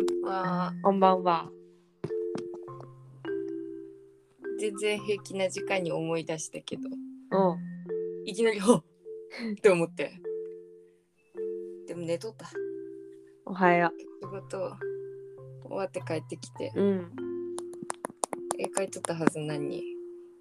[0.00, 0.72] んは。
[0.82, 1.50] こんばんは。
[4.60, 6.88] 全然平気な時間に思い出したけど、
[7.30, 8.28] うん。
[8.28, 8.84] いきなり、ほっ
[9.52, 10.12] って思って。
[11.86, 12.50] でも寝とった。
[13.44, 13.90] おはよ
[14.20, 14.72] 仕事
[15.64, 16.82] 終わって帰ってきて、う。
[16.82, 17.12] うん。
[18.58, 19.82] 絵描いとったはずなのに、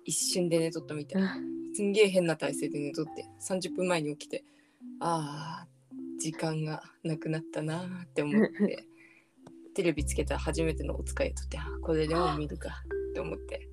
[0.03, 1.21] 一瞬で寝とったみたい。
[1.73, 4.43] すんげえ変な体勢で寝とって、30分前に起きて、
[4.99, 5.67] ああ、
[6.19, 8.87] 時間がなくなったなーって思って、
[9.77, 12.81] テレビつけたら初めてのお使いとって、これでも見るか
[13.11, 13.69] って思って、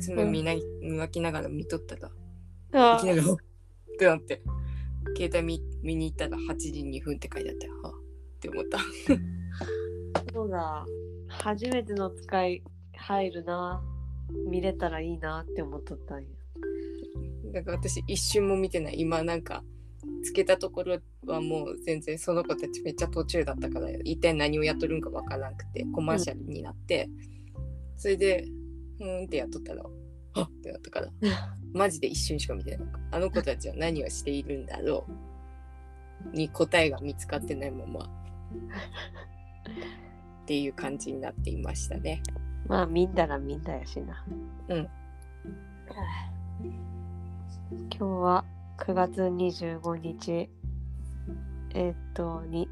[0.00, 3.38] 爪磨い磨きながら見とったら、あいきなり、ほっっ
[3.98, 4.40] てなって、
[5.16, 7.82] 携帯見見に行ったら8時2分って書いてあったよ。
[7.82, 7.94] はあっ
[8.38, 8.78] て思った。
[10.32, 10.86] そうだ。
[11.26, 12.62] 初めての使い
[12.96, 13.82] 入るな。
[14.46, 16.28] 見れたらいいなって思っとったんや。
[17.54, 19.00] だから私一瞬も見てない。
[19.00, 19.64] 今なんか、
[20.22, 27.08] つけたところはもう全然その子たちめっちゃ途中だったから、一体何をやっとるんかわからなくて、コマーシャルになって、
[27.96, 28.46] それで、
[28.98, 29.90] ふーんってやっとったら、は
[30.42, 31.08] っってなったから、
[31.72, 32.88] マジで一瞬しか見てない。
[33.12, 35.06] あの子たちは何をしているんだろ
[36.32, 38.00] うに答えが見つかってないまま、
[40.42, 42.22] っていう感じになっていましたね。
[42.66, 44.24] まあ、見んだら見んだやしな。
[44.68, 44.88] うん。
[47.90, 48.44] 今日は
[48.78, 50.50] 9月25日。
[51.74, 52.68] えーっと、に、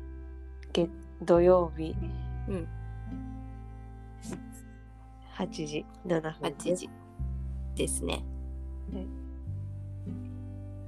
[0.72, 0.90] 月
[1.22, 1.94] 土曜日
[2.48, 2.68] うん。
[5.36, 6.32] 8時7分。
[6.50, 6.90] 8時
[7.74, 8.22] ですね。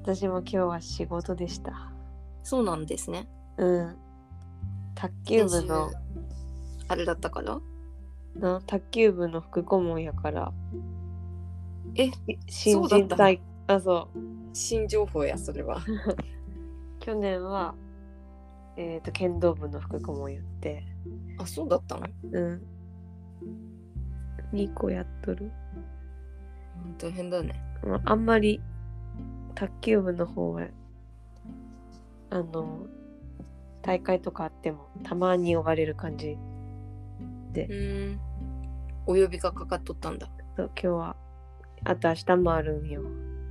[0.03, 1.91] 私も今日は仕事でした。
[2.43, 3.29] そうなんですね。
[3.57, 3.97] うん。
[4.95, 5.91] 卓球部の
[6.89, 7.61] あれだったから？
[8.35, 10.53] な卓球部の副顧問やから
[11.95, 12.13] えし
[12.49, 14.19] 新人大あそう
[14.55, 15.83] 新情報やそれは
[17.01, 17.75] 去年は
[18.77, 20.85] えっ、と剣道部の副顧問やって。
[21.39, 22.07] あそうだったの？
[22.33, 22.63] うん。
[24.53, 25.51] 2個やっとる、
[26.99, 27.55] 大変だね。
[27.85, 28.61] まあ、あんまり
[29.55, 30.67] 卓球部の方は
[32.31, 32.87] あの
[33.83, 36.37] 大会とかあってもたまに呼ばれる感じ。
[37.55, 38.21] うーん。
[39.07, 40.31] お呼びがかかっとったんだ。
[40.57, 41.17] そう今日は
[41.85, 43.03] あと明日もあるんよ。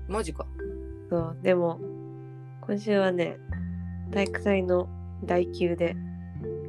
[0.08, 0.46] マジか。
[1.10, 1.80] そうでも
[2.62, 3.38] 今週はね
[4.12, 4.88] 体育祭の
[5.24, 5.96] 代休で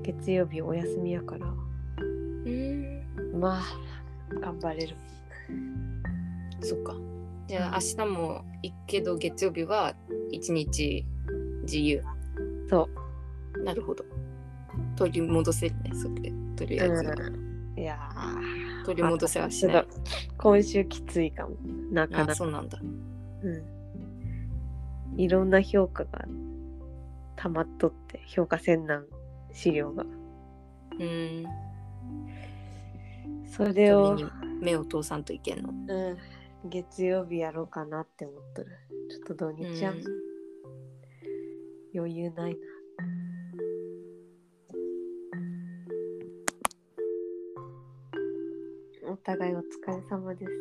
[0.03, 1.47] 月曜日お休みやから。
[1.47, 3.41] うーん。
[3.41, 4.97] まあ頑張れる。
[6.61, 6.95] そっか。
[7.49, 9.95] じゃあ明日も行くけど月曜日は
[10.31, 11.05] 一日
[11.63, 12.03] 自由。
[12.69, 12.89] そ
[13.57, 13.63] う。
[13.63, 14.05] なるほど。
[14.97, 16.33] 取り戻せるねそれで。
[16.57, 16.95] とりあえず。
[16.95, 17.15] は、
[17.77, 18.85] いやー。
[18.85, 19.87] 取り戻せはしない。
[20.39, 21.57] 今週きついかも。
[21.91, 22.79] なかなあかそうなんだ。
[22.81, 25.21] うん。
[25.21, 26.25] いろんな評価が
[27.37, 29.07] 溜まっとって評価せんなん
[29.53, 30.05] 資料が。
[30.05, 31.49] うーん。
[33.47, 34.17] それを
[34.61, 35.71] 目を通さんといけんの？
[35.71, 36.19] うん。
[36.71, 38.71] 月曜日やろうかなって思っとる。
[39.11, 40.05] ちょっと土日はうん。
[41.95, 42.59] 余裕ないな。
[49.11, 50.53] お互いお疲れ様です。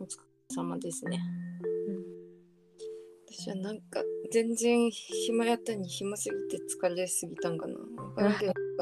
[0.00, 0.22] お疲れ
[0.54, 1.20] 様ですね
[3.30, 4.02] 私はなんか
[4.32, 7.74] 全然暇やったに暇すぎて疲れすぎたんかな。
[7.74, 8.40] わか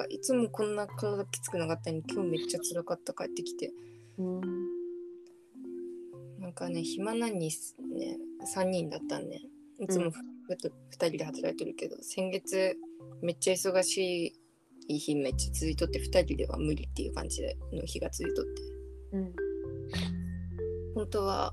[0.09, 3.73] いつもこんな体きつくなかったのに今日めっちゃ辛かった帰ってきて。
[4.19, 4.41] うん。
[6.39, 8.19] なんかね暇なにね
[8.55, 9.41] 3人だったんね。
[9.81, 10.21] いつもうんふ
[10.53, 12.77] 2人で働いてるけど先月
[13.21, 14.33] めっちゃ忙し
[14.87, 17.43] い日めっちゃ続いとって2人では無理っていう感じ
[17.73, 18.63] の日が続いとって。
[19.13, 19.35] うん。
[20.95, 21.53] 本当は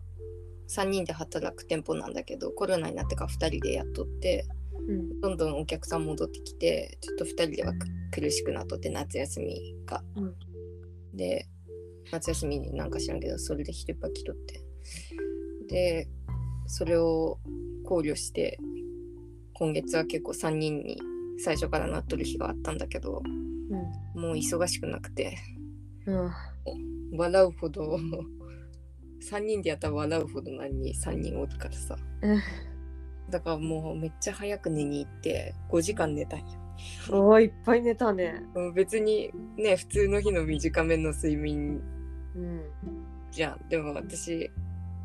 [0.70, 4.46] 3人で働く店舗なんだけどコロナになってから2人でやっとって
[4.88, 5.22] うん。
[5.22, 10.04] どんどんお客さん戻ってきてちょっと2人ではく苦しくなっとって夏休みが。
[10.16, 10.36] うん
[11.14, 11.48] で
[12.12, 14.64] 夏休みになんか知らんけどそれで一人っぱ来とって
[15.68, 16.08] で
[16.68, 17.40] それを
[17.86, 18.60] 考慮して
[19.54, 21.00] 今月は結構3人に
[21.40, 23.22] 最初からなっとる日があったんだけど
[24.16, 25.38] もう忙しくなくて
[26.06, 26.32] うん。
[27.16, 28.00] 笑うほど
[29.32, 32.42] 3人でやったら笑うほど何に3人おるからさうん。
[33.30, 36.46] だからもうめっちゃ早く寝に行って5時間寝たんよ
[37.12, 38.44] おーいっぱい寝たね。
[38.56, 41.82] うん別にね普通の日の短めの睡眠
[42.36, 42.62] うん。
[43.32, 44.52] じゃんでも私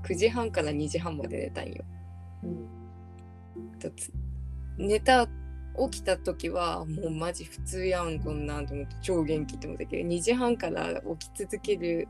[0.05, 1.85] 9時半から2時半まで寝たんよ
[2.43, 3.79] うん。
[3.79, 4.13] だつ
[4.77, 5.27] 寝た
[5.91, 12.09] 起きた時はもうマジ普通やんこんなんと思って超元気って思ったけど2時半から起き続ける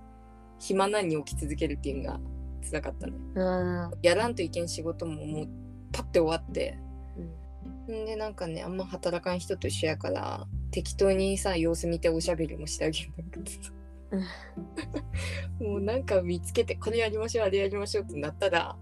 [0.59, 2.21] 暇なに起き続けるっていうのが
[2.65, 3.13] 辛かったね。
[3.37, 5.49] あやらんといけん仕事ももう
[5.93, 6.79] パッて終わって。
[7.89, 8.03] うん。
[8.03, 13.73] んでなんかねあんま働かん人と一緒やから適当にさ様子見ておしゃべりもしてあげるんだけどさ
[15.61, 18.77] もうなんか見つけてこれやりましょうあれやりましょうってなったら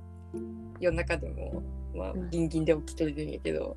[0.80, 1.62] 夜中でも
[1.94, 2.30] まあうん。
[2.30, 3.76] ギンギンで起きてるんやけど、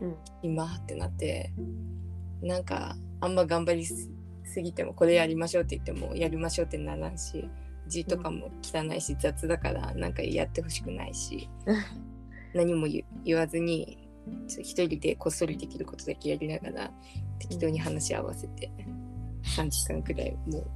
[0.00, 0.16] うん。
[0.42, 1.52] 今ってなって
[2.42, 4.10] なんかあんま頑張りす
[4.54, 7.48] すぎてもこれやりましょうって言ってもやりましょうってならんし
[7.88, 11.48] 字とかも汚いし雑だからなんかやってほしくないし
[12.54, 13.98] 何も言言わずに
[14.46, 16.90] 一人でこっそりできることだけやりながら
[17.38, 18.70] 適当に話し合わせて
[19.56, 20.66] 3時間くらいもう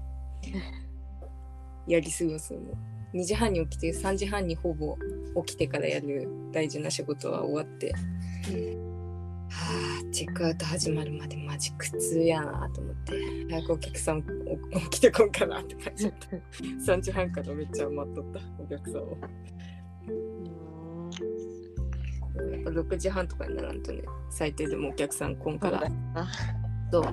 [1.87, 2.61] やり過ごすの
[3.15, 4.99] 2時半に起きて3時半にほぼ
[5.47, 7.99] 起きてからやる大事な仕事は終わって、は
[9.51, 13.13] あチェックアウト始まるまでマジ苦痛やなと思って。
[13.51, 14.25] 早くお客さん
[14.73, 16.93] お起きてこんかなって感じだった。
[16.93, 19.19] 3時半からめっちゃ待っとったお客さんを。
[22.53, 25.83] やっぱ6時半とかにならんとね最低でもお客さん来んから。
[26.15, 26.29] あ
[26.91, 27.05] そう。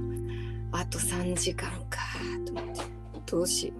[0.71, 2.00] あと3時間か
[2.45, 2.81] と思って。
[3.25, 3.74] どうしよ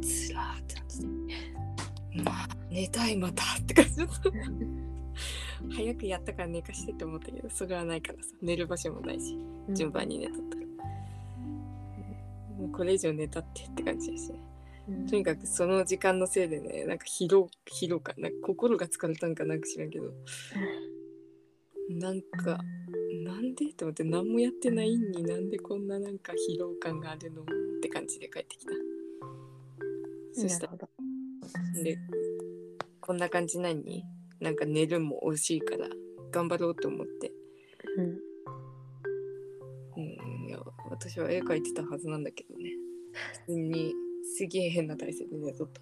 [0.04, 2.24] つらーってなって。
[2.24, 4.14] たまあ寝たいまたって感じだった
[5.70, 8.30] 早くやったから寝かしてって思ったけどそれはないからさ。
[8.40, 9.36] 寝る場所もないし
[9.70, 10.62] 順番に寝とったら、
[12.58, 14.28] もうこれ以上寝たってって感じだし。
[14.30, 14.38] ね
[14.88, 15.06] うん。
[15.06, 20.12] とにかくその時間のせいでねなんか疲労疲労感なんか心が疲れたんかなんか知らんけど。
[21.90, 22.60] なんか
[23.24, 27.44] なんでと思って何もやってないんになんでこんななんか疲労感があるのっ
[27.82, 28.72] て感じで帰ってきた。
[30.32, 30.78] そしたら
[31.82, 31.98] で
[33.00, 34.04] こんな感じなのに
[34.42, 35.88] なんか寝るも惜しいから
[36.32, 37.32] 頑張ろうと思って。
[37.96, 38.18] うん。
[39.96, 40.58] うんいや
[40.90, 42.70] 私は絵描いてたはずなんだけどね。
[43.46, 43.94] 普通に
[44.36, 45.80] すげえ変な体勢で寝とった。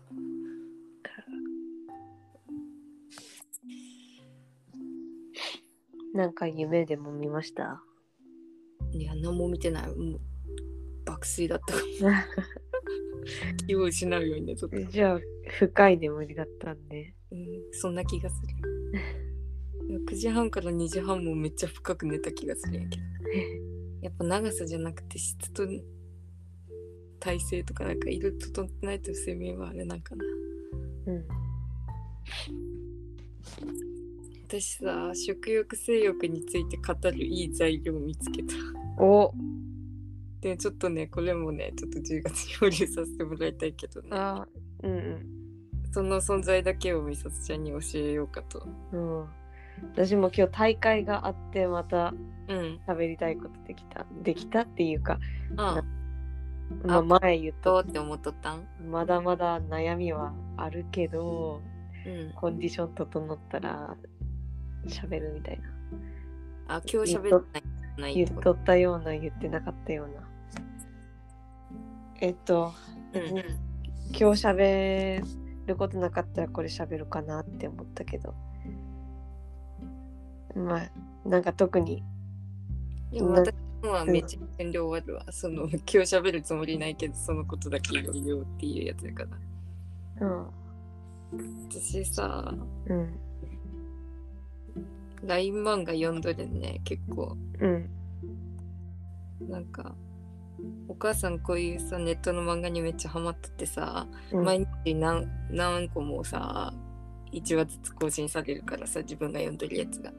[6.12, 7.82] なんか夢でも見ました？
[8.92, 9.86] いや何も見てない。
[9.86, 10.20] もう
[11.06, 11.74] 爆睡だった
[13.66, 14.66] 気を失うように寝と。
[14.66, 15.20] った、じゃあ
[15.58, 17.14] 深い眠りだったんで。
[17.32, 20.00] うん、そんな気がする。
[20.06, 23.02] 9時半から2時半もめっちゃ深く寝た気がするんやけど。
[24.02, 25.66] やっぱ長さじゃなくて質と
[27.18, 30.24] 体勢とかなんかいろいろ整ってないと睡眠はあれなんかな。
[31.06, 31.24] うん。
[34.48, 38.54] 私さ食欲性欲について語るいい材料を見つけた。
[38.98, 39.32] お
[40.40, 44.08] でちょっとねこれもねちょっと10月に保留させてもらいたいけどね。
[44.12, 44.46] あ
[44.82, 45.26] うん
[45.92, 48.66] その存在だけを美里ちゃんに教えようかと。
[48.92, 49.20] うん。
[49.20, 49.28] うん
[49.94, 52.12] 私も今日大会があってまた
[52.48, 52.80] うん。
[52.86, 55.18] 喋りたいことできたできたっていうか、
[55.56, 55.82] あ
[56.84, 58.66] まあ、前言っとって思っとったん？
[58.90, 61.62] まだまだ悩みはあるけど
[62.06, 62.32] うん。
[62.34, 63.96] コンディション整ったら
[64.86, 65.60] 喋るみたい
[66.68, 66.76] な。
[66.76, 67.62] あ今日喋って
[67.98, 70.28] ない言っとったような言ってなかったような
[72.20, 72.72] えっと
[73.12, 73.44] うんうん
[74.12, 75.22] 今日喋
[75.66, 78.34] ることなかったらこれ喋るかなって思ったけど
[80.56, 82.02] まあなんか特に
[83.12, 85.32] 私のはめっちゃ遠慮終わるわ。
[85.32, 89.26] その今日喋るつもりないけどそのことだけ言うよっていうやつだか
[90.18, 90.26] ら。
[90.26, 90.60] うん
[91.68, 92.52] 私さ、
[92.86, 93.20] うん。
[95.22, 97.36] LINE 漫画読んどるね、結構。
[97.60, 97.88] うん。
[99.48, 99.94] なんか、
[100.90, 106.74] お母さんこういうさ、ネットの漫画にめっちゃハマっててさ、うん毎日何何個もさ、
[107.32, 110.10] 1話ずつ更新されるからさ、自分が読んどるやつが。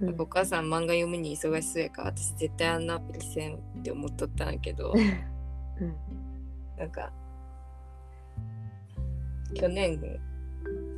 [0.00, 5.96] なんかお母さん漫画読むに忙しそうやから、私絶対あんなアプリせんって思っとったんやけど、うん。
[6.76, 7.10] なんか、
[9.54, 9.98] 去年、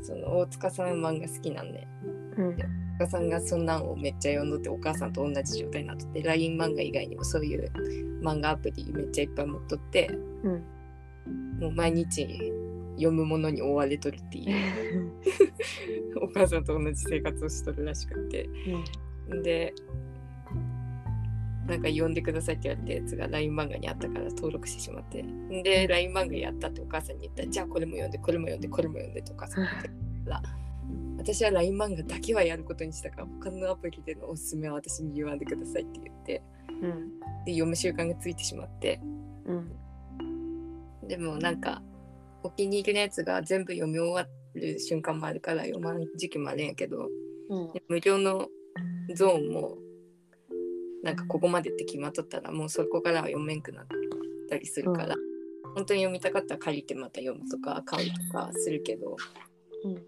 [0.02, 2.08] その大塚さんの漫画好きなんで、う
[2.42, 2.56] ん。
[3.00, 7.72] 大塚さんがそんなんをめっちゃ読んどってお母さんと同じ状態になっとって LINE 漫画以外にもそういう
[8.22, 10.10] 漫画アプリめっちゃいっぱい持っとって
[10.44, 10.62] うん。
[11.60, 12.26] もう毎日
[12.96, 15.12] 読むものに追われとるっていう
[16.22, 18.48] お母さんと同じ生活をしとるらしくって
[19.42, 19.74] で
[21.66, 25.24] なんか読んでくださいって言われたやつが LINE 漫画にあったから登録してしまって
[25.62, 29.60] で LINE 漫画やったってお母さんに言ったらじゃあこれも読んでこれも読んでこれも読んでとかさ
[31.20, 36.42] 私は LINE 漫画だけはやることにしたから他のアプリでのおすすめは私に言わんでくださいって言って
[36.82, 37.20] うん。
[37.44, 38.98] で読む習慣がついてしまって
[39.44, 41.06] うん。
[41.06, 41.82] でもなんか
[42.42, 47.08] お気に入りのやつが全部読み終わる瞬間もあるから読まん時期もあるんやけど
[47.50, 47.72] うん。
[47.74, 48.48] で無料の
[49.14, 49.76] ゾーンも
[51.02, 53.86] なんかここまでって決まっとったらもうそこからは読めんくなっ
[54.48, 55.16] たりするから、
[55.74, 59.16] 本当に読みたかったら借りてまた読むとか買うとかするけど
[59.84, 60.02] うん。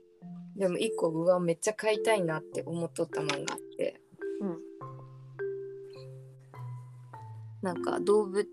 [0.56, 4.00] でも一個うわめっちゃ買いたいなって思っとった漫画あって。
[4.40, 4.58] うん。
[7.62, 8.46] なんか動物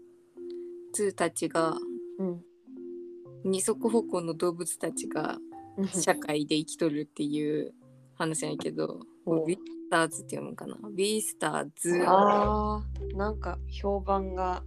[1.16, 1.76] たちが
[2.20, 2.42] うん。
[3.46, 5.38] 二足歩行の動物たちが
[5.88, 7.74] 社会で生きとるっていう
[8.16, 10.76] 話やけど、おビースターズって読むんかな？
[10.94, 12.04] ビースターズ。
[12.06, 13.18] あー。
[13.18, 14.62] なんか評判が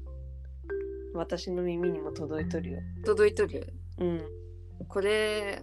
[1.12, 2.80] 私の耳にも届いとるよ。
[3.04, 4.22] 届いとるうん。
[4.88, 5.60] これ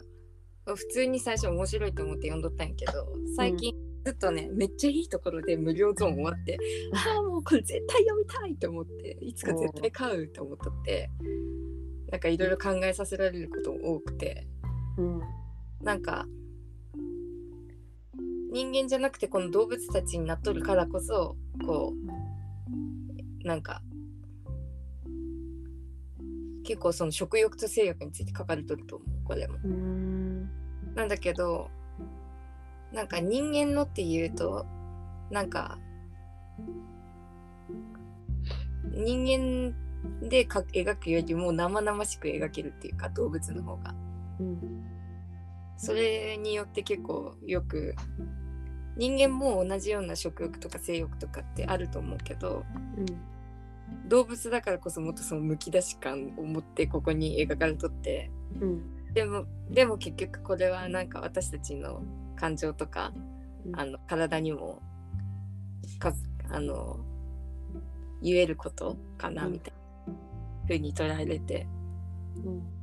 [0.76, 3.74] 普通に最初面白いと思って読んどったんやけど最近
[4.06, 6.58] ずっとね、めっちゃいいところで無料ゾーン終わって
[6.94, 11.12] ああもうこれ絶対読みたいと思っていつか絶対買うと思っとって
[12.10, 14.48] なんかいろいろ考えさせられることも多くて
[14.98, 15.22] うん。
[15.82, 16.26] なんか
[18.52, 21.94] 人間じゃなくてこの動物たちになっとるからこそこ
[23.44, 23.82] うなんか
[26.64, 29.58] 結構その食欲と性欲について書かれとると思うこれも。
[30.96, 31.70] なんだけど
[32.92, 34.66] なんか人間のっていうと
[35.30, 35.78] なんか
[38.92, 39.76] 人間
[40.28, 43.94] でか描くよりも生々しく描けるっていうか動物の方が。
[44.40, 44.84] うん。
[45.78, 47.96] それによって結構よく
[48.98, 52.66] 人間も同じような食欲とか性欲とかってあると思うけど
[54.10, 58.30] 動物だからこそもっとそのむき出し感を持ってここに描かれとって
[58.60, 58.99] うん。
[59.14, 62.04] でもでも結局これはなんか私たちの
[62.36, 63.12] 感情とか
[63.66, 64.82] うんあの体にも
[66.00, 66.14] か
[66.50, 67.00] あの
[68.22, 69.74] 言えることかなうんみたい
[70.08, 70.14] な
[70.64, 71.68] 風に捉えれて。
[72.46, 72.80] うん。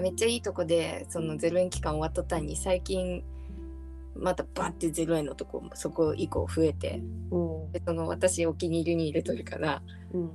[0.00, 3.24] めっちゃいいとこでその0円期間終わっとったんに最近
[4.14, 7.02] またバッて0円のとこそこ以降増えて
[7.32, 7.72] うん。
[7.72, 10.30] でその私お気に入りに入れとるからうん。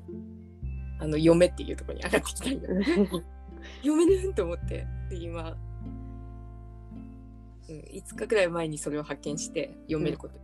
[0.99, 2.59] あの嫁っていうとこに上がってきたんよ
[3.83, 5.55] 嫁ねんと思ってで今、
[7.69, 10.35] うん、5日くらい前にそれを発見して読めること、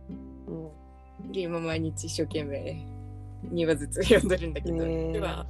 [0.48, 0.70] う
[1.28, 1.32] ん。
[1.32, 2.86] で今毎日一生懸命
[3.52, 5.46] 2話ずつ読んでるんだけど、ねえ1話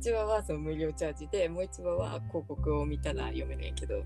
[0.00, 4.04] 1話はその無料チャージでもう1話は広告を見たら読めるんやけどうん。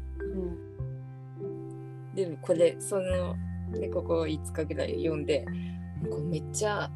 [2.15, 3.37] でもこれその
[3.73, 5.45] でここ5日ぐらい読んで
[6.11, 6.91] これめっちゃ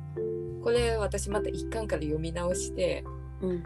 [0.63, 3.05] これ私また一巻から読み直して
[3.41, 3.63] うん。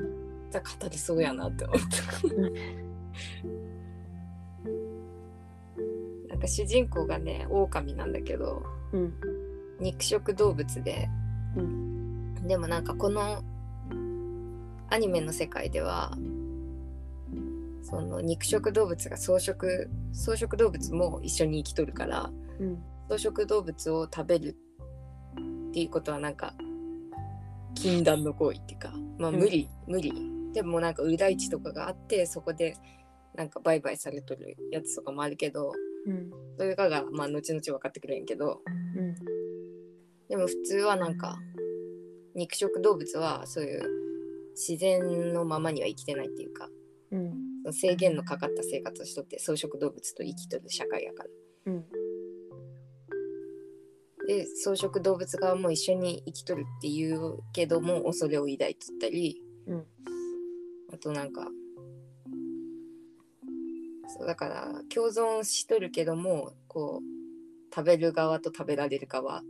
[0.50, 1.86] じゃ語りそうやなって思った。
[6.36, 8.62] なんか主人公がね狼なんだけど
[8.92, 9.14] うん。
[9.80, 11.08] 肉食動物で、
[11.54, 13.42] うでもなんかこの
[14.88, 16.16] アニメの世界では
[17.82, 22.82] その肉食動物が草食草食動物も一緒に生きとるからうん。
[23.08, 24.56] 草食動物を食べる
[25.70, 26.52] っていうことはなんか
[27.74, 30.12] 禁断の行為っていうかまあうん無理、無理
[30.52, 32.76] でもなんか裏市とかがあってそこで
[33.34, 35.72] なんか売買されとるやつとかもあるけど
[36.06, 36.30] うん。
[36.56, 38.62] それかがまあ後々分かってくれんけど
[38.96, 39.14] うん。
[40.28, 41.38] でも普通はなんか
[42.34, 43.82] 肉食動物はそういう
[44.54, 46.68] 自然のままには生きてないっていうか
[47.10, 47.30] うん。
[47.62, 51.30] その制限のかかった生活をしとって草食動物と生きとる社会やから。
[51.66, 51.84] うん。
[54.28, 59.86] で草食動物側も一緒に生きとるっていうけども恐れを抱いとったりうん。
[60.92, 61.48] あとなんか
[64.18, 69.42] そうだから共存しとるけどもこう食べる側と食べられる側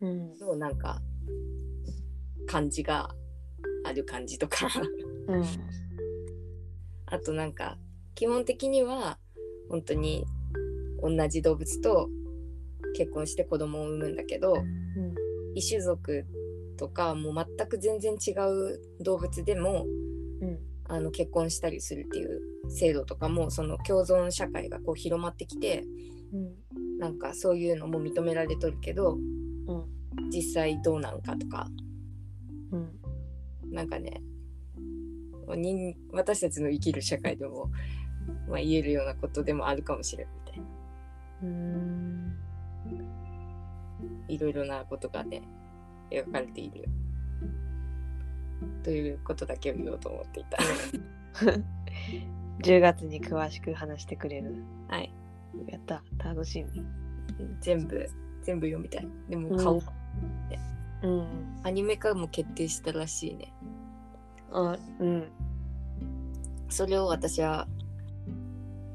[0.00, 0.38] うん。
[0.38, 1.00] のなんか
[2.46, 3.10] 感じが
[3.84, 4.68] ある感じとか
[5.28, 5.44] うん。
[7.06, 7.76] あとなんか
[8.14, 9.18] 基本的には
[9.68, 10.24] 本当に
[11.02, 12.08] 同じ動物と
[12.96, 15.14] 結婚して子供を産むんだけどうん。
[15.54, 16.24] 異種族
[16.78, 19.84] とかもう全く全然違う動物でも
[20.40, 20.58] うん。
[20.92, 25.84] あの結婚したりするっていう制度とかもその共存社会がこう広まってきて
[26.34, 26.98] うん。
[26.98, 30.30] なんかそういうのも認められとるけどうん。
[30.30, 31.66] 実際どうなんかとか
[32.72, 32.90] うん。
[33.72, 34.20] なんかね
[35.56, 37.70] 人私たちの生きる社会でも、
[38.46, 40.66] まあ、言えるようなことでもあるかもしれんみたいな
[41.42, 42.36] うん。
[44.28, 45.42] いろいろなことがね
[46.10, 46.84] 描かれている
[48.82, 50.58] ということだけを言おうと思っていた
[52.62, 54.62] 10月に詳しく話してくれる。
[54.88, 55.12] はい
[55.66, 56.02] やった。
[56.18, 56.82] 楽しみ。
[57.60, 58.08] 全部
[58.42, 59.82] 全部読みたいでも顔、うん
[61.02, 61.26] うん。
[61.62, 63.52] アニメ化も決定したらしいね
[64.52, 65.28] あ、うん。
[66.68, 67.66] それを私は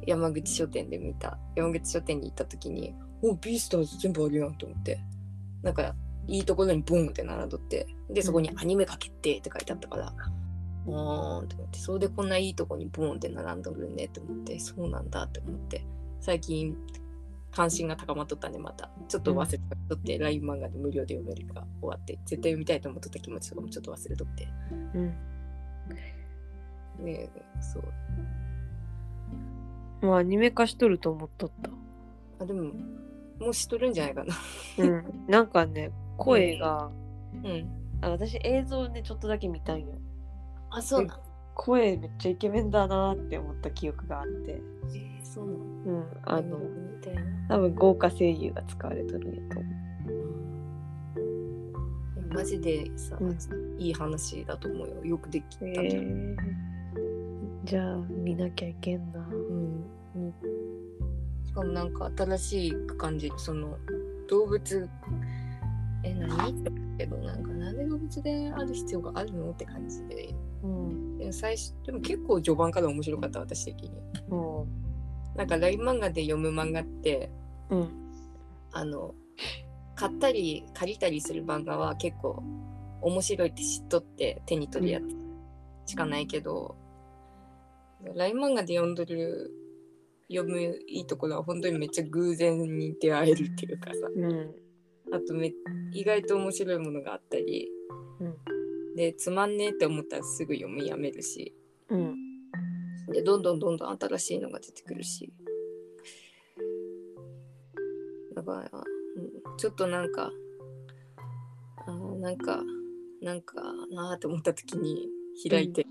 [0.06, 5.00] 山口書店で見た山口書店に行った時に「おビースターズ全部あるやん」と思って
[5.62, 5.96] なんか
[6.28, 15.84] いいところにボンって並んどってでそこに「アニメ化決定」って書いてあったから「あーん」と思ってそれでこんないいとこにボンって並んどるねって思ってそうなんだって思って
[16.20, 16.76] 最近
[17.52, 18.92] 関心が高まっとったんでまた。
[19.08, 19.58] ちょっと忘れ
[19.90, 24.48] とって、LINE 漫画で無料で読めるが終わって絶対読みたいと思っとった気持ちとかもちょっと忘れとって。
[24.94, 25.00] う
[27.02, 27.06] ん。
[27.06, 27.30] ね
[27.62, 27.84] そう。
[30.06, 31.72] もうアニメ化しとると思っとった。
[32.44, 32.74] あでも
[33.40, 34.36] もう知っとるんじゃないかな。
[34.78, 35.26] うん。
[35.28, 36.90] なんかね声が、
[37.44, 37.70] うん。
[38.02, 39.88] あ私映像でちょっとだけ見たんよ。
[40.70, 41.06] あそう。
[41.06, 41.24] なの
[41.56, 44.62] 声めっちゃイケメンだなって思った記憶があって。
[44.94, 45.60] えー、そうなの。
[45.60, 46.60] うんあの
[47.48, 49.70] 多分豪華声優が使われとるんやと思
[52.32, 53.38] えマジでさ、うん。
[53.80, 55.06] いい話だと思うよ。
[55.06, 56.36] よくできたう、じゃん、えー、
[57.64, 59.20] じゃあ見なきゃいけんな。
[59.20, 59.86] うん。
[60.16, 60.34] うん。
[61.46, 63.78] しかもなんか新しい感じその
[64.30, 64.90] 動物
[66.08, 66.64] え何？
[66.98, 70.34] けどなんかなんで動物である必要があるのって感じで。
[70.64, 71.18] うん。
[71.18, 73.92] でも最初でも結構序盤から面白かった私的に。
[74.28, 74.68] も
[75.36, 77.30] なんか LINE 漫画で読む漫画って
[77.70, 77.90] ううん。
[78.72, 79.14] あの
[79.96, 82.44] 買ったり借りたりする漫画は結構
[83.02, 85.00] 面白いって知っとって手に取るや
[85.86, 86.76] つしかないけど、
[88.16, 89.52] LINE 漫画で読んどる
[90.30, 94.08] 読むいいところは本当にめっちゃ偶然に出会えるっていうかさ。
[94.16, 94.67] うん
[95.12, 95.54] あとめ
[95.94, 97.70] 意外と面白いものがあったり。
[98.20, 98.36] うん。
[98.96, 101.54] でつまんねえって思ったらすぐ読みやめるし。
[101.90, 102.16] うん。
[103.12, 105.32] でどんどんどんどん新しいのが出てくるし。
[108.36, 110.32] だから、うん、ちょっとなんか
[111.88, 112.64] あーなんか
[113.22, 113.56] なんか
[113.92, 115.08] なーって思った時に
[115.50, 115.88] 開いて、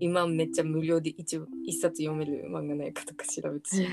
[0.00, 3.86] 今めっちゃ無料で一一冊読める漫画ないかとか調べてし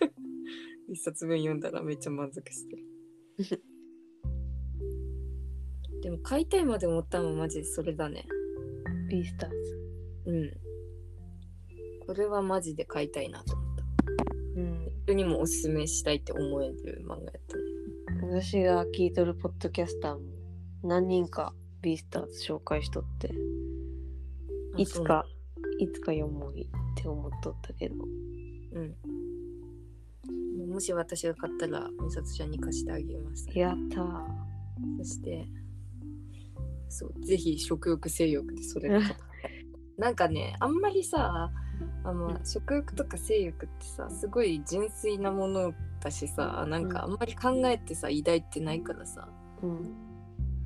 [0.88, 2.76] 一冊分読んだらめっちゃ満足して。
[2.76, 2.89] る
[6.02, 8.26] でも買いたいまで思ったのはマジでそれだね。
[9.08, 9.56] ビースターズ。
[10.26, 10.52] うん。
[12.06, 13.84] これはマジで買いたいなと思った。
[14.56, 14.92] うん。
[15.04, 17.62] 人にもおすすめしたいって思える漫画やったね。
[18.22, 20.24] 私が聞いとるポッドキャスターも
[20.82, 23.34] 何人かビースターズ紹介しとって
[24.76, 25.26] いつか
[25.78, 26.54] いつか読もうっ
[26.96, 27.94] て思っとったけど。
[28.72, 29.19] うん
[30.80, 33.46] もし私が買ったら美里ちゃんに貸してあげます。
[33.52, 34.24] やったー。
[34.96, 35.46] そして
[36.88, 39.00] そうぜひ食欲性欲でそれが
[39.98, 41.52] なんかねあんまりさ
[42.02, 49.28] あの食欲とか性欲ってさすごい純粋なものだしさなんかあんまり考えてさ抱いてないからさ
[49.62, 49.94] うん。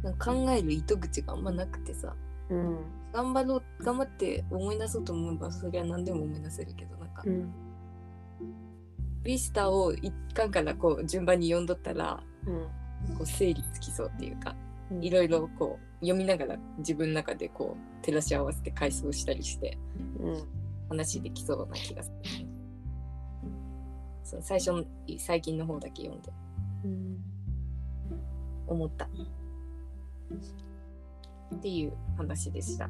[0.05, 2.14] なんか考える糸口があんまなくてさ
[2.50, 2.79] うん。
[3.12, 7.63] 頑張ろう頑張って思い出そうと思えばそれは何でも思い出せるけどなんか、うん
[9.24, 12.54] ビスタを一巻からこう順番に読んどったらうん
[13.16, 14.54] こう整理つきそうっていうか
[14.90, 19.78] うんいろいろこう読みながら自分の中でこう照らし合わせて回想したりして
[20.20, 20.44] うん
[20.90, 22.46] 話できそうな気がする。
[24.22, 24.84] そう最初の
[25.18, 26.32] 最近の方だけ読んで
[26.84, 27.18] うん
[28.66, 29.06] 思った。
[31.54, 32.88] っていう話でした。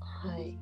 [0.00, 0.58] はい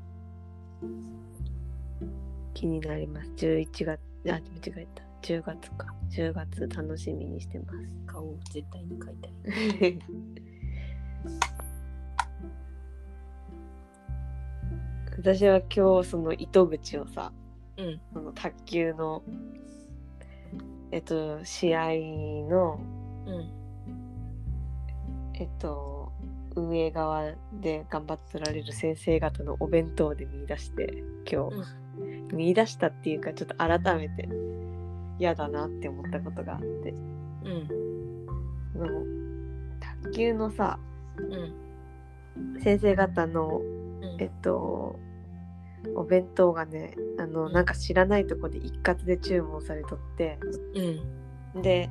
[2.56, 3.30] 気になります。
[3.36, 4.40] 11月あ間違
[4.78, 5.02] えた。
[5.20, 5.94] 10月か。
[6.10, 7.78] 10月楽しみにしてます。
[8.06, 9.28] 顔を絶対に描いた
[9.86, 9.98] い。
[15.18, 17.30] 私は今日その糸口をさ
[17.76, 18.00] うん。
[18.14, 19.22] その卓球の
[20.92, 21.88] えっと試合
[22.48, 22.80] の
[23.26, 23.50] うん。
[25.34, 26.10] えっと
[26.54, 31.85] 運営側で頑張っておられる先生方のお弁当で見出して今日、
[32.32, 34.28] 見出したっていうかちょっと改めて
[35.18, 36.94] 嫌だなって思ったことがあって。
[37.44, 37.68] うん。
[38.74, 38.88] あの
[40.02, 40.78] 卓球のさ
[41.18, 42.60] うん。
[42.60, 44.20] 先生方のうん。
[44.20, 44.98] えっと
[45.94, 50.38] お弁当がねあのなんか知らないとこで一括で注文されとって
[51.54, 51.62] うん。
[51.62, 51.88] で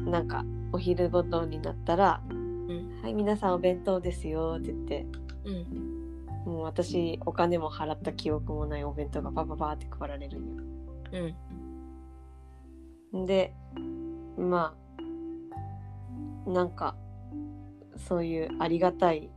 [0.00, 3.02] なんかお昼ごとになったら「ん。
[3.02, 5.06] はい皆さんお弁当ですよ」って言って
[5.44, 5.85] うん
[6.46, 10.62] もう私お金も払った記憶もないお弁当がバババーって配られるんよ。
[13.12, 13.26] うん。
[13.26, 13.52] で
[14.38, 14.76] ま
[16.46, 16.96] あなんか
[17.96, 19.28] そういうありがたい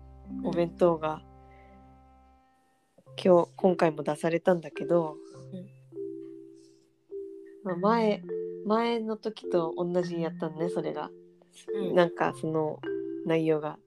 [0.43, 1.23] お弁当が、
[3.23, 5.17] 今日今回も出されたんだけど、
[7.63, 8.21] まあ、前
[8.67, 11.09] 前の時と同じやったのねそれが、
[11.73, 11.95] うん。
[11.95, 12.79] なんかその
[13.25, 13.79] 内容が。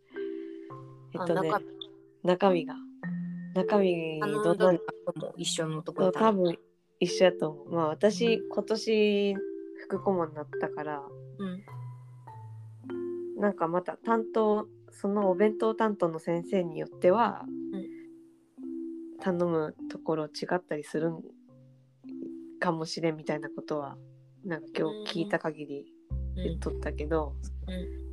[1.15, 1.61] えっとねあ
[2.25, 2.75] 中身が
[3.55, 4.79] 中身どんなも
[5.37, 6.57] 一緒のところ多分
[7.01, 7.75] 一緒やと思う。
[7.75, 9.35] まあ私今年
[9.89, 11.03] 副顧問になったから
[11.39, 11.65] うん。
[13.41, 17.87] なんかまた担当そのお弁当担当の先生によっては、うん。
[19.21, 21.21] 頼むところ違ったりするん
[22.59, 23.97] かもしれんみたいなことは
[24.45, 25.87] なんか今日聞いた限り
[26.37, 27.35] 言っとったけど、
[27.69, 27.73] う
[28.09, 28.12] ん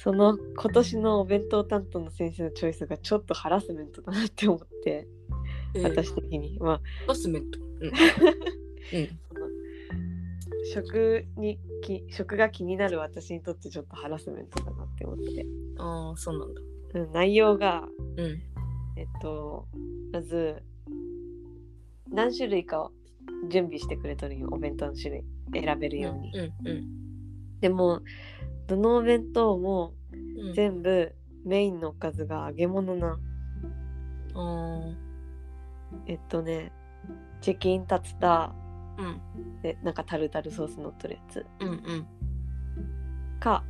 [0.00, 5.08] その今年のお弁当担当の先生のチョイスがちょっとハラスメントだなって思って、
[5.74, 7.58] うん私的にまあハラスメント。
[7.58, 7.88] うん。
[7.90, 7.92] うん。
[7.92, 9.48] その
[10.72, 15.46] 食にき食が気になる私にとってちょっとハラスメントだなって思って、
[15.78, 16.62] ああ、そうなんだ。
[16.94, 18.40] うん、内容がうん。
[18.96, 19.66] えっと
[20.12, 20.62] まず
[22.08, 22.92] 何種類かを
[23.50, 26.68] 準備してくれとるんよお弁当の種類選べるように、うん。
[26.68, 27.60] うん。
[27.60, 28.00] でも
[28.68, 29.94] どのお弁当も
[30.36, 30.54] うん。
[30.54, 31.12] 全部
[31.44, 33.18] メインのおかずが揚げ物な
[34.34, 34.80] あ
[36.06, 36.72] えっとね
[37.40, 38.52] チキンタツタあ。
[38.98, 39.62] うん。
[39.62, 41.68] でなんかタルタルソース乗っとるやつうん。
[41.68, 42.06] うん。
[43.40, 43.64] か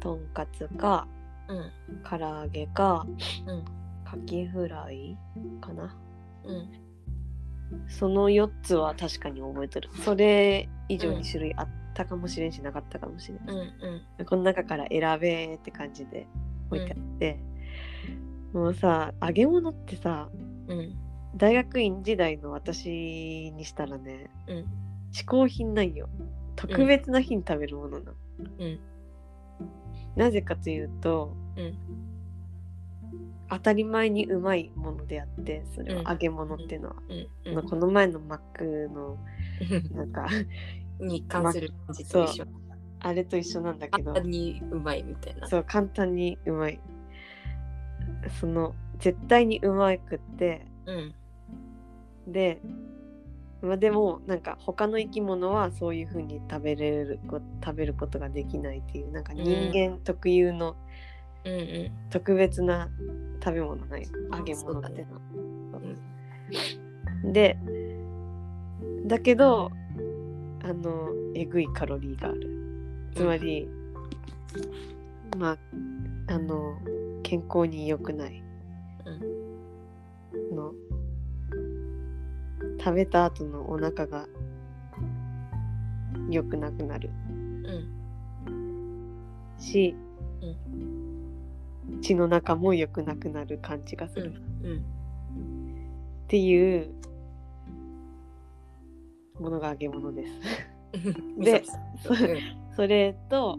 [0.00, 1.08] とんかつか
[1.48, 1.72] うん。
[2.08, 3.06] 唐揚げか、
[3.46, 3.64] うん
[4.04, 5.18] カキフライ
[5.60, 5.94] かな
[6.44, 6.68] うん。
[7.88, 13.58] その4つは確かに覚えてるそれ以上に種類あったかもしれんしなかったかもしれん、うん。
[14.18, 14.26] うん。
[14.26, 16.28] この中から選べーって感じで
[16.70, 17.40] 置いてあって、
[18.52, 20.28] もうさ揚げ物ってさ
[20.68, 20.94] うん。
[21.36, 24.66] 大学院時代の私にしたらね、うん
[25.10, 26.06] 嗜好品なんよ
[26.54, 28.12] 特別な日に食べるものな、
[28.58, 28.78] うん。
[30.16, 31.78] なぜかというと、うん
[33.50, 36.96] 当たり前にうまいものであってそれうんは揚げ物っていうのは、
[37.46, 37.54] うん。
[37.54, 39.16] まあこの前のマックの
[39.96, 40.28] なんか
[41.00, 42.46] に関する感じと一緒。
[43.00, 45.46] あれと一緒なんだけど簡単にうまいみたいな。
[45.48, 46.80] そう簡単にうまい
[48.40, 51.14] その絶対にうまくってうん。
[52.26, 52.60] で
[53.62, 60.76] まあでもなんか他の生き物はそういう風に食べれるこ食べることができないっていうなんか人間特有の
[61.44, 61.52] うん。
[61.52, 61.92] うん。
[62.10, 62.90] 特別な
[63.42, 64.06] 食べ物ない？
[64.32, 65.20] あ揚げ物ってのは、
[65.74, 67.58] うんで
[69.06, 69.70] だけど
[70.68, 72.50] あのえぐいカロリーがある。
[73.14, 73.66] つまり、
[75.38, 75.58] まあ
[76.34, 76.78] あの
[77.22, 78.42] 健康に良くない、
[80.52, 80.74] の
[82.78, 84.26] 食べた後のお腹が
[86.28, 87.10] 良くなくなる。
[88.46, 89.54] うん。
[89.58, 89.94] し、
[92.02, 94.70] 血の中も良くなくなる感じがする、うん。
[94.70, 94.78] うん。
[94.78, 94.82] っ
[96.28, 96.92] ていう
[99.40, 100.32] ものが揚げ物です。
[101.38, 101.64] で
[102.08, 102.38] うん
[102.74, 103.58] それと、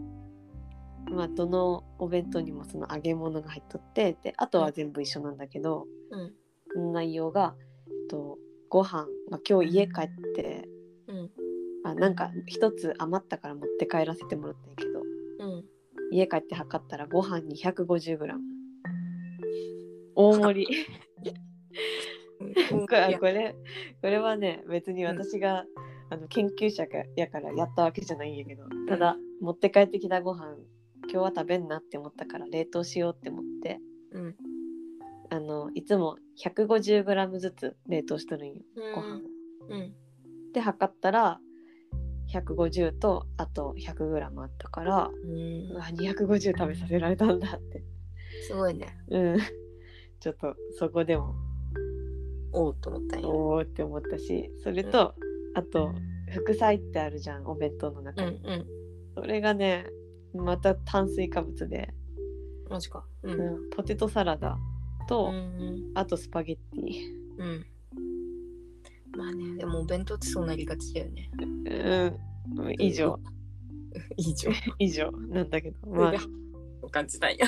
[1.11, 6.93] まあ、どのお弁当にもその揚げ物が入っとってであとは全部一緒なんだけど、うん。
[6.93, 7.55] 内容が、
[7.87, 8.37] えっと、
[8.69, 10.69] ご飯、まあ、今日家帰って
[11.07, 11.31] うん。
[11.83, 15.01] あなんか一つ余ったから持って帰らせてもらったんやけど
[15.39, 15.65] うん。
[16.11, 18.37] 家帰って測ったらご飯 250g
[20.15, 20.85] 大盛り
[22.69, 23.55] これこれ
[24.01, 25.65] これはね別に私が、
[26.09, 30.55] あの研究者かやからやったわけじゃないんやけどただ、持って帰ってきたご飯
[31.11, 33.79] 今日は食べんなって思ったから冷凍しようって思って
[34.11, 34.35] うん。
[35.31, 38.53] あのいつも 150g ずつ冷凍しとるんよ
[38.95, 39.19] ご飯を。
[39.69, 39.93] うん。
[40.53, 41.39] で測ったら
[42.33, 45.75] 150とあと 100g あったからうんう。
[45.75, 47.83] わ250食べさせられたんだって
[48.47, 48.97] すごいね。
[49.09, 49.37] うん
[50.19, 51.33] ちょっとそこでも
[52.59, 53.27] おうと思ったんや。
[53.27, 55.15] おおって思ったしそれと、
[55.55, 55.93] あと
[56.31, 58.51] 副菜ってあるじゃんお弁当の中に、うん。
[58.51, 58.65] うん。
[59.15, 59.85] それがね
[60.33, 61.93] また炭水化物で、
[62.69, 63.05] マジか。
[63.23, 63.31] う。
[63.31, 64.57] うんんポテトサラダ
[65.07, 65.91] と、うん。
[65.95, 67.65] あとスパゲッティうん。
[69.17, 71.31] まあね、でもお弁当ってそうなりがちだよね。
[71.39, 73.19] うん以上
[74.17, 74.51] 以上。
[74.79, 76.13] 以上 なんだけどまあ
[76.81, 77.47] お感じたんや。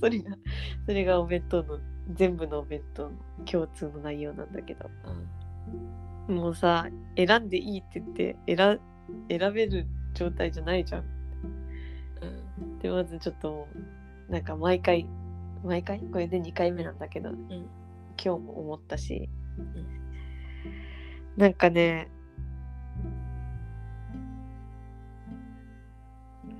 [0.00, 0.38] それが
[0.86, 1.78] それがお弁当の
[2.14, 3.10] 全部のお弁当の
[3.44, 4.90] 共通の内容なんだけど。
[6.28, 8.80] もうさ選んでいいって言って選
[9.28, 11.04] 選べる状態じゃないじゃん。
[12.60, 12.78] うん。
[12.78, 13.66] でまずちょっと
[14.28, 15.08] なんか毎回
[15.64, 15.98] 毎回？
[16.00, 17.48] これで2回目なんだけど、ん。
[17.50, 19.86] 今日も思ったし、うん。
[21.36, 22.08] なんかね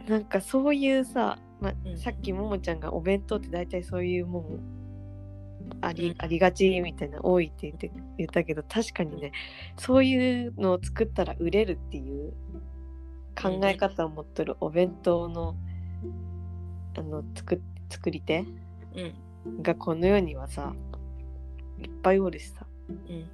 [0.08, 1.96] なんかそういうさ、まうん。
[1.96, 4.79] さっきももちゃんがお弁当って大体そういうもん
[5.82, 9.32] あり,、うんありがちみたいな多いって言って言ったけど確かにね
[9.76, 12.32] そういうのを作ったら売れるっていう
[13.40, 15.56] 考え方を持っとるお弁当の
[16.98, 18.44] あの作作り手
[18.94, 19.62] うん。
[19.62, 20.74] がこの世にはさ
[21.78, 23.28] いっぱいおるしさうん。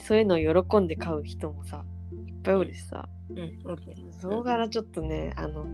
[0.00, 1.84] そういうのを喜んで買う人もさ
[2.26, 3.38] いっぱいおるしさうん。
[3.64, 5.66] オッケーそこからちょっとねあの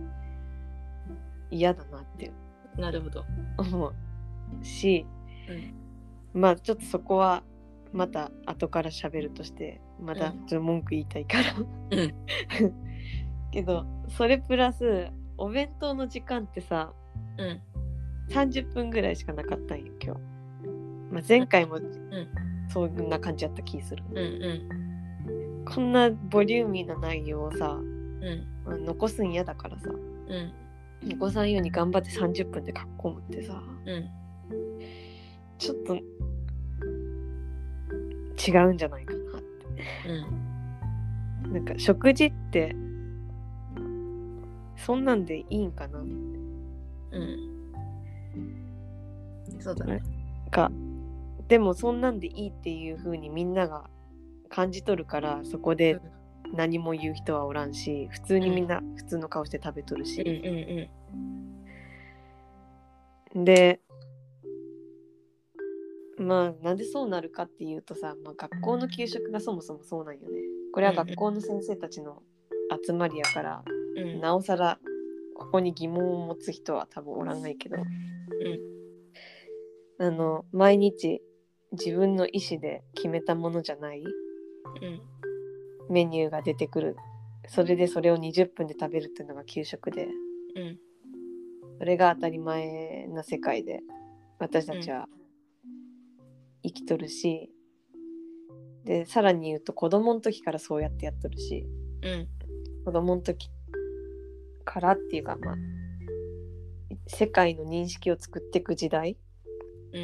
[1.51, 2.31] 嫌だなって
[2.77, 3.23] なるほど。
[3.57, 3.93] 思う
[4.65, 5.05] し、
[6.33, 7.43] まあちょっとそこは
[7.91, 10.45] また後から喋るとしてまたうん。
[10.47, 11.63] ちょっと文句言いたいから、う
[12.07, 12.13] ん。
[13.51, 16.93] けどそれプラスお弁当の時間ってさ
[17.37, 17.61] うん。
[18.29, 20.21] 30分ぐらいしかなかったんよ今日、
[21.11, 21.81] まあ、前回もん。
[22.69, 24.03] そんな感じやった気する。
[24.09, 25.65] うんうん。
[25.65, 28.47] こんなボリューミーな内容をさ、うん。
[28.65, 30.53] まあ残すん嫌だからさうん。
[31.09, 33.61] 残さんように頑張って30分で書き込むってさ。
[33.85, 34.09] うん
[35.63, 35.95] ちょっと
[38.45, 39.47] 違うんじゃないかなって。
[41.45, 41.53] うん。
[41.53, 42.75] なんか食事って
[44.75, 46.09] そんなんでいいんかなうん。
[49.61, 50.01] そうだね。
[50.51, 50.69] か
[51.47, 53.89] でもそんなんでいいっていう風にみんなが
[54.49, 56.01] 感じ取るからそこで
[56.53, 60.89] 何も言う人はおらんし普通にみんな普通の顔して食べとるうんし、
[63.33, 63.45] うん。
[63.45, 63.79] で
[66.23, 70.39] まあなんでそうなるかっていうとさ、まあ、学校の給食がそもそもそうなんよね。
[70.73, 72.23] これは学校の先生たちの
[72.85, 73.63] 集まりやから、
[73.95, 74.03] うん。
[74.03, 74.79] うんなおさら
[75.35, 77.77] ここに疑問を持つ人は多分おらんないけど、
[79.99, 81.21] あの毎日
[81.71, 84.03] 自分の意思で決めたものじゃない
[84.81, 85.01] うん。
[85.89, 86.95] メニューが出てくる。
[87.47, 90.07] それでそれを20分で食べるっていうのが給食で。
[90.55, 90.79] うん。
[91.79, 93.81] それが当たり前な世界で
[94.39, 95.07] 私たちは
[96.63, 97.49] 生きとるし、
[98.85, 101.65] でさらに言うと子供の時からそうやってやっとるし
[102.01, 102.27] うん。
[102.85, 103.49] 子供の時
[104.65, 105.55] からっていうかまあ
[107.07, 109.17] 世界の認識を作っていく時代
[109.93, 110.03] うん。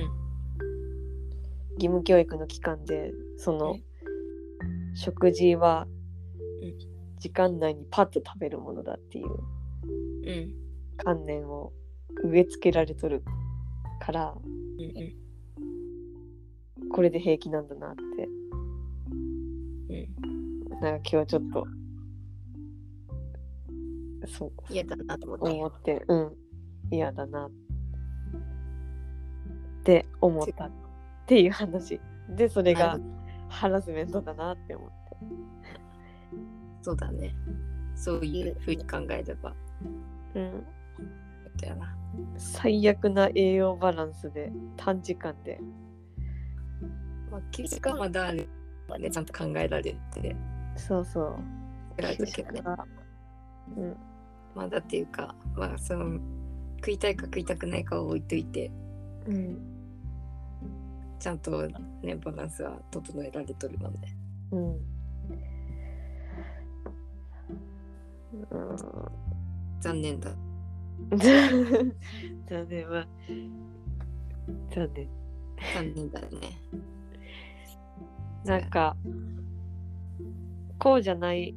[1.73, 3.83] 義務教育の期間でそのね
[4.95, 5.87] 食事は
[6.61, 6.73] うん。
[7.19, 10.53] 時間内にパッと食べるものだっていううん。
[10.97, 11.73] 観念を
[12.23, 13.23] 植え付けられとる
[13.99, 15.28] からうん
[16.91, 18.29] これで平気なんだなって。
[19.89, 20.81] うん。
[20.81, 21.67] なんか今日ちょっと
[24.27, 24.51] そう。
[24.69, 26.05] 嫌だなと思って思って。
[26.07, 26.35] うん。
[26.91, 27.51] 嫌だなっ
[29.83, 30.71] て思ったっ
[31.27, 31.99] ていう話。
[32.35, 32.99] でそれが
[33.47, 34.95] ハラスメントだなって思って。
[36.81, 37.35] そうだね。
[37.95, 39.53] そういうふうに考えれば。
[40.35, 40.65] うん。
[42.37, 45.59] 最悪な栄養バランスで短時間で
[47.31, 48.47] まあ給食はまだね
[49.11, 50.35] ちゃんと考えられて。
[50.75, 51.35] そうそう。
[51.89, 52.51] 作られたけど。
[52.51, 52.61] ね
[53.77, 53.97] うん。
[54.55, 56.19] まだっていうかまあその
[56.77, 58.71] 食いたいか食いたくないかは置いといて。
[59.27, 59.57] うん。
[61.19, 61.67] ちゃんと
[62.01, 64.07] ねバランスは整えられとるので。
[64.51, 64.99] うん
[68.51, 68.77] うん。
[69.79, 70.31] 残念だ。
[72.47, 73.07] 残念は。
[74.71, 75.07] 残念。
[75.73, 76.61] 残念だね
[78.45, 78.95] なんか
[80.77, 81.53] こうじゃない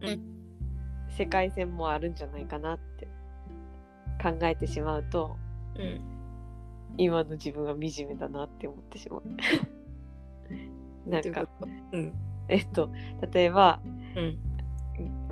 [0.00, 0.30] うん。
[1.10, 3.08] 世界線もあるんじゃないかなって
[4.22, 5.36] 考えてしまうと
[5.76, 6.00] うん。
[6.96, 9.22] 今の自分は惨めだなって思ってしまう。
[11.08, 11.48] なんか
[11.92, 12.12] うん。
[12.48, 12.90] えっと
[13.32, 13.80] 例えば、
[14.16, 14.38] うん。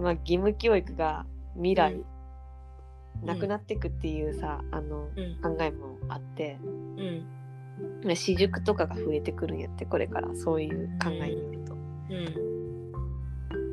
[0.02, 3.26] まあ、義務教育が未来、うん。
[3.26, 5.40] なくなっていくっていうさあのうん。
[5.40, 7.37] 考えもあってうん
[8.02, 11.74] 私塾とかが増えてくるんやってこれからそういう考えにいると。
[11.74, 11.76] う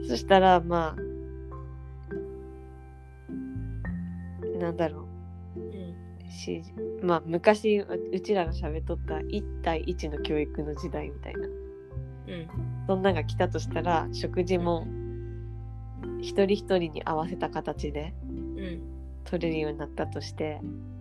[0.03, 0.07] ん。
[0.07, 1.01] そしたらまあ
[4.59, 5.07] なんだろ
[5.55, 5.59] う。
[5.59, 5.63] ん
[6.27, 6.61] うし
[7.01, 11.47] まあ昔ううちらが喋っとった1対1の教育の時代みたいな。
[11.47, 12.47] うん。
[12.87, 14.87] そんなんが来たとしたら食事も
[16.19, 18.81] 一人一人に合わせた形でうん。
[19.25, 20.94] 取れるようになったとしてうん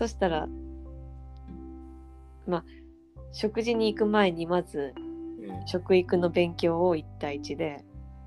[0.00, 0.48] そしたら
[2.46, 2.64] まあ
[3.32, 5.66] 食事に行く前にまずうん。
[5.66, 7.84] 食育の勉強を1対1で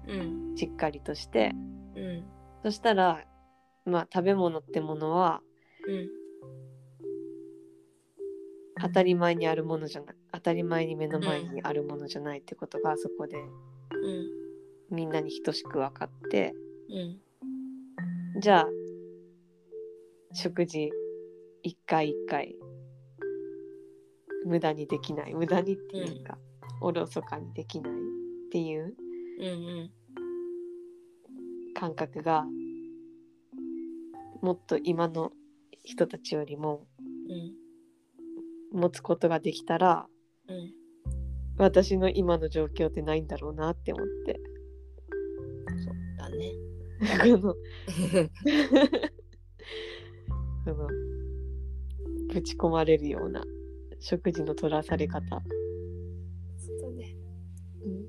[0.07, 0.15] う
[0.53, 0.55] ん。
[0.55, 1.51] しっかりとして
[1.95, 2.23] うん。
[2.61, 3.25] そしたら
[3.85, 5.41] まあ食べ物ってものは
[5.87, 6.09] うん。
[8.79, 14.95] 当たり前にあるものじゃな当たり前に目の前にあるものじゃないってことがそこでうん。
[14.95, 16.53] みんなに等しく分かって
[16.91, 16.99] う
[18.37, 18.41] ん。
[18.41, 18.67] じゃあ
[20.33, 20.91] 食事
[21.63, 22.55] 一回一回。
[24.45, 25.33] 無駄にできない。
[25.33, 26.37] 無駄にっていうか、
[26.81, 27.95] おろそかにできないっ
[28.51, 28.95] ていう。
[29.39, 29.91] うんうん。
[31.73, 32.45] 感覚が
[34.41, 35.31] もっと今の
[35.83, 36.85] 人たちよりも
[37.29, 37.53] うん。
[38.79, 40.07] 持つことができたら
[40.47, 40.73] うん
[41.57, 44.39] 私の今の状況ってないんだろうなって思って。
[45.83, 46.51] そうだね。
[47.21, 47.53] この。
[50.65, 50.87] この
[52.33, 53.43] ぶち込まれるような
[53.99, 55.23] 食事の取らされ方。
[56.57, 57.15] そうだね。
[57.85, 58.05] うん、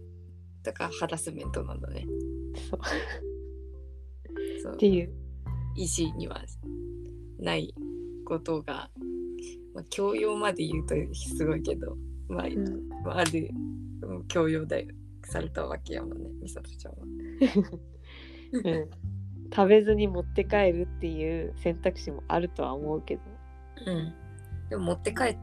[0.62, 2.06] だからハラスメントなんだね。
[2.70, 2.80] そう。
[4.62, 4.74] そう。
[4.74, 5.24] っていう。
[5.76, 6.40] 意思には
[7.40, 7.74] ない
[8.24, 8.90] ことが、
[9.74, 11.96] まあ、教養まで言うとすごいけど、
[12.28, 12.88] まあ、うん。
[13.04, 13.50] まあある
[14.02, 14.86] うん教養だよ。
[15.24, 16.98] されたわけやもんね美里ちゃんは。
[18.52, 18.90] うん、
[19.54, 23.22] 食べずに持って帰るっていう選択肢もあるとは思うけど
[23.86, 24.14] うん、
[24.70, 25.38] でも持って帰っ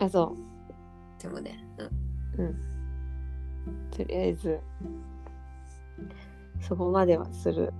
[0.00, 0.34] あそ
[1.18, 1.64] てもね、
[2.38, 2.54] ううん。
[3.90, 4.60] とりあえず
[6.60, 7.72] そこまではする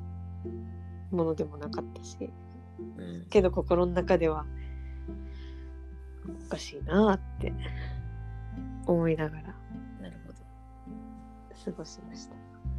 [1.11, 2.17] ものでもなかったし。
[2.19, 3.05] うん。
[3.05, 4.45] うん、けど心の中では
[6.47, 7.53] おかしいなあって
[8.87, 9.43] 思いながら
[10.01, 10.39] なるほど。
[11.65, 12.35] 過ごしました、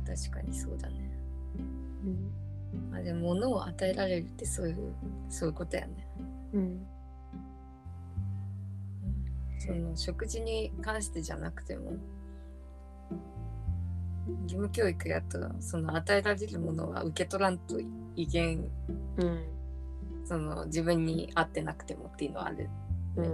[0.06, 0.96] 確かにそうだね。
[2.04, 2.30] うん。
[2.30, 2.45] ま
[2.96, 4.94] あ、でも物を与えられるってそういう
[5.30, 6.08] そういうことやね。
[6.54, 6.88] うん。
[9.60, 11.94] その食事に関してじゃなくても
[14.44, 17.80] 義務教育やとその与えられるものは受け取らんと
[18.16, 18.70] 威厳
[19.18, 19.46] うん。
[20.24, 22.70] その自分に合ってなくてもっていうのはある。
[23.18, 23.26] うん。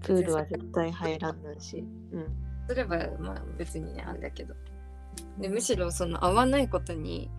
[0.00, 1.84] プールは絶対入らんなんし。
[2.12, 2.26] うん。
[2.68, 4.54] それはまあ別にねあれだけど
[5.38, 7.30] でむしろその合わないことに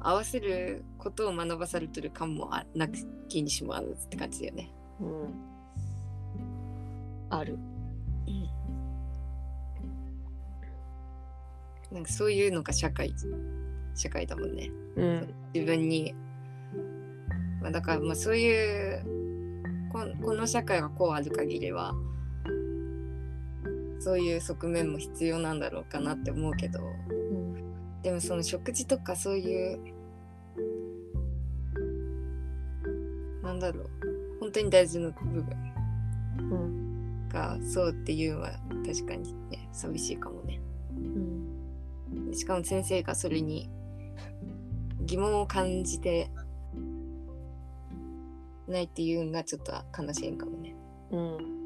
[0.00, 2.94] 合わせることを学ばされてる感もあなく
[3.28, 4.72] 気にしもあるって感じだよね。
[5.00, 5.34] うん。
[7.30, 7.58] ある。
[11.90, 13.14] なんかそういうのが社会
[13.94, 14.70] 社会だもんね。
[14.96, 15.34] うん。
[15.54, 16.14] 自分に、
[17.62, 19.02] まあ、だからまあそういう
[19.90, 21.94] ここの社会がこうある限りは
[24.00, 26.80] そういう側面も必要なんだろうかなって思うけど
[27.10, 29.78] うんでもその食事とかそういう
[33.42, 33.90] なんだろう
[34.40, 35.46] 本当に大事な部分
[37.28, 38.52] がそうっていうのは
[38.86, 40.60] 確かにね寂しいかもね。
[40.96, 43.68] うんしかも先生がそれに
[45.02, 46.30] 疑問を感じて
[48.66, 50.74] ないっていうのがちょっと悲しいかもね。
[51.10, 51.57] うん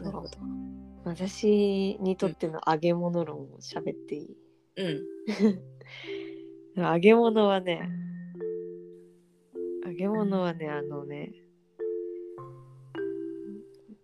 [0.00, 0.38] なるほど。
[1.04, 4.36] 私にとっての揚げ物論を喋っていい、
[4.76, 5.02] うん。
[6.80, 7.90] 揚げ物はね
[9.84, 11.34] 揚げ物はねあのね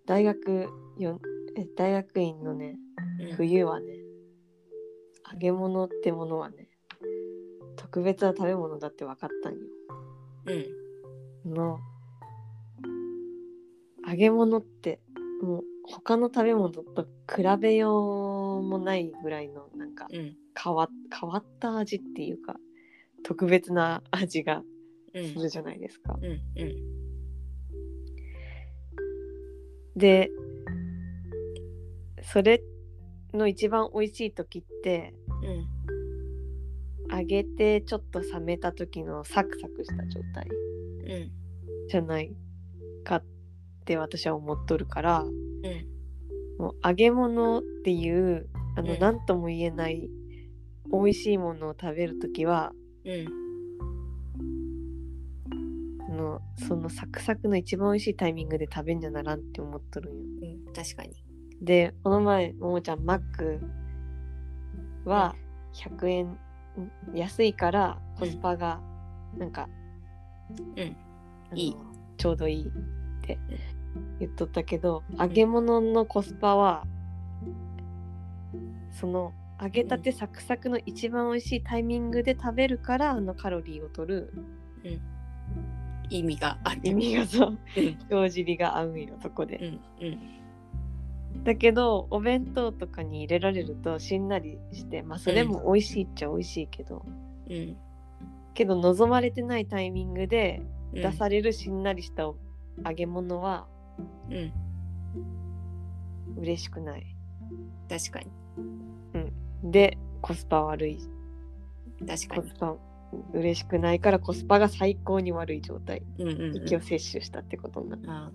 [0.04, 1.20] 大学よ
[1.56, 2.76] え大学院のね
[3.20, 3.86] うん冬はね
[5.32, 6.68] 揚げ物ってものはね
[7.76, 9.60] 特別な食べ物だって分かったんよ。
[11.44, 11.54] うん。
[11.54, 11.78] の
[14.06, 15.00] 揚げ物って
[15.42, 16.84] もう他の食べ物と
[17.34, 20.36] 比べようもないぐらいのなんかうん。
[20.62, 22.56] 変わ変わった味っていうか
[23.22, 24.62] 特別な味が
[25.14, 25.24] うん。
[25.32, 26.18] するじゃないですか。
[26.20, 26.40] うん。
[26.60, 26.76] うん。
[29.96, 30.30] で
[32.22, 32.62] それ
[33.32, 35.68] の一番美味しい時ってうん。
[37.10, 40.46] 揚げてちょっと冷めた時のサクサクした状態
[41.06, 41.30] うん。
[41.88, 42.30] じゃない
[43.04, 43.24] かっ
[43.86, 45.47] て私は思っとるからうん。
[46.58, 50.08] もう揚げ物っていうあのうん何とも言えない
[50.90, 52.72] 美味しいものを食べる時は
[53.04, 53.48] うん。
[56.08, 60.20] あのそのサクサクの一番美味しいタイミングで食べんじゃならんって思っとるんよ。
[60.66, 60.72] うん。
[60.72, 61.22] 確かに。
[61.60, 63.60] でこの前ももちゃんマック
[65.04, 65.34] は
[65.74, 66.38] 100円ん
[67.14, 68.80] 安いからコスパが
[69.36, 69.68] なんか、
[70.76, 70.96] うん
[71.50, 71.76] あのいい
[72.16, 72.70] ちょうどいいっ
[73.22, 73.38] て
[74.20, 76.84] 言っとったけど揚げ物のコスパは
[78.90, 84.32] その揚げたてサクサクの一番美味しいタイミングで食べるからあのカロリーを取る
[86.10, 86.80] 意味がある。
[86.84, 87.96] 意味がそううん。
[88.08, 89.64] 帳尻が合うんよそこでう。
[89.64, 89.80] ん。
[90.06, 90.10] う
[91.40, 91.44] ん。
[91.44, 97.04] だけどお弁当とかに入れられるとしんなりしてまあそれも美味しいっちゃ美味しいけど、
[97.50, 97.76] うん。
[98.54, 100.62] けど望まれてないタイミングで
[100.92, 102.36] うん出されるしんなりした揚
[102.94, 103.66] げ物は
[104.30, 104.52] うん。
[106.38, 107.16] 嬉しくない。
[107.88, 108.30] 確かに。
[109.62, 110.98] でコスパ悪い
[112.06, 112.42] 確かに。
[112.42, 112.76] コスパ
[113.32, 116.56] 嬉しくないからコスパが最高に悪い状態うんうん、うん。
[116.56, 118.02] 息を摂取したってことになる。
[118.06, 118.32] ああ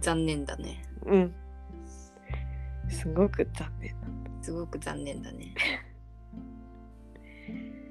[0.00, 0.84] 残念だね。
[1.06, 1.34] うん。
[2.88, 4.06] すごく残念だ。
[4.42, 5.54] すごく残念だね。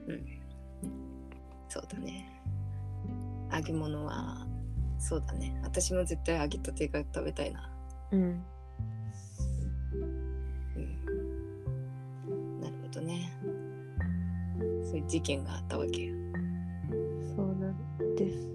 [0.08, 0.26] うん。
[1.70, 2.30] そうだね。
[3.52, 4.43] 揚げ物は、
[5.04, 5.60] そうだね。
[5.64, 7.70] 私も絶対揚げたてが食べたいな。
[8.12, 8.22] うん。
[10.76, 10.80] う
[12.30, 12.62] ん。
[12.62, 13.30] なるほどね。
[14.86, 16.16] そういう事件があったわけよ。
[17.36, 18.54] そうなんです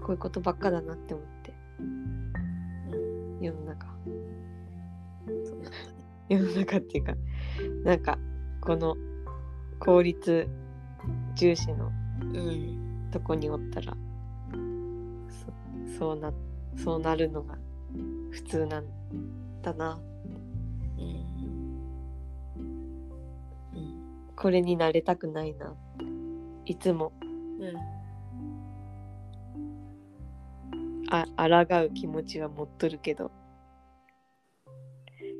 [0.00, 1.52] こういうことばっかだなって思って
[3.40, 3.86] 世の中
[5.44, 5.76] そうなんだね
[6.28, 7.14] 世の中っていうか
[7.84, 8.18] なんか
[8.60, 8.96] この
[9.80, 10.48] 効率
[11.34, 11.90] 重視の
[12.20, 13.96] うんとこにおったら
[15.96, 16.32] そそうな
[16.76, 17.56] そうなるのが
[18.30, 18.84] 普通なん
[19.62, 19.98] だな。
[20.98, 21.04] うん。
[23.74, 25.74] うんこれになれたくないな。
[26.66, 27.12] いつも。
[27.58, 27.74] うん。
[31.08, 33.30] あ抗う気持ちは持っとるけど。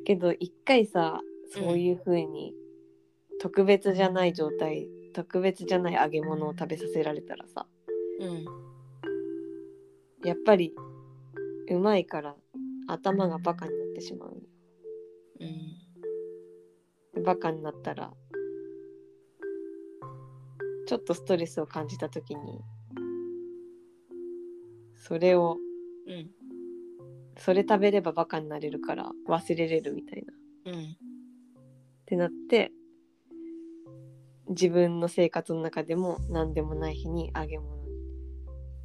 [0.06, 1.20] けど一回さ
[1.52, 2.54] そういう風に
[3.40, 7.66] 特別じゃない状態、特別じゃない揚げ物を食べさせられたらさ
[8.20, 8.65] うん
[10.26, 10.74] やっぱり
[11.70, 12.34] うまいから
[12.88, 14.36] 頭がバカになってしまうよ。
[15.40, 15.48] うん。
[17.14, 18.12] でバカになったら
[20.86, 22.60] ちょっとストレスを感じた時に
[24.96, 25.58] それを
[26.08, 26.30] うん。
[27.38, 30.32] それ食べればバカになれるから忘れれるみたいな。
[30.32, 30.96] っうん。
[32.06, 32.72] てなって
[34.48, 37.75] 自分の生活の中でも何でもない日に揚げ物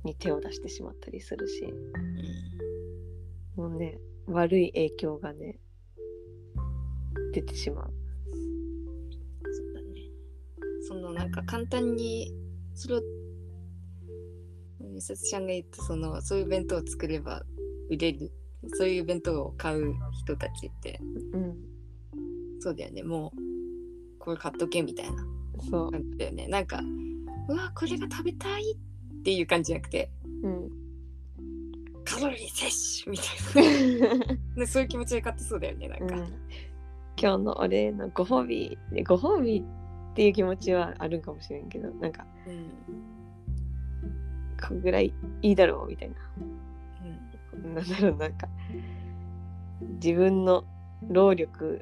[0.03, 1.73] に手を出してしまったりするし。
[3.55, 5.59] もうね悪い影響がね
[7.33, 7.93] 出てしまう。
[9.51, 10.01] そうだね。
[10.87, 12.33] そのなんか簡単に
[12.73, 13.01] それを
[14.79, 17.43] 美里ちゃんが言ったそのそういう弁当を作れば
[17.89, 18.31] 売れる。
[18.73, 20.99] そういう弁当を買う人たちって。
[21.33, 21.55] うん、
[22.59, 23.03] そうだよね。
[23.03, 25.25] もうこれ買っとけみたいな。
[25.69, 26.47] そう、だよね。
[26.47, 26.81] なんか
[27.47, 28.90] うわこれが食べたいっ
[29.23, 30.09] ていう感じじゃなくて
[30.43, 30.69] うん、
[32.03, 34.35] カロリー摂取みたいな。
[34.57, 36.21] ねそういう気持ちで買ってそうだよねなんか、うん、
[37.17, 42.69] 今日のお礼のご褒美でご褒美っていう気持ちはあるんかもしれんけどなんかうん。
[44.61, 46.15] こんぐらいいいだろうみたいな。
[47.55, 47.75] うん。
[47.75, 48.47] なんだろうなんか
[50.01, 50.63] 自分の
[51.09, 51.81] 労力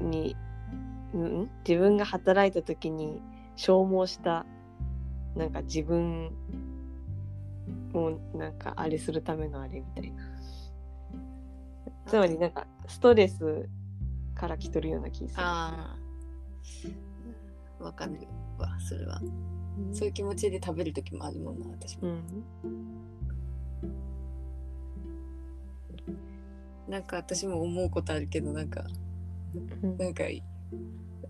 [0.00, 0.36] に、
[1.14, 3.20] うん、自分が働いた時に
[3.56, 4.46] 消耗した
[5.34, 6.30] なんか自分
[7.94, 10.22] をなんかあれするためのあれみたいな。
[12.06, 13.68] つまりなんかストレス
[14.34, 15.42] から来とるような気がする。
[15.42, 15.96] あ
[17.80, 18.18] あわかる
[18.58, 19.20] わそれは。
[19.92, 22.08] そういう気持ちで食べる時もあるもんな私も。
[22.08, 22.44] うん。
[26.88, 28.84] なんか私も思うことあるけどなんか
[29.82, 29.96] うん。
[29.96, 30.24] なんか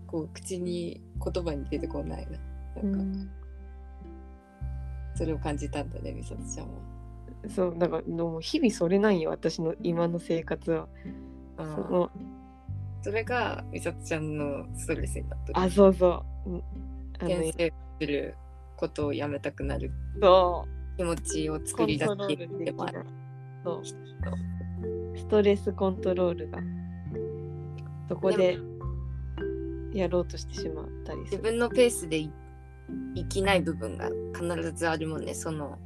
[0.07, 2.37] こう口に言葉に出てこないな。
[2.81, 2.97] うなんか。
[2.99, 3.29] ん。
[5.15, 6.73] それを感じたんだねみさとちゃんは。
[7.49, 10.87] そうだからもう日々それなんよ私の今の生活は。
[11.57, 11.75] あー。
[11.75, 12.11] その
[13.03, 15.59] それがみさとちゃんのストレスになってる。
[15.59, 16.49] あそうそう。
[16.49, 16.63] うん。
[17.19, 18.35] あの転生する
[18.77, 19.91] ことをやめたくなる。
[20.21, 20.67] そ
[20.97, 23.05] 気持ちをう作り出しールでもある。
[23.63, 23.85] そう。
[25.17, 26.59] ストレスコントロールが。
[28.07, 28.59] そこで
[29.93, 31.37] やろうとしてしまったりする。
[31.37, 32.31] 自分のペースでい
[33.15, 35.77] 生きない部分が必ずあるもんねその。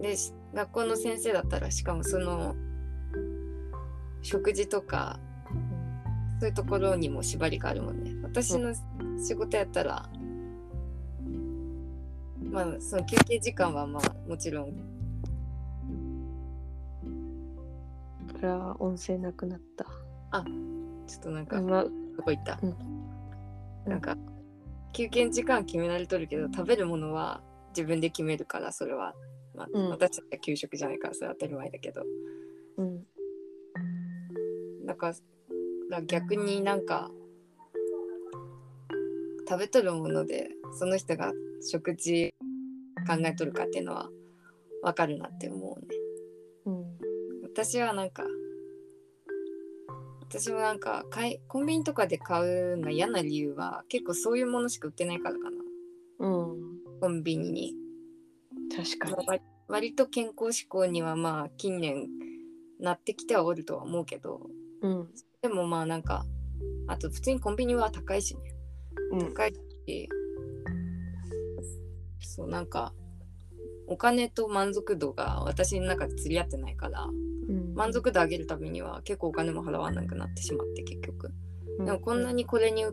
[0.00, 2.56] でし学校の先生だったらしかもその
[4.22, 5.18] 食事とか
[6.40, 8.14] そういうところにも縛りがあるもんね。
[8.22, 8.72] 私の
[9.18, 10.08] 仕事やったら
[12.50, 14.72] まあその休憩時間はまあもちろん。
[18.40, 19.84] あら音声なくなった。
[21.06, 21.90] ちょっとなんかまど
[22.22, 22.74] こ行った、うん
[23.88, 24.16] なんか
[24.92, 29.14] 休憩時間決められとるけど食べるものは自分で決めるからそれは、
[29.54, 29.90] まあうん。
[29.90, 32.02] 私たちは給食じゃないからそれは当たり前だけど。
[32.78, 33.04] うん。
[34.86, 35.12] だか
[35.90, 37.10] ら逆になんか
[39.48, 41.32] 食べとるものでその人が
[41.62, 42.34] 食事
[43.06, 44.08] 考えとるかっていうのは
[44.82, 45.86] 分かるなって思うね。
[46.66, 46.84] うん。
[47.44, 48.24] 私はなんか
[50.30, 55.56] 私もなんか買いコンビニとかで買うの嫌な理由は結構そういうものしか売ってないからかな。
[56.18, 56.56] うん。
[57.00, 57.74] コンビニに。
[58.76, 59.26] 確かに。
[59.26, 62.08] 割割と健康志向にはまあ近年
[62.78, 64.50] なってきてはおるとは思うけど。
[64.82, 65.08] うん。
[65.40, 66.26] でもまあなんか
[66.88, 68.54] あと普通にコンビニは高いしね。
[69.12, 69.32] うん。
[69.32, 69.54] 高い
[69.86, 70.08] し。
[72.20, 72.92] そうなんか
[73.86, 77.04] お金と満足度が私の中で釣り合ってないから。
[77.04, 77.37] うん
[77.78, 81.30] 満足度上げるためには結構お金も払わなくなってしまって結局。
[81.78, 82.84] うでもこんなにこれに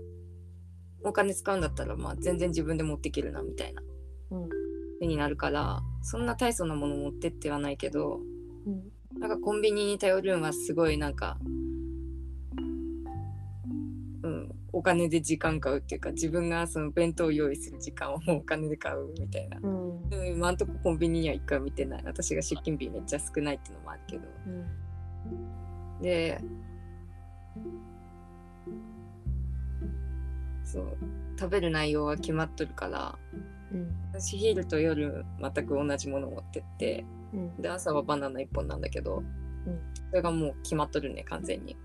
[1.03, 3.81] お金使うんだったらまあ全然自分で持っていけるなみたいな。
[4.29, 4.49] うん。
[4.99, 8.19] 風になるからそんな大層なもの持ってってはないけど
[8.67, 9.19] うん。
[9.19, 11.39] なんかコンビニに頼るんはすごいなんか
[14.75, 19.57] お金で時間買うっていうか自分がその弁当を用意する時間をお金で買うみたいな。
[19.63, 20.09] うん。
[20.09, 22.03] でも今んとこコンビニには一回見てない。
[22.03, 24.23] 私が出勤日めっちゃ少ないっていうのもあるけど。
[24.47, 24.49] う
[25.99, 26.01] ん。
[26.01, 26.41] で
[30.65, 30.97] そう
[31.39, 33.17] 食べる内容は決まっとるから
[33.71, 33.95] うん。
[34.11, 37.61] 私昼と夜全く同じもの持ってってうん。
[37.61, 39.23] で朝はバナナ1本なんだけど、
[39.65, 39.79] うん。
[40.09, 41.77] それがもう決まっとるね完全に。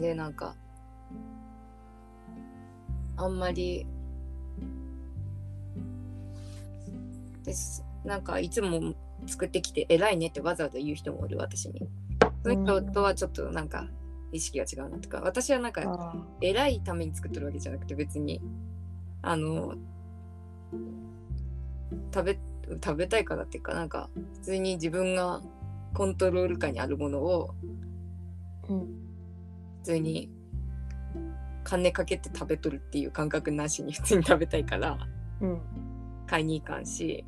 [0.00, 0.54] でなんか
[3.16, 3.86] あんまり
[7.44, 8.94] ですなんかいつも
[9.26, 11.88] 作ってきて偉いねってわざわざ言う人もおる私に。
[12.42, 13.88] その人とはちょっとなんか
[14.32, 15.20] 意識が違うなとか。
[15.22, 18.40] 私はなんかあ偉いために作ってるわけじゃなくて別に
[19.22, 19.74] あの
[22.12, 22.38] 食べ
[22.82, 25.40] 食べたいからっていうかなんか普通に自分が
[25.94, 28.86] コントロール下にあるものをーうん。
[28.86, 29.03] 普
[29.84, 30.30] 通に
[31.62, 34.98] 金かけて食べとるっていう感覚なしに普通に食べたいから。
[35.40, 35.60] うん。
[36.26, 37.24] 買いに行かんし。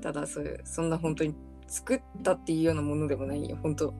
[0.00, 1.34] ただそういうそんな本当に
[1.66, 3.58] 作ったっていうようなものでもないよ。
[3.62, 3.94] 本当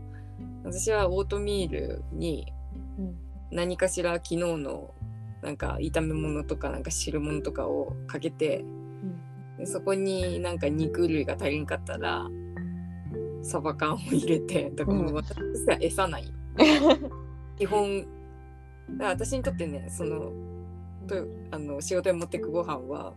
[0.65, 2.53] 私はオートミールに
[2.99, 3.17] うん。
[3.51, 4.95] 何かしら昨日の
[5.43, 8.65] なんか炒め物とかなんか汁物とかをかけて
[9.59, 12.27] でそこになんか肉類が足りんかったら
[13.47, 16.35] サバ缶を入れてだからもう私は餌ないよ、
[17.57, 18.05] 基本
[18.99, 20.33] 私にとってねその
[21.07, 23.15] とあの仕事に持ってくご飯は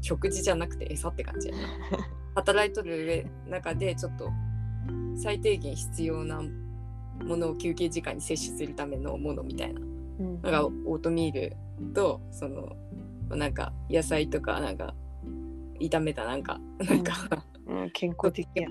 [0.00, 1.60] 食事じゃなくて餌って感じやな
[2.36, 4.30] 働いとる上中でちょっと
[5.16, 9.80] 最低限必要なものを休憩時間に摂取するためのものみたいな。
[9.80, 10.42] うん。
[10.42, 11.56] なんかオートミール
[11.92, 12.76] とその
[13.28, 14.94] なんか野菜とかなんか
[15.80, 17.14] 炒めたなんかなんか、
[17.66, 18.68] うん健康的や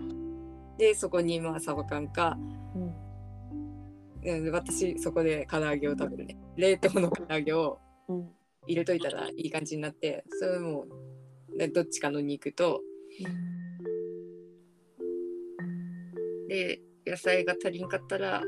[0.78, 2.38] でそこにまあサバ缶か
[2.76, 2.94] うん。
[4.26, 6.38] うん私そこで唐揚げを食べるね。
[6.56, 8.30] 冷凍の唐揚げをうん。
[8.66, 10.86] 入れといたらいい感じになってそれも
[11.58, 12.82] でどっちかの肉と
[16.48, 18.42] で野菜が足りんかったら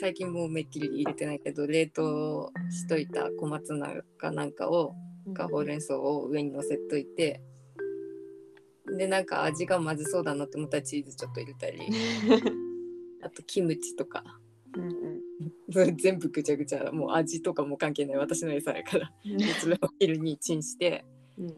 [0.00, 4.94] 最近もうめっきり入れてないけど冷凍しといた小松菜かなんかを
[5.34, 7.42] かほうれん草を上に乗せといて
[8.86, 11.80] でなんか味がまずそうだなって思ったらチーズちょっと入れたり。
[13.22, 14.24] あとキムチとか。
[14.76, 15.96] うんうん。
[15.96, 16.90] 全部ぐちゃぐちゃ。
[16.92, 18.16] もう味とかも関係ない。
[18.16, 19.12] 私の餌やから。
[19.24, 21.04] でそれを昼にチンして
[21.38, 21.48] うん。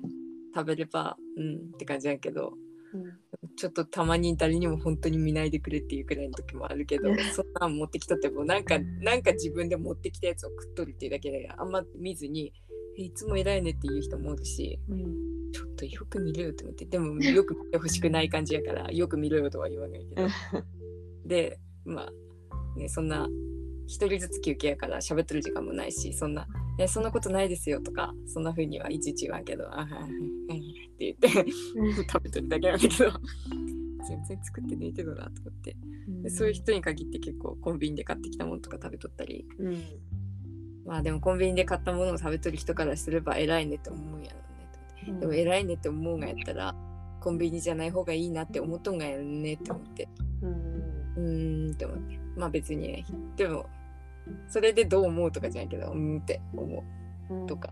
[0.55, 2.55] 食べればうんって感じやけど。
[2.93, 3.05] うん。
[3.57, 12.64] ちょっとたまに誰にも本当に見ないでくれっていうくらいの時もあるけどそんなん持ってきとってもなんかなんか自分で持ってきたやつを食っとるっていうだけであんま見ずにえ
[12.97, 20.29] いつも偉いねっていう人もおるしうんちょっとよく見ろよって思ってでもよく見てほしくない感じやからよく見ろよとは言わないけど。
[21.27, 23.29] でまあねそんな
[23.87, 26.47] 一人ずつ休憩やから喋ってる時間もないしそんな
[26.79, 31.53] 「えそんなことないですよ」とかそんな風にはいちいち言わんけど「あはいはいはい」って言って
[32.11, 33.11] 食べてるだけなんだけど
[34.09, 35.77] 全然作ってねえけどなと思って。
[36.23, 39.47] でそういう人に限って結構コンビニで買ってきたものとか食べとったり。
[39.59, 39.83] うん
[40.87, 44.39] まあでもコンビニで買ったものを食べとる人からすれば偉いねって思うんやろ
[45.05, 45.21] うねうん。
[45.21, 46.75] でも偉いねって思うんがやったら
[47.21, 50.09] コンビニじゃない方がいいなって思っとんがやるねって思って。
[50.43, 50.51] うん。
[51.17, 52.19] うーんって思って。
[52.37, 53.05] まあ別にね
[53.37, 53.67] でも
[54.49, 56.85] それでどう思うとかじゃないけどうーんって思
[57.31, 57.47] う。
[57.47, 57.71] とか。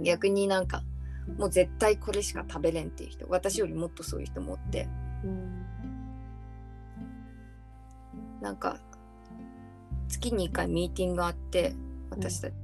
[0.00, 0.82] 逆になんか
[1.38, 3.26] もう絶対これしか食べれんっていう人。
[3.28, 4.88] 私よりもっとそういう人もおって。
[5.24, 5.62] うん。
[8.40, 8.80] なんか
[10.08, 11.74] 月に1回ミーティングがあって
[12.12, 12.54] 私たち、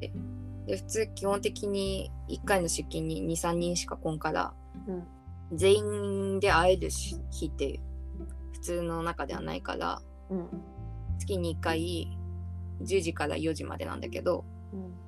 [0.67, 4.55] で普通基本的に1回の出勤に23人しか来んから
[4.87, 5.07] うん。
[5.57, 7.81] 全員で会えるし日って
[8.53, 10.49] 普通の中ではないからうん。
[11.19, 12.19] 月に1回
[12.83, 14.45] 10時から4時までなんだけど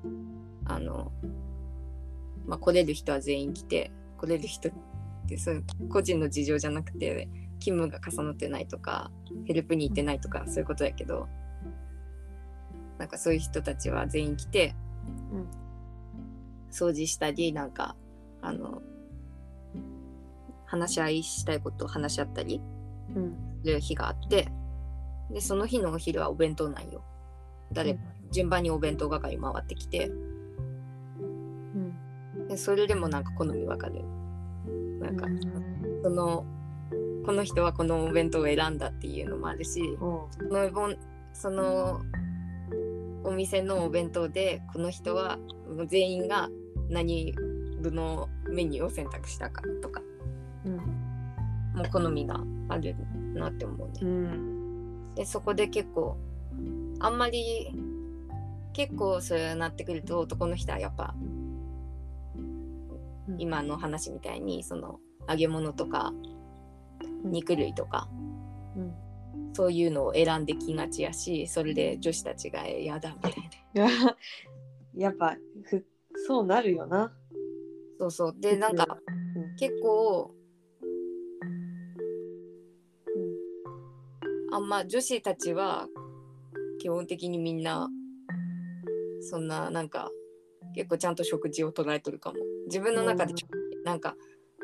[0.03, 0.65] うん。
[0.65, 1.11] あの、
[2.45, 4.71] まあ、来れる人は全員来て来れる人っ
[5.27, 7.27] てそういう個人の事情じゃなくて
[7.59, 9.11] 勤務が重なってないとか
[9.45, 11.27] ヘルプに行ってないとかそういうことやけど
[13.01, 14.75] なんかそういう人たちは全員来て
[15.33, 15.47] うん。
[16.71, 17.95] 掃除したりなんか
[18.43, 18.83] あの
[20.65, 22.61] 話し合いしたいことを話し合ったり
[23.15, 23.35] うん。
[23.63, 24.49] する日があって
[25.31, 27.01] でその日のお昼はお弁当なんよ。
[27.71, 27.97] 誰、
[28.31, 30.09] 順番にお弁当係回ってきて。
[30.09, 30.13] う
[32.43, 32.47] ん。
[32.49, 34.03] でそれでもなんか好み分かる。
[34.99, 35.25] なんか、
[36.03, 36.45] その
[37.25, 40.95] この人はこのお弁当を選んだっていうのもあるしおその
[41.33, 42.01] その
[43.23, 45.37] お店のお弁当でこの人は
[45.87, 46.49] 全員が
[46.89, 47.33] 何
[47.81, 50.01] 部のメニューを選択したかとか
[50.65, 50.77] うん。
[51.73, 52.95] もう好みがある
[53.33, 53.99] なって思うね。
[54.01, 55.15] うん。
[55.15, 56.17] でそこで結構
[56.99, 57.73] あんまり
[58.73, 61.15] 結構そうなってくると男の人はやっぱ
[62.35, 63.35] うん。
[63.37, 64.99] 今の話みたいにその
[65.29, 66.13] 揚げ物とか
[67.23, 67.31] うん。
[67.31, 68.09] 肉類とか
[68.75, 68.93] うん
[69.53, 73.33] そういうのを選んできがちやしそれで女子たちが嫌だみたい
[73.73, 73.87] な。
[73.87, 74.17] いや
[74.95, 75.85] やっぱふ
[76.27, 77.13] そうなるよな。
[77.99, 78.35] そうそう。
[78.37, 78.99] でなんか
[79.35, 79.55] うん。
[79.55, 80.33] 結構
[83.15, 83.19] う
[84.49, 84.53] ん。
[84.53, 85.87] あんま女子たちは
[86.79, 87.89] 基本的にみんな
[89.21, 90.11] そんななんか
[90.75, 92.39] 結構ちゃんと食事を捉えとるかも。
[92.65, 93.47] 自分の中でちょ
[93.83, 94.15] なんか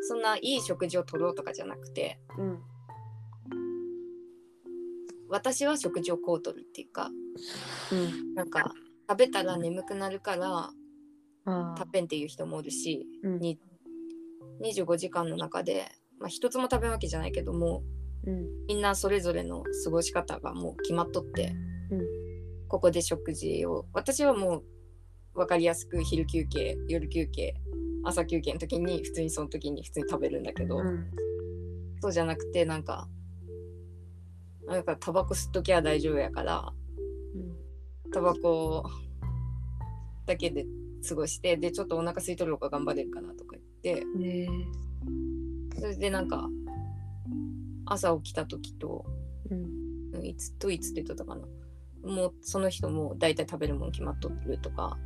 [0.01, 2.61] そんないい食事を取ろうとかじゃなくてうん
[5.29, 7.09] 私は食事をこうとるっていうか
[7.91, 8.33] うん。
[8.33, 8.73] なんか
[9.09, 10.69] 食べたら眠くなるから
[11.77, 13.39] 食べんっていう人もおるしうん。
[13.39, 13.59] に
[14.61, 15.85] 25時間の中で、
[16.19, 17.83] まあ、一つも食べんわけじゃないけども
[18.25, 18.65] うん。
[18.67, 21.53] みんなそれぞれの過ごし方がもう決まっとって、
[21.91, 22.01] うん。
[22.67, 24.63] ここで食事を私はもう
[25.35, 27.55] 分かりやすく昼休憩夜休憩
[28.03, 31.09] 朝休憩の時に普通にその時に普通に食べるんだけど、うん。
[32.01, 33.07] そうじゃなくてなんか
[34.67, 34.83] なん。
[34.83, 36.73] かタバコ吸っときゃ大丈夫やから。
[38.13, 38.89] タバコ
[40.25, 40.65] だけで
[41.07, 44.05] 過ごしてでちょっとお腹空いとる方が頑張れるかなとか言って。
[45.79, 46.49] それでなんか
[47.85, 49.05] 朝起きた時と
[49.51, 49.63] えうん。
[50.15, 51.45] うんいつといつって言っとったかな。
[52.03, 54.97] もうその人も大体食べるもん決まっとるとか。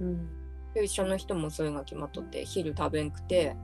[0.00, 0.28] うん。
[0.74, 3.56] で一緒の人もそういうのが決まっとって昼食べんくて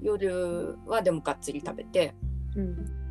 [0.00, 2.14] 夜はでもがっつり食べて。
[2.56, 3.01] うん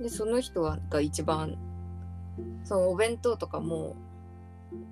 [0.00, 1.56] でその人はが一番
[2.64, 3.96] そのお弁当とかも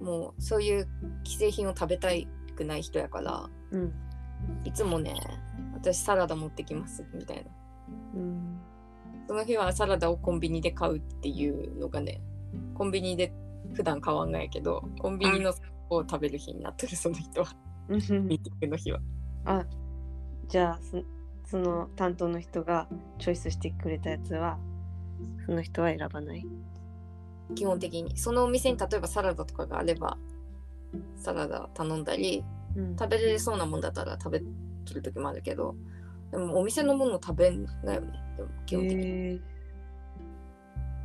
[0.00, 0.88] もうそういう
[1.24, 2.08] 既製品を食べた
[2.54, 3.92] くない人やからうん。
[4.64, 5.14] いつもね
[5.74, 7.50] 私サラダ持ってきますみたいな。
[8.14, 8.60] うん。
[9.26, 12.20] その日はサラダをコンビニで買うっていうのがね
[12.74, 13.32] コンビニで
[13.74, 15.54] 普段買わんがやけどコンビニの
[15.90, 17.48] を食べる日になってるその人は。
[17.88, 17.98] うん。
[18.26, 19.00] ミーティングの日は。
[19.44, 19.64] あ
[20.48, 21.02] じゃあそ
[21.44, 22.88] その担当の人が
[23.18, 24.58] チョイスしてくれたやつは
[25.46, 26.46] その人は選ばない。
[27.54, 28.16] 基本的に。
[28.16, 30.16] そのお店に例えばサラダとかがあれば
[31.16, 32.44] サラダ頼んだり
[32.76, 32.96] うん。
[32.96, 35.74] 食べれそうなもんだったら食べる時もあるけど
[36.30, 38.12] でもお店のものを食べんだよね。
[38.36, 39.40] でも基本的に、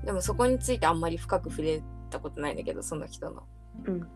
[0.06, 3.44] でもそこについてあんまり深く触れたことないんだけどその人の。
[3.86, 4.08] うん。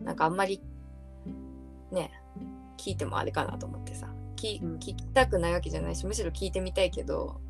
[0.00, 0.62] なんかあんまり
[1.90, 2.12] ね
[2.76, 4.08] 聞いてもあれかなと思ってさ。
[4.36, 4.76] 聞うん。
[4.76, 7.40] 聞きたくないわけじゃないしむしろ聞いてみたいけど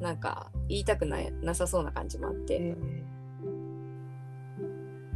[0.00, 2.76] なんか言いたくないなさそうな感じもあって、へえ。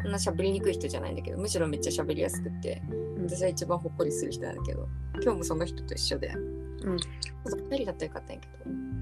[0.02, 2.82] そんな喋りにくい人じゃないんだけどむしろめっちゃ喋りやすくって
[3.16, 3.26] うん。
[3.26, 4.86] 私は一番ほっこりする人なんだけど
[5.22, 6.96] 今日もその人と一緒でうん。
[6.96, 8.48] 2人だったらよかったんやけ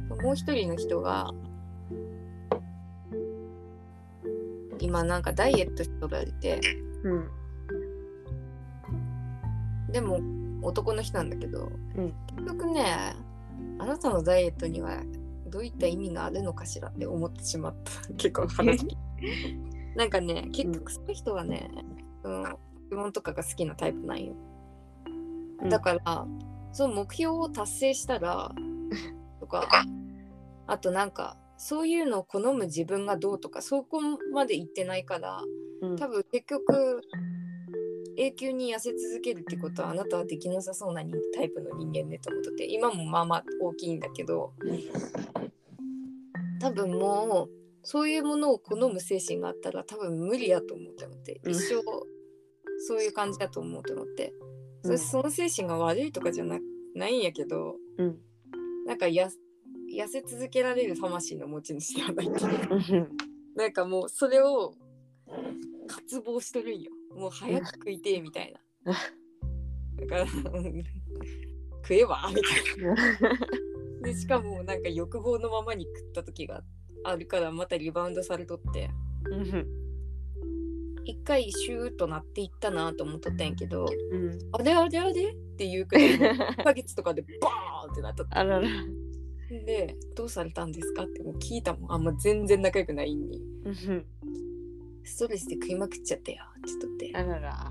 [0.08, 1.32] どもう一人の人が
[4.78, 6.60] 今なんかダイエットしておられて
[7.02, 7.28] うん。
[9.90, 10.20] でも
[10.62, 12.14] 男の人なんだけど、うん。
[12.36, 13.16] 結局ね
[13.80, 15.02] あなたのダイエットには
[15.52, 17.92] どういった意味があるのかしらって思ってしまった。
[18.16, 18.96] 結構話聞いて。
[19.94, 21.70] なんかね結局その人はね、
[22.24, 22.48] うん、ポ
[22.90, 24.34] ケモンとかが好きなタイプなんよ。
[25.60, 25.68] うん。
[25.68, 26.26] だから
[26.72, 28.50] その目標を達成したら
[29.38, 29.68] とか
[30.66, 34.00] あとなんかそういうのを好む自分がどうとかそこ
[34.32, 35.42] まで言ってないから
[35.82, 35.96] うん。
[35.98, 37.02] 多分結局
[38.16, 44.52] 永久に痩せ続けるってことはあなたはできなさそうな人タイプの人間ねと思ってて今もまあまあ大きいんだけど
[46.60, 47.50] 多分もう
[47.82, 51.82] そういうものを好む精神があったら多分無理やと思うと思ってうん一生
[52.86, 54.32] そういう感じだと思うと思って、
[54.84, 56.58] うんそその精神が悪いとかじゃな
[56.96, 58.18] ないんやけどうん。
[58.84, 59.28] なんかや
[59.96, 63.06] 痩せ続けられる魂の持ち主ではないって
[63.54, 64.74] なんかもうそれを
[65.86, 66.90] 渇望しとるんよ。
[67.16, 68.54] もう早く食いてえみたい
[68.84, 68.92] な。
[70.00, 70.84] だからうん
[71.82, 72.96] 食えばみたいな。
[74.02, 76.62] でしかもなんか欲望のままに食った時が
[77.04, 78.90] あるからまたリバウンドされとって。
[79.30, 79.82] うん
[81.04, 84.38] 一回シューッとなっていったなと思っとったんやけどうん。
[84.52, 88.34] あれあれあれっていうくらい1ヶ月とかでバーンってなっとって。
[88.36, 88.68] あらら。
[89.50, 91.92] でどうされたんですかってもう聞いたもん。
[91.92, 93.42] あんま全然仲良くないんに。
[93.64, 94.06] うん
[95.04, 96.44] ストレスで食いまくっちゃったよ。
[96.58, 97.10] って言っとって。
[97.14, 97.70] あらら。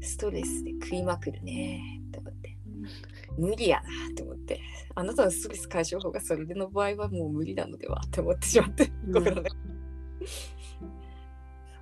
[0.00, 2.02] ストレスで食いまくるね。
[2.08, 2.56] って思って。
[3.38, 4.60] 無理やなって思って。
[4.94, 8.00] あなたのストレス解消法がそれでの場合はもう無理なのでは？
[8.06, 9.24] って思ってしまって、うん。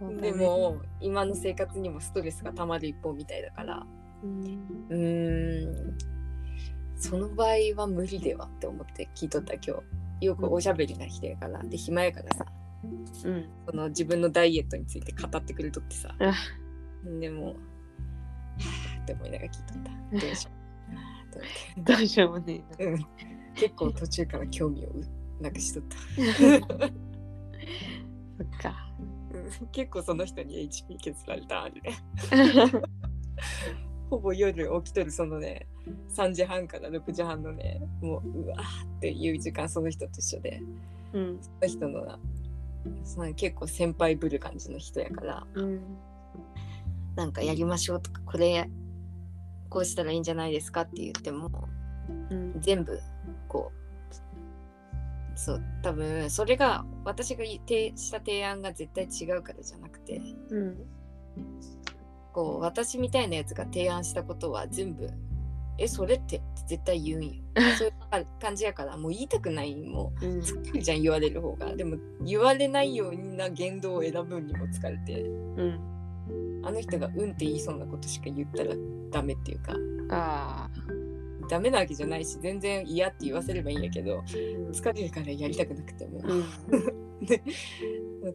[0.00, 3.86] 心でも今の生活にもストレスがたまる一方みたいだから。
[4.22, 4.26] う
[4.96, 5.98] ん。
[6.96, 9.76] その場合は無理ではって思って聞いとった今
[10.20, 10.26] 日。
[10.26, 11.62] よくおしゃべりな人やから。
[11.62, 12.46] で暇やからさ
[13.24, 13.49] うん。
[13.66, 16.14] その自分のダイエットについて語ってくれとってさ。
[16.20, 16.35] あ
[17.20, 17.57] でも
[19.03, 20.26] って思いながら聞いとった。
[20.26, 21.82] どうしよう。
[21.82, 22.93] どうしようもねえな。
[22.93, 23.07] うん。
[23.55, 24.91] 結構途中から興味を
[25.41, 26.85] なくしとった、そ
[28.45, 28.93] っか。
[29.32, 29.68] うん。
[29.68, 31.93] 結構その人に HP 削られたあるね
[34.11, 35.66] ほぼ夜起きとるそのね
[36.16, 40.61] 3時半から6時半のねもううわーっていう時間その人と一緒で。
[41.12, 41.39] うん。
[41.41, 42.18] その人のな
[43.05, 45.47] その結構先輩ぶる感じの人やから。
[45.55, 45.80] うん。
[47.16, 48.68] なんかやりましょうとかこれ
[49.68, 51.68] こうしたらいいんじゃないですかって言っても
[52.30, 52.61] うん。
[52.61, 53.01] 全部
[53.49, 60.20] こうそう多分それが私がい提した提案が絶対違うからじゃなくて
[60.51, 60.76] うん。
[62.32, 65.09] こう私みたいなやつが提案したことは全部
[65.78, 67.34] 「えそれって」って絶対言うんよ。
[67.78, 70.40] そういう感じやからもう言いたくないもううん。
[70.40, 71.74] 疲れるじゃん言われる方が。
[71.76, 75.26] でも言われないような言動を選ぶにも疲れてう
[75.62, 75.80] ん。
[76.62, 78.74] あの人が「うん」って言いそうなことしか言ったら
[79.10, 79.74] ダメっていうか。
[80.10, 80.94] ああ。
[81.48, 84.24] ダメなわけじゃないし全然嫌って言わせればいいんやけどうん。
[84.70, 86.44] 疲れるからやりたくなくても、うん。
[87.26, 87.42] で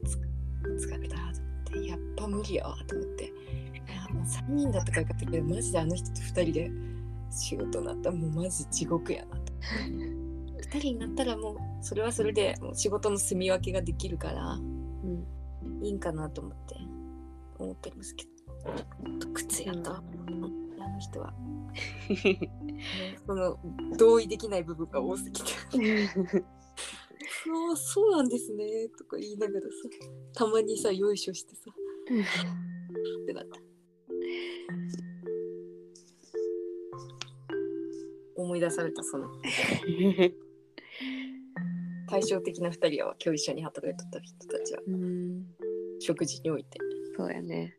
[0.05, 3.25] つ疲れたと思ってやっぱ無理やわと思って。
[3.25, 3.27] い
[3.91, 6.71] やもう3人だったからよかったけどマジであの人と2人で
[7.32, 9.53] 仕事になったらもうマジ地獄やなと。
[10.69, 15.25] 2人になったらもうそれはそれでもう仕事の住み分けができるからうん。
[15.82, 16.75] いいんかなと思って
[17.57, 18.30] 思ってるんですけど。
[19.34, 21.34] 苦痛やった、あの人は。
[23.25, 23.59] その
[23.97, 25.51] 同意できない部分が多すぎて。
[27.51, 28.89] ああそうなんですね。
[28.97, 29.67] とか言いながらさ
[30.34, 31.71] たまにさよいしょしてさ。
[33.23, 35.09] ってなった
[38.41, 39.27] 思い出されたその。
[42.09, 44.81] 対照的な2人は今日一緒に働いとった人たちは。
[44.87, 45.45] うん。
[45.99, 46.79] 食事において。
[47.15, 47.75] そうやね。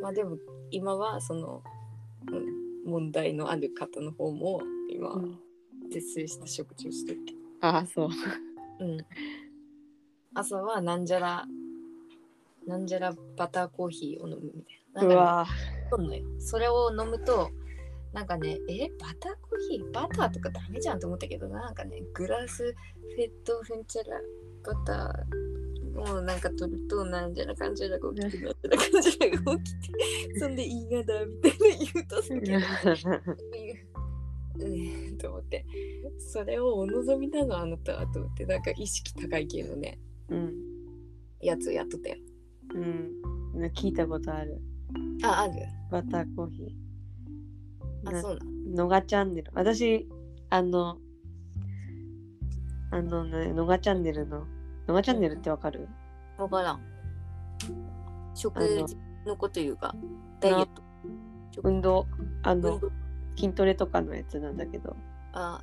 [0.00, 0.36] まあでも
[0.70, 1.62] 今はその、
[2.30, 4.60] うん、問題のある方の方も
[4.90, 5.10] 今
[5.90, 8.08] 絶世した食事をしてるけど、ああそう。
[8.80, 8.98] うん、
[10.34, 11.46] 朝はなんじゃら
[12.66, 15.08] なんじゃらバターコーヒーを飲むみたいうな。
[15.08, 15.46] なんかねわ
[15.98, 16.40] 飲むのよ。
[16.40, 17.50] それを飲むと
[18.14, 24.20] なんかねえバターコーヒーバターとかダメじゃんと思ったけどなんかねグラスフェットフンチャラ
[24.64, 29.74] バターもうなんか取るとなんじゃらかんじゃらが起きてなんじゃらかんじゃらが起き
[30.32, 31.58] てそんでいいがだみたいな
[31.92, 32.56] 言うとすげえ
[34.56, 35.18] う ん。
[35.18, 35.66] と思って。
[36.18, 39.98] それをお望みなのあなたはと思ってなんか意識高い系のね
[40.28, 40.54] うん。
[41.40, 42.16] やつをやっとったよ。
[42.74, 43.64] うん。
[43.74, 44.60] 聞いたことある。
[45.24, 45.54] あある。
[45.90, 46.68] バターコーヒー。
[46.68, 46.83] な
[48.06, 48.38] あそう
[48.74, 49.50] のがチャンネル。
[49.54, 50.08] 私
[50.50, 50.98] あの
[52.90, 54.46] あのねのがチャンネルの
[54.86, 55.88] のがチャンネルってわかる？
[56.38, 56.80] わからん。
[58.34, 58.96] 食事
[59.26, 59.94] のこと言うか。
[60.40, 60.82] ダイエット。
[61.62, 62.06] 運動
[62.42, 62.80] あの
[63.36, 64.96] 筋トレとかのやつなんだけど。
[65.32, 65.62] あ。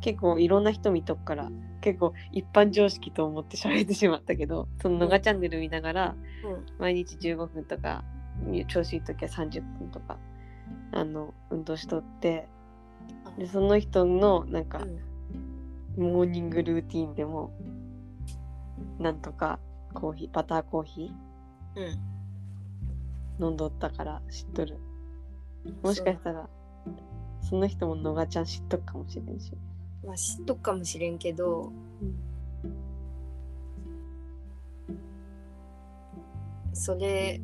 [0.00, 6.66] 結構いろんな人見とくから結構一般常識と思って喋ってしまったけどそののがチャンネル見ながらうん。
[6.78, 8.04] 毎日15分とか
[8.68, 10.16] 調子いい時は30分とか
[10.92, 12.48] あの運動しとって
[13.38, 14.98] でその人のなんかうん。
[16.12, 17.50] モーニングルーティンでも
[18.98, 19.58] なんとか
[19.94, 21.12] コーヒーバターコーヒ
[21.76, 21.84] うん。
[21.84, 24.76] ー飲んどったから知っとる。
[25.82, 26.48] もしかしたら
[27.42, 29.52] その人ものがちゃん知っとくかもしれんし、
[30.04, 31.72] まあ知っとくかもしれんけど
[36.72, 37.40] それ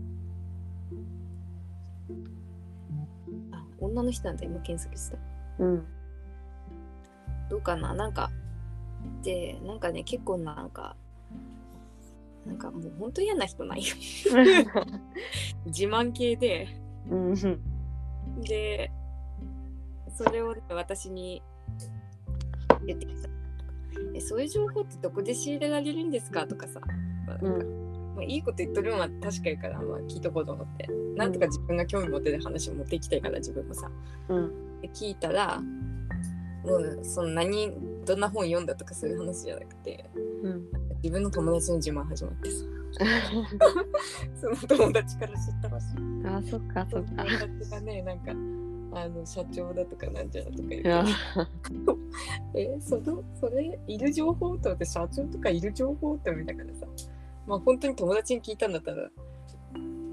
[2.11, 2.13] あ
[3.85, 5.19] 女の人なんだ今検索した。
[5.59, 5.85] うん。
[7.51, 7.95] どうかな？
[7.95, 8.31] なんか
[9.23, 10.97] でなんかね結構なんか
[12.47, 13.85] なんかもうほんと嫌な人なんよ。
[15.67, 16.69] 自慢系で。
[17.11, 17.35] うん。
[18.43, 18.91] で
[20.17, 21.43] それを、ね、私に
[22.87, 23.29] 言ってきた
[24.15, 26.47] えそういう情報ってどこで仕入れられるんですか？
[26.47, 26.81] とかさ、
[27.27, 27.59] まあなん。
[27.59, 27.84] か
[28.15, 30.89] まあ、いいこと言っとるのは確かやから、まあ、聞いとこうと思って。
[31.17, 33.91] なんとか自分が興味持ってる話を持っていきたいから自分もさ。
[34.29, 34.81] うん。
[34.81, 35.61] で聞いたら
[36.65, 37.73] もうその何
[38.05, 40.11] どんな本読んだとかそういう話じゃなくて
[40.43, 40.65] うん。
[41.03, 42.65] 自分の友達の自慢始まってさ。
[44.41, 45.87] その友達から知ったらしい
[46.27, 47.25] あそっかそっか。
[47.25, 48.33] 友達がねなんか
[48.97, 50.91] あの社長だとかなんちゃらとか言って。
[52.55, 56.87] えそのそれいる情報とって社長とかいる情報って思いながらさ
[57.47, 59.09] まあ本当に友達に聞いたんだったら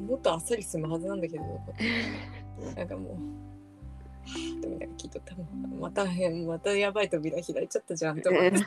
[0.07, 1.43] もっとあっさり済むはずなんだけど
[2.75, 3.17] なんかも
[4.57, 5.35] うでもなんか聞いとった
[5.79, 8.57] また変またやばい扉開いちゃったじゃんと思って。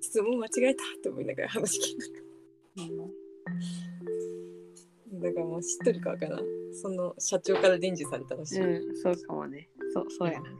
[0.00, 2.04] 質問間違えたって思いながら話聞いて
[5.12, 6.44] だからもう知っとるかわからん。
[6.74, 9.68] その社長から伝授されたらしい、うん、そうかもね。
[9.94, 10.56] そう、そうやなね。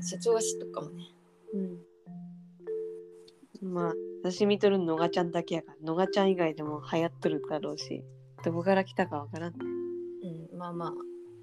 [0.00, 1.04] 社長は知っとくかもね。
[3.60, 3.74] うん。
[3.74, 8.04] まあ、私見とるのがちゃんだけやから、のがちゃん以外でも流行っとるだろうし、
[8.44, 9.52] どこから来たかわからん。
[9.52, 9.58] ね。
[10.52, 10.92] うんまあまあ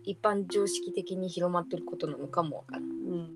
[0.06, 2.84] 一般常識的に広まってることなのかもわからん。
[2.84, 3.30] うん。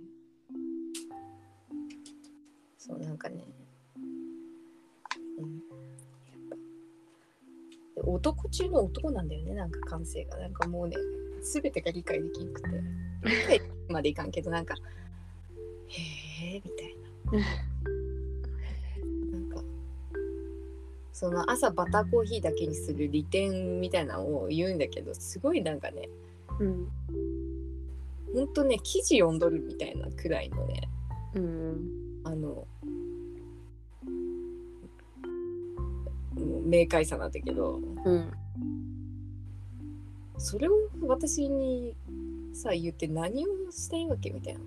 [2.77, 3.43] そうなんかね、
[5.39, 6.55] うん、やっぱ
[7.95, 10.37] で男中の男なんだよねなんか感性が。
[10.37, 10.95] なんかもうね
[11.41, 12.69] 全てが理解できなくて。
[13.23, 14.75] 理解までいかんけどなんか
[15.87, 16.69] へえみ
[17.31, 17.45] たいな
[21.23, 26.09] その朝バターコーヒーだけにする利点みたいなのを言うんだけどすごいなんかね
[26.59, 26.87] うん。
[28.35, 30.89] ほんとね記事読んどるみたいなくらいのね
[31.35, 32.21] うん。
[32.25, 32.67] あの
[36.65, 38.29] 明快さなんだけどうん。
[40.37, 41.95] それを私に
[42.51, 44.59] さ言って何をしたいわけみたいな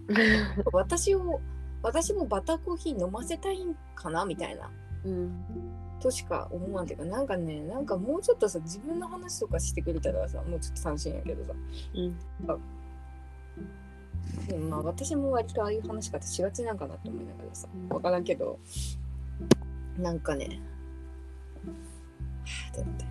[0.73, 1.39] 私を
[1.83, 4.71] 私もバターコーヒー飲ませたいんかなみたいな
[5.05, 5.86] うん。
[6.01, 11.53] としか思わんていうかなんかねなんかもうちょっとさ自分の話とかしてくれたらさもうちょっと楽しいんやけどさ。
[11.95, 12.17] うん。
[14.49, 17.89] でもまあ私も割とああいう話し方しがちなんかなって思いながらさうん。
[17.89, 18.59] 分からんけど。
[19.99, 20.61] なんかね。
[22.45, 23.05] はぁってなって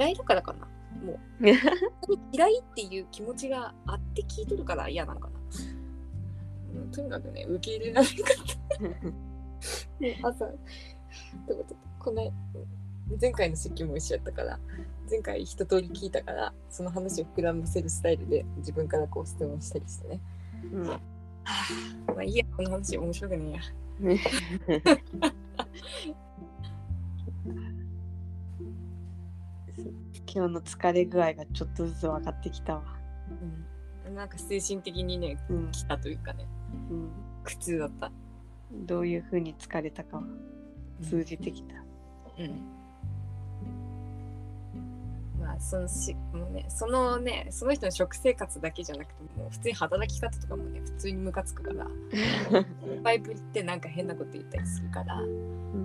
[0.00, 0.66] 嫌いだからかな？
[1.04, 1.18] もう。
[2.32, 5.38] 嫌いっていう気持ちがあって聞いとるから嫌なんかな、
[6.82, 8.46] うん、とにかくね受け入れられなかっ
[9.12, 10.00] た。
[10.00, 10.50] で 朝
[11.44, 12.32] ってことこの
[13.20, 14.58] 前回の出勤も一緒やったから
[15.10, 20.20] 前回一通り聞いたからその話を膨らませるスタイルで自分からこう質問したりしてね。
[20.72, 20.86] うん。
[20.86, 21.00] ま
[22.18, 23.60] あいいやこの話面白くねえや。
[30.30, 32.82] 今日の疲れ具合がちょっとずつ分かってきたわ。
[34.06, 35.70] うん、なんか精神的にねうん。
[35.72, 36.46] 来たというかね。
[36.90, 37.10] うん、
[37.44, 38.12] 苦痛だった。
[38.70, 40.24] どういうふうに疲れたかは
[41.02, 41.74] 通じてきた。
[42.38, 42.78] うん
[45.40, 51.86] まあそのしもうねそのねその人の食生活だけじゃなくてもう普通に働き方とかもね普通にムカつくから
[53.02, 55.22] パイプってなんか変なこと言ったりするから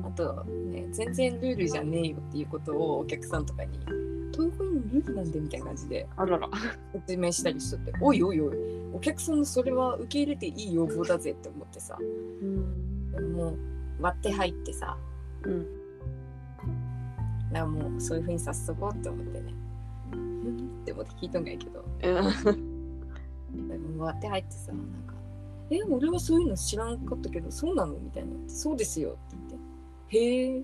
[0.04, 3.80] あとね全然ルールじゃねえよっていうことをお客さんとかに
[4.34, 6.08] 「どういうふうにルールなんで」みたいな感じで。
[6.94, 8.58] 説明したりしとって「おいおいおい
[8.94, 12.94] お客さんのそれは受け入れていい要望だぜ」って思ってさうん。
[13.36, 14.98] もう割って入ってさ。
[15.44, 15.64] うん。
[17.52, 19.54] だからもうそういうふうにさせとこうって思ってね。
[20.14, 20.82] うん？
[20.82, 21.84] って思って聞いとんがやけど。
[22.02, 25.14] でも割って入ってさなんか
[25.70, 29.62] 「え俺はそういうの知らんかったけどそうなの?」みたいな「そうですよ」って言っ
[30.10, 30.64] て「へえ」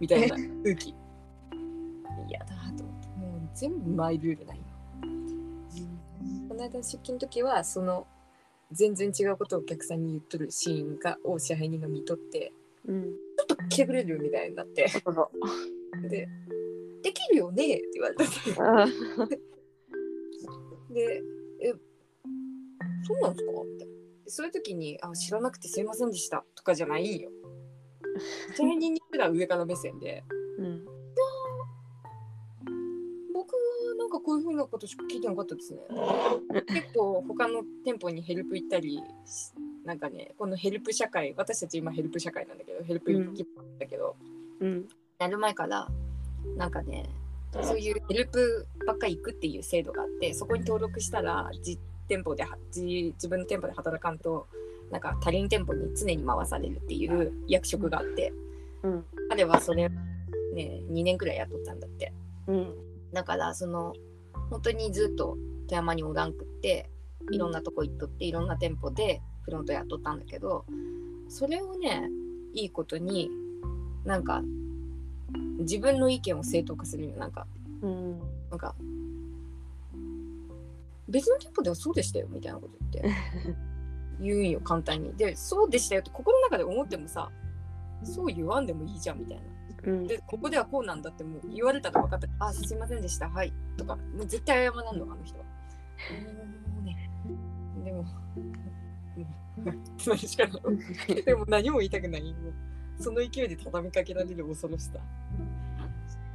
[0.00, 0.94] みたいな 空気。
[2.28, 2.46] 嫌だ
[2.76, 3.08] と思って。
[3.08, 4.64] もう全部マイルールないよ。
[6.48, 8.06] この間の出勤の時はその
[8.74, 12.52] 全然違うことをお客さんに言っとるシーンがを支配人が見とって
[12.86, 13.04] うん。
[13.04, 14.86] ちょっと来てくれるみたいになって
[16.08, 16.28] で
[17.02, 18.86] 「できるよね」って言われたんですよら。
[20.90, 21.22] で
[21.60, 21.72] 「え
[23.06, 23.94] そうなんですか?」みたいな
[24.26, 27.30] そういう時に「あ知らなくてすいませんでした」とかじゃないんよ。
[28.54, 30.22] 支配人にすら上から目線で
[30.58, 30.86] うん。
[34.14, 35.80] 「かこういうふうなことしか聞いてなかったですね」
[36.66, 39.52] 結構他の店舗にヘルプ行ったりし
[39.84, 43.46] なんかねこのヘルプ社会私たち今ヘルプ社会なんだけどヘルプ行き
[43.78, 44.16] だけど、
[44.60, 44.88] うん。
[45.18, 45.88] やる前から
[46.56, 47.08] なんかね
[47.62, 54.46] そういうヘルプばっかり行くっていう制度があってそこに登録したら実店舗では自自分の店舗で働かんと
[54.90, 58.32] なんか他人店舗に常に回されるっていう役職があって
[58.82, 59.04] うん。
[59.28, 62.12] 彼はそれね2年くらいやっとったんだって
[62.46, 62.74] うん。
[63.14, 63.94] だからその
[64.50, 65.38] 本当にずっと
[65.68, 66.90] 富山におらんくって
[67.30, 70.66] いろんなとこ行っとっていろんな店舗でフロントやっとったんだけど
[71.28, 72.08] それをね
[72.52, 73.30] いいことに
[74.04, 74.42] なんか
[75.60, 77.46] 自分の意見を正当化するよなんか
[77.82, 78.18] うん。
[78.50, 78.74] なんか
[81.08, 83.10] 別の店舗ではそうでしたよみたいなこと言って。
[84.20, 85.12] 言うんよ簡単に。
[85.14, 87.30] でそうでしたよって心の中で思ってもさ
[88.04, 89.42] そう言わんでもいいじゃんみたいな
[89.86, 90.06] うん。
[90.06, 92.28] でここではこうなんだってもう言われたら分かった。
[92.38, 93.28] あすいませんでした。
[93.28, 93.52] はい。
[93.76, 95.44] とかもう絶対謝らんのあの人は。
[95.44, 97.10] もうね。
[97.84, 98.10] でもも
[99.70, 100.58] うつまりしかな
[101.08, 102.22] いでも何も言いたくない。
[102.22, 102.50] も
[102.98, 104.98] うその勢いで畳みかけられる恐ろしさ。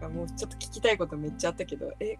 [0.08, 2.18] もうちょっと聞きたいことめっちゃあったけどえ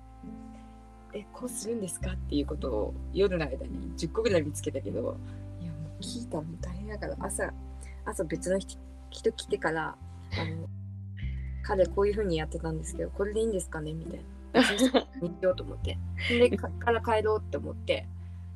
[1.14, 2.12] えこうするんですか？
[2.12, 5.18] っていうことを夜の間に10個ぐらい見つけたけど
[5.62, 7.54] いやもう聞いたらもう大変だから朝
[8.04, 8.78] 朝別の人
[9.10, 9.96] 人来てから
[10.34, 10.68] あの
[11.64, 13.94] 彼こういうふうにやってたんですけどこれでいいんですかね？
[13.94, 14.24] みたいな。
[15.22, 15.98] にしようと思って。
[16.30, 18.08] で かから帰ろうって思って。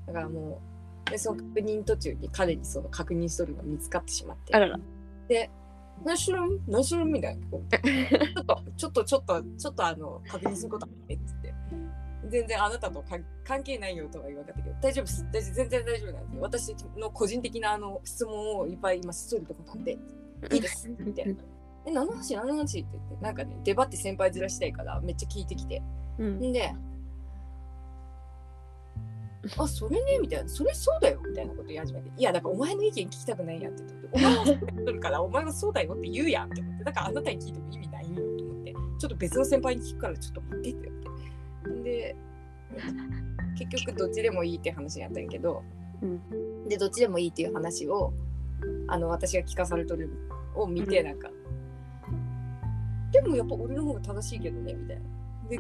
[0.08, 0.62] だからも
[1.08, 4.56] うでその確認途中に彼にその確認しとるのが見つかってしまって。
[4.56, 4.80] あらら。
[5.28, 5.50] で
[6.04, 11.54] 何しろん何しろんみたいなちょっとちょっとちょっとちょっとあの確認することあってっつって。
[12.30, 15.26] 全然あなたとか関係ないよとは言わなかったけど大丈夫です。
[15.32, 19.98] 大丈夫全然大丈夫なんで私の個人的なあの質問をいっぱい今しとるとこなんで
[20.52, 20.90] いいです。
[21.00, 21.36] みたいな。
[21.86, 22.36] え何の話？
[22.36, 22.80] 何の話？
[22.80, 25.82] って言ってなんかね出張って先輩面したいからめっちゃ聞いてきて。
[26.20, 26.40] うん。
[26.42, 26.74] んで
[29.58, 30.20] あそれね？
[30.20, 40.92] みたいなそれそうだよみたいなこと言い始めていやだからお前の意見聞きたくないやんって言ってお前はそうるからお前はそうだよって言うやんって思ってだからあなたに聞いても意味ないよと思ってちょっと別の先輩に聞くからちょっと待ってって
[41.66, 41.84] 言って。
[41.84, 42.16] で
[43.58, 45.62] 結局どっちでもいいって話になったんやけど
[46.02, 46.68] うん。
[46.70, 48.14] でどっちでもいいっていう話を
[48.88, 50.10] あの私が聞かされとる
[50.56, 51.30] を見てなんか、
[53.14, 55.04] でもやっぱ俺の方が正しいけどねみたいな。
[55.50, 55.60] で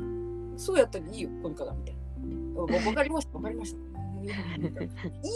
[0.58, 2.62] そうやったらいいよこれからみたいな。
[2.62, 3.78] わわかりましたわかりました。
[4.24, 4.30] いい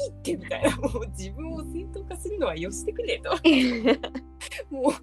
[0.10, 0.78] ってみたいな。
[0.78, 3.30] もう自分を正当化するのはよしてくれと。
[4.74, 4.94] もう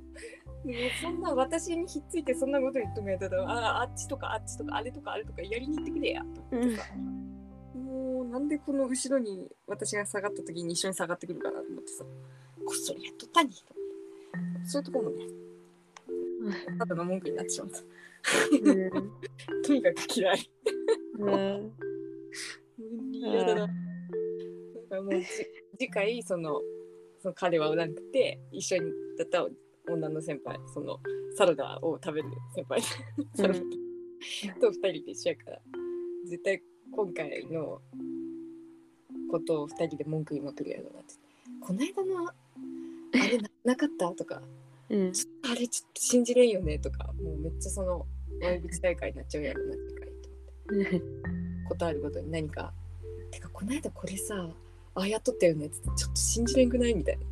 [1.01, 6.23] そんな私にひっついてそんなこと言ってもやったらああっちとかあっちとかあれとかあれとかやりに行ってくれや。
[6.23, 6.85] と思ってさ、
[7.75, 12.05] もうなんでこの後ろに私が下がった時に一緒に下がってくるかなと思ってさ。
[12.65, 13.57] こっそりやっとったにと。
[14.65, 15.25] そういうところもね
[16.79, 17.79] ただの文句になってしまった。
[19.67, 20.51] とにかく嫌い。
[21.19, 21.73] うん。
[23.13, 23.67] 嫌だな。
[23.67, 23.67] だ
[24.91, 25.27] からもうじ
[25.79, 26.61] 次回その
[27.21, 29.47] その彼はおらんくて一緒にだった
[29.93, 30.99] 女の先輩その
[31.37, 32.81] サラダを食べる先輩。
[33.35, 33.61] サラダ。
[34.61, 35.61] と二人で一緒やから
[36.27, 37.83] 絶対今回の
[39.31, 41.15] ことを二人で文句言いまくるやろうなって。
[41.61, 42.35] この間のあ
[43.13, 44.11] れななかった？
[44.13, 44.43] とか
[44.91, 45.13] うん。
[45.13, 48.07] ちょっとあれちょっと信じれんよねとかもうめっちゃその
[48.41, 50.31] 悪口大会になっちゃうやろうな次回と
[50.75, 51.03] 思って。
[51.69, 52.73] ことあるごとに何か
[53.31, 54.35] 「てかこの間これさ
[54.95, 57.25] ああやっとったよね」ってちょっと信じれんくないみたいな。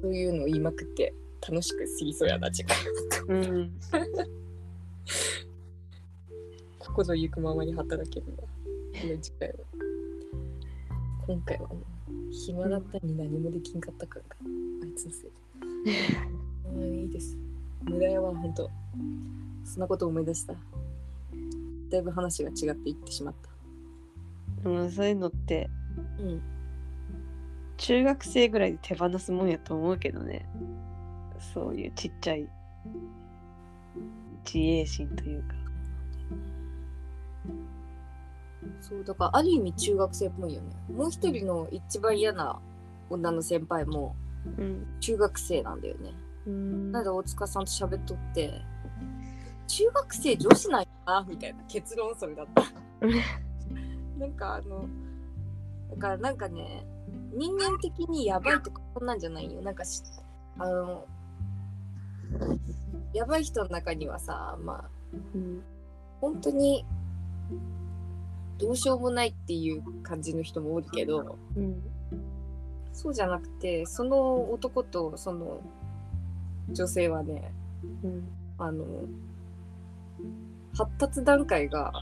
[0.00, 1.12] そういうのを言いまくって
[1.48, 2.76] 楽しく過ぎそうやな次回
[3.28, 3.72] うん。
[6.78, 8.42] ここぞ行くままに働けるわ。
[8.42, 8.48] こ
[9.06, 9.54] の次回は
[11.26, 11.78] 今回はもう
[12.32, 14.36] 暇だったに何もできんかったからか。
[14.82, 15.30] あいつのせい。
[15.84, 15.92] で
[16.76, 17.36] うんいいです。
[17.84, 18.70] 無駄やわほんと
[19.64, 20.54] そんなこと思い出した。
[21.90, 23.50] だいぶ話が違っていってしまった。
[24.62, 25.68] でもそういうのって
[26.18, 26.42] うん。
[27.76, 30.46] 中学生ぐらいで手放すもんやと思うけどね。
[31.52, 32.48] そういうちっちゃい
[34.44, 35.54] 自衛心というか。
[38.80, 40.68] そうだからある意味中学生っぽいよね。
[40.94, 42.60] もう一人の一番嫌な
[43.10, 44.14] 女の先輩も
[44.58, 44.86] うん。
[45.00, 46.10] 中学生なんだよね。
[46.10, 47.04] うんなん。
[47.04, 48.62] で大塚さんと喋っとって
[49.66, 52.62] 中学生女子なんやなみたいな結論それだった。
[54.18, 54.86] なんかあの
[55.90, 56.86] だからなんかね
[57.34, 59.62] 人間的にやばいとかそんなんじゃないよ。
[59.62, 60.02] なんかし
[60.58, 61.06] あの
[63.12, 64.90] やばい人の中にはさまあ
[65.34, 65.62] うん。
[66.20, 66.86] 本当に
[68.58, 71.82] どうしようもないっていう感じの人もおるけどうん。
[72.92, 75.60] そうじゃなくてその男とその
[76.72, 77.52] 女性はね
[78.02, 78.28] うん。
[78.58, 78.84] あの
[80.76, 81.92] 発達段階が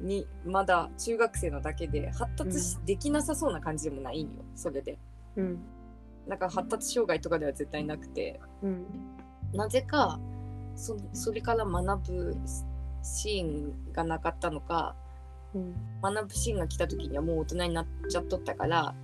[0.00, 4.98] にまだ中学生のだけで発達し、できなさそうな感じでもないんよそれで。
[5.36, 5.58] うん。
[6.26, 8.40] なんか発達障害とかでは絶対なくて。
[8.62, 8.86] うん。
[9.52, 10.20] なぜか
[10.76, 12.36] そそれから学ぶ
[13.02, 14.94] シーンがなかったのか
[15.54, 15.74] うん。
[16.02, 18.94] 学ぶシーンが来た時にはもう大人になっちゃっとったから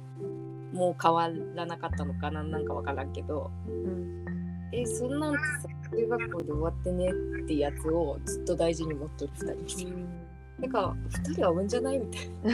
[0.73, 3.51] もう変わらなかったのかなんなんかわからんけど。
[3.67, 4.44] うん
[4.77, 7.09] えそんなんてさ中学校で終わってね
[7.45, 10.07] ってやつをずっと大事に持っとる2人。
[10.61, 12.53] なんか2人は合うんじゃないみたいな。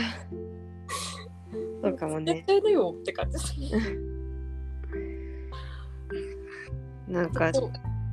[1.82, 2.34] そうかもね。
[2.34, 3.38] 絶対だよって感じ。
[7.08, 7.50] なんか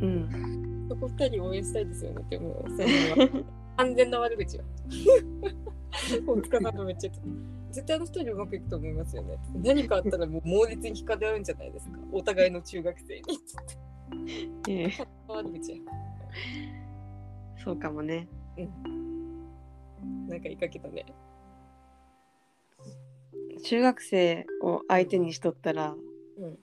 [0.01, 0.87] うん。
[0.89, 2.71] そこ2人応援したいですよねって思う。
[2.71, 3.43] それは
[3.77, 4.63] 完全な悪口は
[6.25, 7.11] 大塚さんとめっちゃ
[7.71, 11.99] 絶対あの2人うまくいくと思いますよね何かあったらもう猛烈に引かれ合うんじゃないですか。
[12.11, 13.23] お互いの中学生に
[14.67, 14.91] ええ。
[15.27, 15.77] 悪口や
[17.63, 18.27] そうかもね。
[20.27, 21.05] なんか言いかけたね。
[23.63, 25.95] 中学生を相手にしとったら
[26.37, 26.59] うん。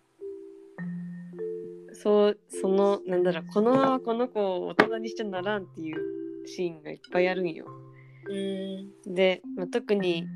[1.95, 7.67] そうそのなんだろうこのままこの子を大人にしちゃならんっていうシーンがいっぱいあるんよ。
[8.29, 9.15] うん。
[9.15, 10.27] で、まあ、特に、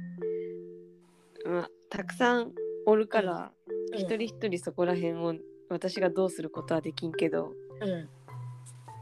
[1.47, 2.53] まあ、たくさん
[2.87, 3.53] おるから、
[3.95, 5.35] 一人一人そこら辺を
[5.69, 7.53] 私がどうすることはできんけど。
[7.81, 8.09] うん。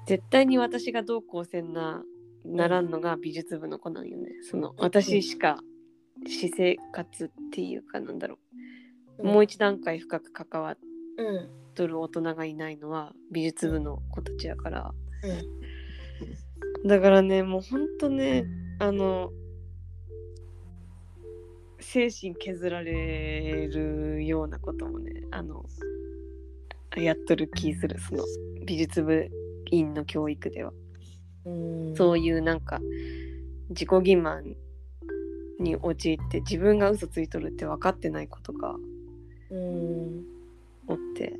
[0.07, 2.03] 絶対に私がどうこうせんな
[2.45, 4.29] ならんのが美術部の子なんよね。
[4.43, 5.61] その私しか
[6.25, 8.39] 私生活っていうかなんだろ
[9.19, 10.79] う、もう一段階深く関わっ
[11.19, 11.51] うん。
[11.75, 14.95] とる大人がいないのは美術部の子たちやから。
[15.25, 16.89] うん。
[16.89, 18.47] だからねもうほんとね
[18.79, 19.31] あの
[21.81, 25.65] 精神削られるようなこともねあの
[26.97, 28.25] やっとる気するその
[28.65, 29.29] 美術部
[29.71, 30.73] 員の教育では。
[31.45, 31.97] うん。
[31.97, 32.81] そういうなんか
[33.71, 34.57] 自己欺瞞
[35.61, 38.77] に陥って自分が嘘ついとるって分かってない子とか
[39.51, 40.25] うん。
[40.89, 41.35] おって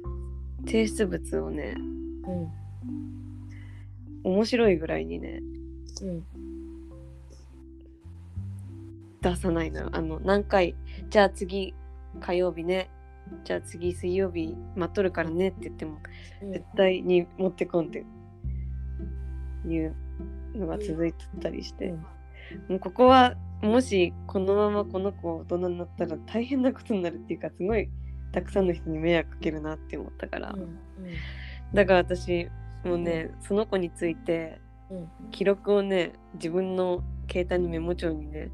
[0.65, 2.53] 提出物をねうん。
[4.25, 5.41] 面白いぐらいにね
[6.03, 6.25] うん。
[9.21, 9.91] 出さないのよ。
[9.93, 10.77] あの何回
[11.11, 11.75] じゃあ次
[12.21, 12.91] 火曜日ね
[13.45, 15.99] じゃあ次水曜日待っとるからねって言っても
[16.53, 18.05] 絶対に持ってこんって
[19.69, 19.95] いう
[20.55, 21.97] のが続いてたりして、うん。
[22.69, 27.89] もうここはもしこのままこの子大人になったら大変なことになるっていうかすごい
[28.33, 30.79] たくさんの人に迷惑かけるなって思ったから、うん。
[31.75, 32.49] だから私
[32.85, 34.61] もうねその子について
[34.91, 35.09] うん。
[35.31, 38.51] 記録をね自分の携帯のメモ帳にね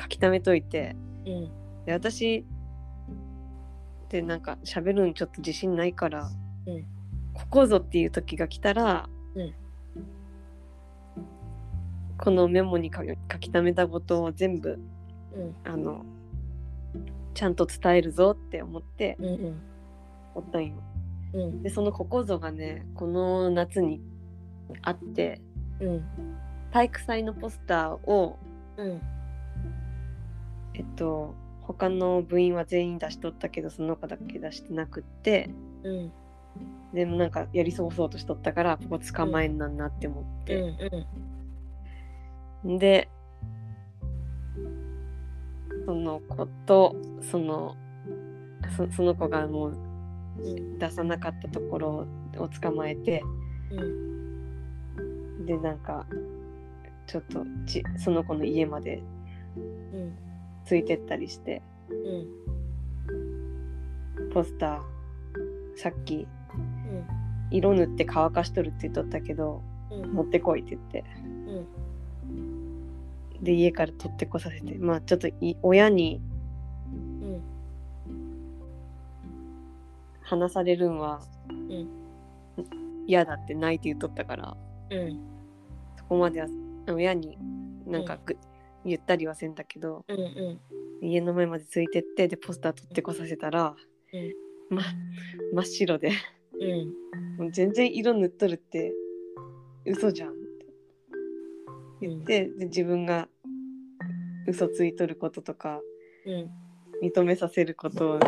[0.00, 0.96] 書き溜めといて。
[1.26, 1.50] うん。
[1.86, 2.44] で私
[4.10, 6.28] ってなんか喋るんちょっと自信ないから、
[6.66, 6.82] うん。
[7.32, 9.54] ここぞっていう時が来たら、うん。
[12.18, 14.80] このメモに書き書き溜めたことを全部
[15.32, 15.54] うん。
[15.64, 16.04] あの
[17.34, 19.60] ちゃんと伝えるぞって思ってうんうん。
[20.34, 20.74] おったんよ。
[21.32, 21.62] うん。
[21.62, 24.00] でそのここぞがねこの夏に
[24.82, 25.40] あって
[25.78, 26.04] うん。
[26.72, 28.40] 体育祭のポスターを
[28.76, 29.00] うん。
[30.74, 31.32] えっと
[31.72, 35.50] 他の部員は全員出しとったけどその子だけ出してなくって。
[35.84, 36.12] うん。
[36.92, 40.90] でもなんかやり過ごそうとしとったからここ捕まえんなんなって思っうんて、
[42.64, 42.78] うん。
[42.78, 43.08] で
[45.86, 47.76] その子とその
[48.76, 49.70] そその子がもう
[50.38, 50.78] うん。
[50.78, 52.06] 出さなかったところ
[52.36, 53.22] を捕まえて。
[53.70, 53.80] う
[55.42, 55.46] ん。
[55.46, 56.06] でなんか
[57.06, 59.02] ちょっとちその子の家まで
[59.56, 60.29] うん
[60.64, 61.62] ついてったりして。
[61.90, 62.40] うん
[64.32, 64.80] ポスター
[65.76, 66.16] さっき。
[66.16, 67.20] うん
[67.52, 70.12] 色塗って乾かしとるって言っとったけどうん。
[70.12, 71.04] 持ってこいって言って。
[72.28, 73.42] うん。
[73.42, 74.78] で家から取ってこさせて。
[74.78, 76.20] まあちょっとい親に
[76.92, 77.42] うん
[80.22, 81.88] 話されるんはうん
[83.06, 84.56] 嫌だって泣いて言っとったから。
[84.90, 85.18] うん。
[85.96, 86.46] そこまでは
[86.88, 87.36] 親に
[87.86, 88.36] なんかぐ、
[88.84, 90.60] 言ったりはせんだけどうんう
[91.02, 91.06] ん。
[91.06, 93.74] 家の前までついてってでポスター取ってこさせたら、
[94.68, 94.82] ま
[95.54, 96.12] 真っ白で。
[96.60, 97.38] うん。
[97.38, 98.92] もう全然色塗っとるって
[99.86, 100.40] 嘘じゃんって。
[102.02, 103.28] 言って、で自分が
[104.46, 105.80] 嘘ついとることとか
[106.26, 106.50] うん。
[107.02, 108.20] 認めさせることを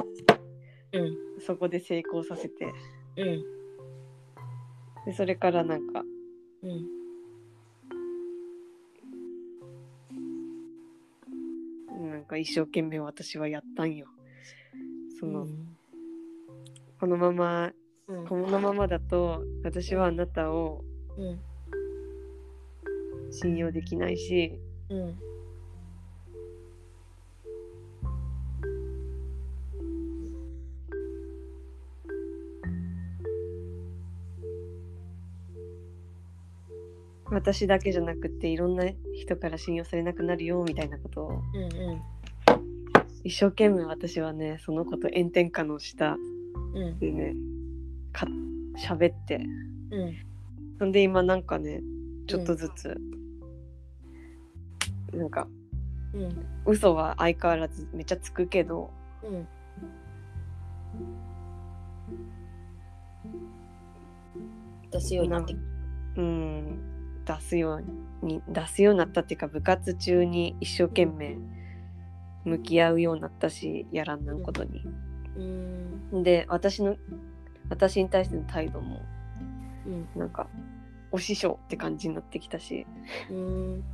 [0.94, 1.16] うん。
[1.40, 2.72] そこで成功させて。
[3.16, 3.44] うん。
[5.04, 6.02] でそれからなんか
[6.62, 7.01] うん
[12.22, 14.06] なんか一生懸命私はやったんよ。
[15.18, 15.76] その、うん。
[17.00, 17.72] このまま
[18.06, 18.26] うん。
[18.28, 20.84] このままだと私はあなたを
[21.18, 21.40] うん。
[23.32, 25.31] 信用できないしうん
[37.32, 38.84] 私だけじゃなくっていろんな
[39.14, 42.02] 人から信用されなくなるよみたいなことをうんうん。
[43.24, 46.16] 一生懸命私はねその子と炎天下の下
[46.74, 46.98] うん。
[46.98, 47.34] でね
[48.12, 48.26] か
[48.86, 49.36] 喋って。
[49.90, 50.14] うん。
[50.78, 51.80] そんで今なんかね
[52.26, 52.96] ちょっとずつ、
[55.12, 55.48] なんか
[56.12, 56.46] うん。
[56.66, 58.90] 嘘は相変わらずめっちゃつくけど
[59.22, 59.48] うん。
[64.90, 65.54] 出すようになって
[66.16, 66.91] うん
[67.24, 67.80] 出すよ
[68.22, 71.38] うに出すようになったっていうか部活中に一生懸命
[72.44, 74.82] 向き合うようになったしやらんなんことに。
[75.36, 75.40] う
[76.16, 76.22] ん。
[76.22, 76.96] で私の
[77.68, 79.00] 私に対しての態度も
[79.86, 80.08] うん。
[80.16, 80.48] なんか
[81.10, 82.86] お師匠って感じになってきたし。
[83.30, 83.84] うん。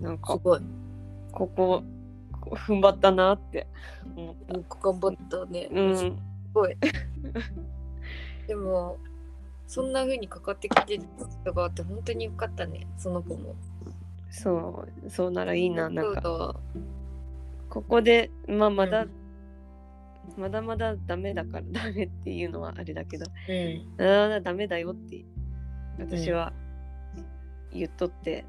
[0.00, 0.60] なんかすごい。
[1.32, 1.82] ここ
[2.50, 3.66] 踏ん張ったなって
[4.16, 4.54] 思った。
[4.80, 5.68] 頑張ったね。
[5.94, 6.18] すうん、
[6.52, 6.76] ごい。
[8.46, 8.98] でも
[9.66, 11.04] そんな風にかかってきてる
[11.42, 12.86] 人があって本当によかったね。
[12.96, 13.54] その子も。
[14.30, 16.22] そうそうならいいななんか。
[16.22, 16.60] そ
[17.68, 19.10] ここでまあまだ、うん。
[20.36, 23.26] まだまだダメだからダメっていうのはあれだけど。
[23.48, 23.86] ううん。
[23.98, 25.24] まだまだダメだよって
[25.98, 26.52] 私は
[27.72, 28.44] 言っとって、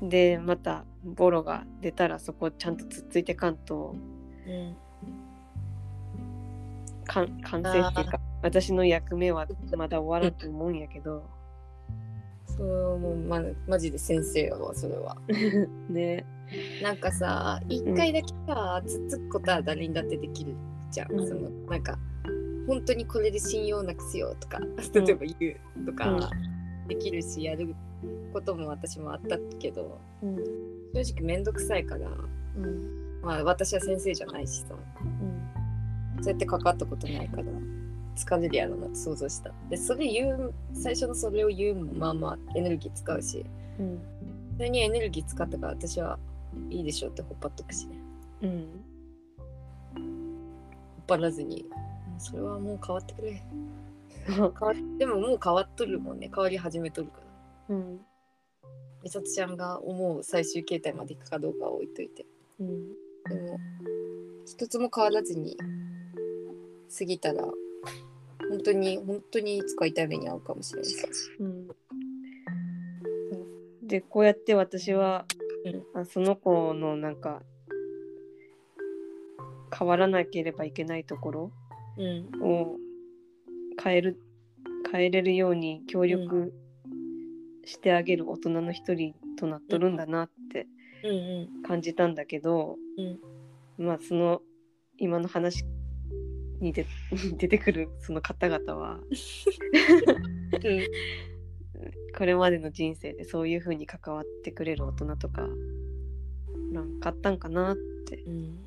[0.00, 0.08] うん。
[0.08, 3.94] でまたボロが出たらそこちゃんとつっついてかんと。
[4.46, 4.76] うん
[7.06, 9.46] 完成っていうか私の役目は
[9.76, 11.24] まだ終わらんと思うんやけど、
[12.46, 13.16] そうもう。
[13.16, 15.16] まマジで先生やわそれは。
[15.88, 16.24] ね。
[16.82, 20.54] なんかさ一回だけさ、つっつくことは誰にだってできる
[20.90, 21.28] じゃん、うん。
[21.28, 21.98] そのなんか
[22.66, 24.60] 本当にこれで信用なくすよとか
[24.92, 26.30] 例えば言うとか
[26.88, 27.74] できるし、やる
[28.32, 30.36] ことも私もあったけどうん。
[30.94, 32.08] 正直めんどくさいから
[32.56, 33.20] うん。
[33.22, 34.74] まあ私は先生じゃないしさ
[36.22, 37.44] そうやって関わったことないから
[38.16, 39.50] 疲れるやろうなって想像した。
[39.68, 43.44] でそれ言う最初のそれを言うもまあまあエネルギー使うし。
[43.78, 43.98] うん。
[44.56, 46.18] それにエネルギー使ったから私は
[46.70, 47.86] いいでしょうってほっぱっとくし。
[47.86, 47.96] ね
[48.42, 48.66] うん。
[49.94, 50.00] ほ
[51.02, 51.66] っぱらずに。
[52.18, 53.42] それはもう変わってくれ。
[54.26, 54.52] 変わ
[54.98, 56.30] でももう変わっとるもんね。
[56.32, 57.20] 変わり始めとるか
[57.68, 57.76] ら。
[57.76, 58.00] うん。
[59.02, 62.26] 美里ちゃんが思う最終形態までいくかどうかは置いといて。
[62.60, 62.88] うん。
[63.28, 63.58] でも
[64.44, 65.56] 一つも変わらずに
[66.96, 67.44] 過ぎたら
[68.50, 71.08] 本当に本当にいつか痛い目に遭うかもしれないさ
[71.40, 71.68] うん。
[73.86, 75.24] でこうやって私は、
[75.94, 76.00] うん。
[76.02, 77.42] あその子のなんか
[79.76, 81.52] 変わらなければいけないところ
[81.96, 82.42] うん。
[82.42, 82.76] を
[83.82, 84.20] 変える
[84.90, 86.52] 変えれるように協力
[87.64, 90.66] してあげる大人の一人となっとるんだなって
[91.04, 92.76] うん感じたんだけど、
[93.78, 94.42] まあその
[94.98, 95.64] 今の話
[96.62, 96.86] にで
[97.36, 98.98] 出てくるその方々は。
[98.98, 100.86] うん。
[102.16, 105.48] これまでの人生でそういう風に関わってくれる大人とか
[106.70, 107.76] なんかあったんかなっ
[108.06, 108.58] てうん。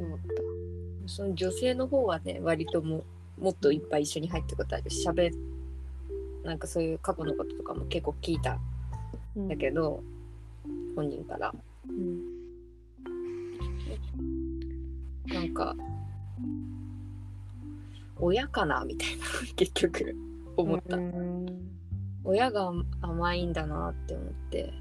[0.00, 0.24] 思った。
[1.06, 3.04] その女性の方はね割とも
[3.38, 5.30] もっといっぱい一緒に入ってことあるしゃべ
[6.44, 8.58] なんかそういう過去のこととかも結構聞いた。
[9.38, 9.48] ん。
[9.48, 10.02] だけど、
[10.96, 11.54] 本人から。
[11.88, 12.20] うん。
[15.26, 15.74] なんか
[18.22, 19.24] 親かなみたいな
[19.56, 20.16] 結局
[20.56, 21.46] 思った、うん。
[22.24, 24.72] 親が甘いんだなって思って。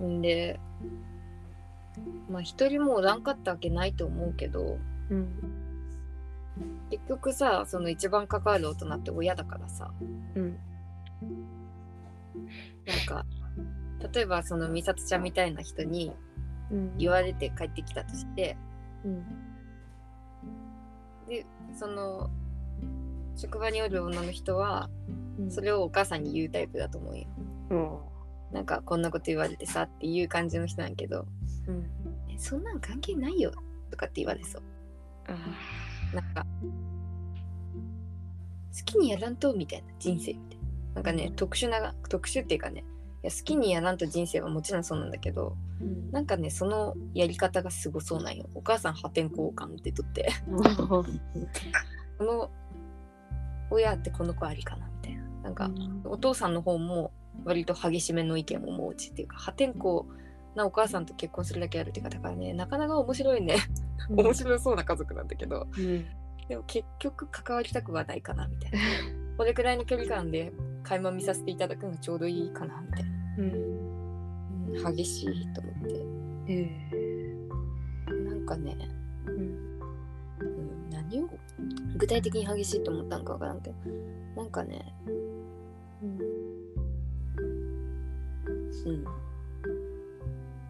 [0.00, 0.18] うん。
[0.18, 0.60] んで
[2.30, 4.78] まあ一人もおらんかったわけないと思うけど。
[5.10, 5.28] うん。
[6.90, 9.92] 結局さその一番関わる大人って親だからさ。
[10.36, 10.56] うん。
[12.86, 13.26] なんか
[14.14, 16.12] 例えばその美里ちゃんみたいな人に
[16.70, 16.96] うん。
[16.96, 18.56] 言われて帰ってきたとして。
[19.04, 19.49] うん
[21.30, 21.46] で
[21.78, 22.28] その
[23.36, 24.90] 職場におる女の人は
[25.38, 25.50] うん。
[25.50, 27.26] それをお母さんに言うタイプだと思うよ。
[27.70, 27.98] うん。
[28.52, 31.24] なんかこんなこと言われてさっていう感じの人なんやけど
[31.68, 31.86] うん。
[32.28, 33.52] えそんなん関係ないよ
[33.90, 34.62] とかって言われそう。
[35.28, 35.36] あ
[36.14, 36.44] なんか
[38.76, 40.94] 好きにやらんとみたいな人生みたいな。
[40.96, 42.84] なんかね特殊な特殊っていうかねい
[43.22, 48.46] や好きにやらんと人生はもちろんそうなんだけどーなんかねそのやり方がすごそうなんよ。
[48.54, 50.30] お母さん破天荒感ってとって。
[50.48, 51.04] こ
[52.20, 52.50] の
[53.70, 55.22] 親ってこの子ありかなみたいな。
[55.42, 55.70] なんか
[56.04, 57.12] お父さんの方も
[57.44, 60.02] 割と激しめの意見を持ちっていうか破天荒
[60.54, 63.56] なお母さんと結婚するだけあるっていうかだからねなかなか面白いね。
[64.10, 66.06] 面白そうな家族なんだけどうん。
[66.48, 68.78] でも結局関わりたくはないかなみたいな。
[69.38, 70.52] これくらいの距離感で
[70.90, 73.52] 垣間見させていただくのがちょうどいいかなみたいな、うん。
[73.52, 73.80] うん
[74.94, 76.06] 激しいと思って。
[76.52, 76.70] え
[78.08, 79.38] なんかね、ーうん。
[79.38, 79.42] う
[80.44, 81.28] ん、何を
[81.96, 83.76] 具体的に激しいと思ったんかわからんけど。
[84.36, 84.94] なんかね
[86.02, 86.18] うん。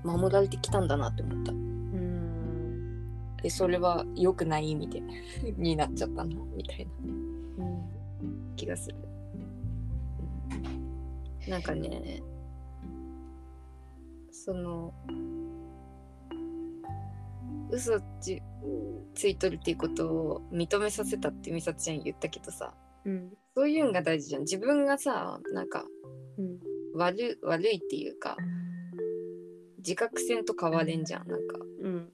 [0.02, 1.52] 守られてきたんだなって思った。
[1.52, 3.36] うん。
[3.42, 5.02] でそれは良くない意味で
[5.56, 6.92] になっちゃったなみたいな。
[7.64, 7.82] うん。
[8.56, 8.96] 気がする。
[11.48, 12.22] なんかね、
[14.30, 14.92] その、
[17.70, 18.38] 嘘つ
[19.14, 24.42] ついとるっていうことを認めさせたって美里ちゃんに言ったけどさ、うんそういうのが大事じゃん。
[24.42, 25.84] 自分がさ、なんか
[26.38, 26.58] うん
[26.94, 28.36] 悪悪いっていうか、
[29.78, 31.28] 自覚せんと変われんじゃん。
[31.28, 32.12] なんか、うん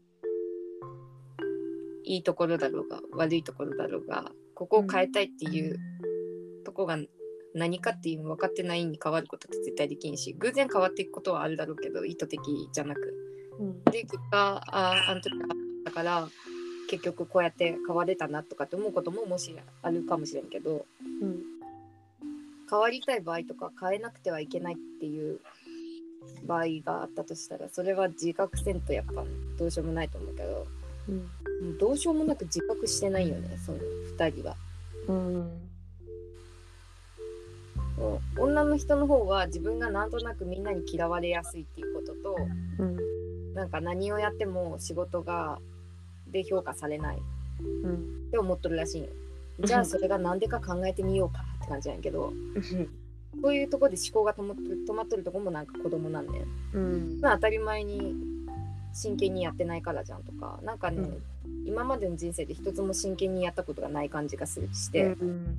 [2.04, 5.76] いいところだろうが、悪いところだろうが、ここを変えたいっていう
[6.64, 6.96] とこが
[7.56, 12.40] 何かっていうの分かってないに変わることって絶対できんし偶然変わっていくことはあるだろうけど意図的
[12.72, 13.14] じゃなく。
[13.58, 13.84] うん。
[13.84, 15.48] で結果ああの時あっ
[15.86, 16.28] たから
[16.90, 20.84] 結局こうやって変われたなとかって思うことももしあるかもしれんけど
[21.22, 21.42] うん。
[22.68, 25.40] 変わりたい場合とか変えなくてはいけないっていう
[26.44, 29.24] 場合があったとしたらそれは自覚せんとやっぱ
[29.58, 30.66] どうしようもないと思うけど
[31.08, 31.16] うん。
[31.16, 33.78] もうどうしようもなく自覚してないよねその
[34.18, 34.56] 2人は。
[35.08, 35.65] うん
[38.38, 42.36] 女の人の方は自分がなんとなくみんなに嫌われやすいっていうことと
[42.78, 43.54] うん。
[43.54, 45.58] なんか何をやっても仕事が
[46.30, 47.22] で評価されない。
[47.82, 47.94] うん。
[48.28, 49.08] って思っとるらしいよ。
[49.60, 52.30] じゃあそれが何でか考えてみようかって感じなんやけど
[53.42, 56.44] そういうとこで思考が止まっとる止まっとるとこもなんか子供なんね。
[56.74, 57.18] うん。
[57.22, 58.14] まあ当たり前に
[58.92, 61.08] 真剣にやってないからじゃんとかなんかね、
[61.64, 65.56] 今までの人生で一つも真剣にやったことがない感じがするして、うん。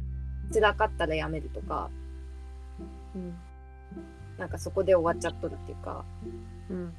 [0.53, 1.89] 辛かったらやめるとか
[3.17, 3.33] うん。
[4.37, 6.05] なんかそこで終わっちゃっとるっていうか、
[6.69, 6.93] うん。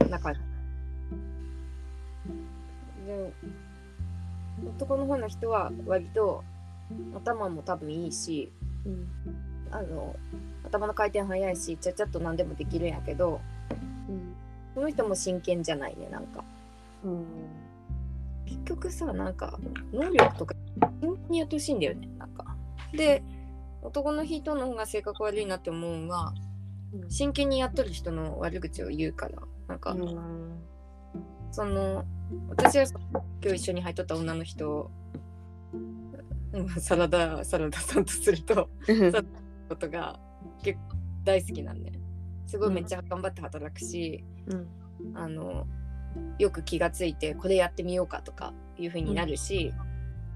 [0.00, 0.32] うん、なんか
[3.06, 3.32] で
[4.76, 6.42] 男の方の人は割と
[7.14, 8.50] 頭も多分いいし
[8.86, 9.08] うん。
[9.70, 10.14] あの
[10.64, 13.40] 頭の回転早いしちゃちゃっと何でもできるんやけど
[14.08, 14.34] うん。
[14.74, 16.42] その人も真剣じゃないねなんか。
[17.04, 17.24] うん。
[18.46, 19.58] 結局さなんか
[19.92, 20.54] 能力とか
[21.00, 22.56] 真剣にやってほしいんだよねなんか。
[22.92, 23.22] で
[23.84, 26.32] 男の人の方が性格悪いなって思うのが
[27.08, 30.58] 真剣にやっとる人の悪口を言うからなんか、うん。
[31.50, 32.04] その
[32.48, 32.86] 私は
[33.42, 34.90] 今日一緒に入っとった女の人
[36.52, 38.68] うんサラダサラダさんとすると
[39.68, 40.18] ことが
[40.62, 41.92] 結構大好きなんで、
[42.46, 44.66] すごいめっちゃ頑張って働くし、うん。
[45.14, 45.66] あの
[46.38, 49.72] よく気がついてこれやってみようかとかいう風になるし、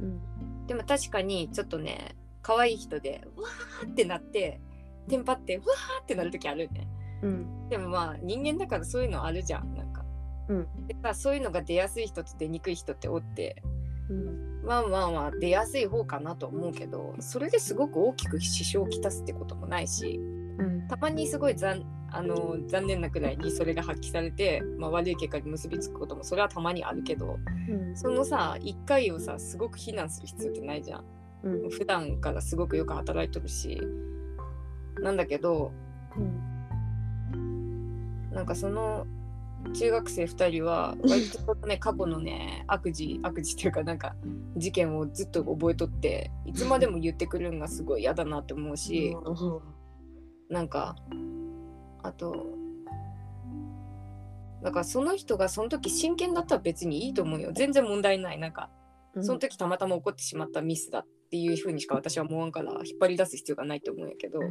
[0.00, 0.66] うん。
[0.66, 4.60] でも確かにちょっとね可愛い人でわーってなって
[5.08, 6.88] テンパってわーってなる時あるね。
[7.22, 7.68] うん。
[7.68, 10.04] でもまあ人間だからそういうのあるじゃんなんか。
[10.48, 10.86] うん。
[10.86, 13.62] でさそういうのが出やすい人と出にくい人っておって。
[14.10, 14.62] うん。
[14.64, 20.20] まあまあまあ出やすい方かなと思うけどそれですごく大きく支障をきたすってこともないし
[20.58, 20.88] うん。
[20.88, 27.38] たまにすごい残あの残念なくらいにそれが発揮されて、まあ、悪い結果に結びつくこともそれはたまにあるけど
[27.68, 27.96] うん。
[27.96, 31.04] そのさ1回をさすごく非難する必要ってないじゃん。
[31.42, 31.70] うん。
[31.70, 33.80] 普段からすごくよく働いとるし
[35.00, 35.72] なんだけど
[38.32, 39.06] なんかその
[39.74, 44.14] 中学生2人は割とね 過去のね悪事悪事っていうかなんか
[44.56, 49.16] 事件をずっと覚えとっていつまでも言ってくるんがすごい嫌だなって思うし
[50.48, 50.96] なんか
[52.02, 52.46] あと
[54.62, 57.52] だからその人がその時真剣だったら別にいいと思うよ。
[57.52, 58.38] 全然問題ない。
[58.38, 58.70] なんか
[59.20, 64.48] その時たまたま起こってしまったミスだっていうふうにしか私は思わんから引っ張り出す必要がないと思うんやけどうん。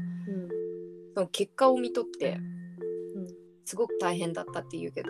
[1.14, 2.38] その結果を見とって
[3.16, 3.28] うん。
[3.66, 5.10] すごく大変だったって言うけど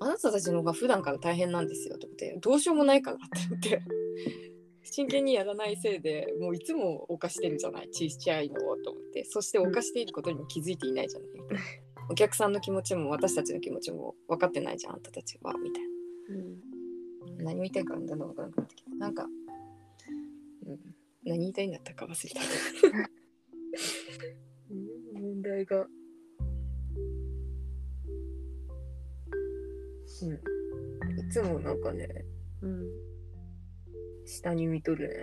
[0.00, 3.82] あなたたちの方が普段から大変なんですよと思ってどうしようもないからって言って
[4.82, 11.28] 真剣にやらないせいでもういつも犯してるじゃないちっちゃいのをと思ってそして犯していることにも気づいていないじゃない。
[12.10, 15.88] お客さんの気持ちも私たちの気持ちも分かってないじゃんあんたたちはみたいな。
[17.44, 18.90] 何を言いたいかだんだん分からなくなってきた。
[18.96, 19.30] なんか、うん、
[21.24, 22.40] 何言いたいんだったか忘れた。
[24.70, 24.88] うん
[25.20, 25.86] 問題が。
[30.22, 30.32] うん。
[31.18, 32.08] いつもなんかね
[32.62, 32.82] うん。
[34.26, 35.14] 下に見とるね。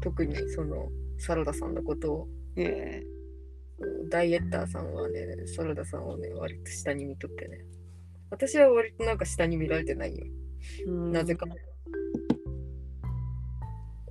[0.00, 0.88] 特にその
[1.18, 2.28] サラダさんのことを。
[2.56, 3.02] え
[4.10, 7.64] ダイエッターさんはねサラダさんをね割と下に見とってね。
[8.30, 10.26] 私は割となんか下に見られてないよ。
[10.86, 11.46] なぜか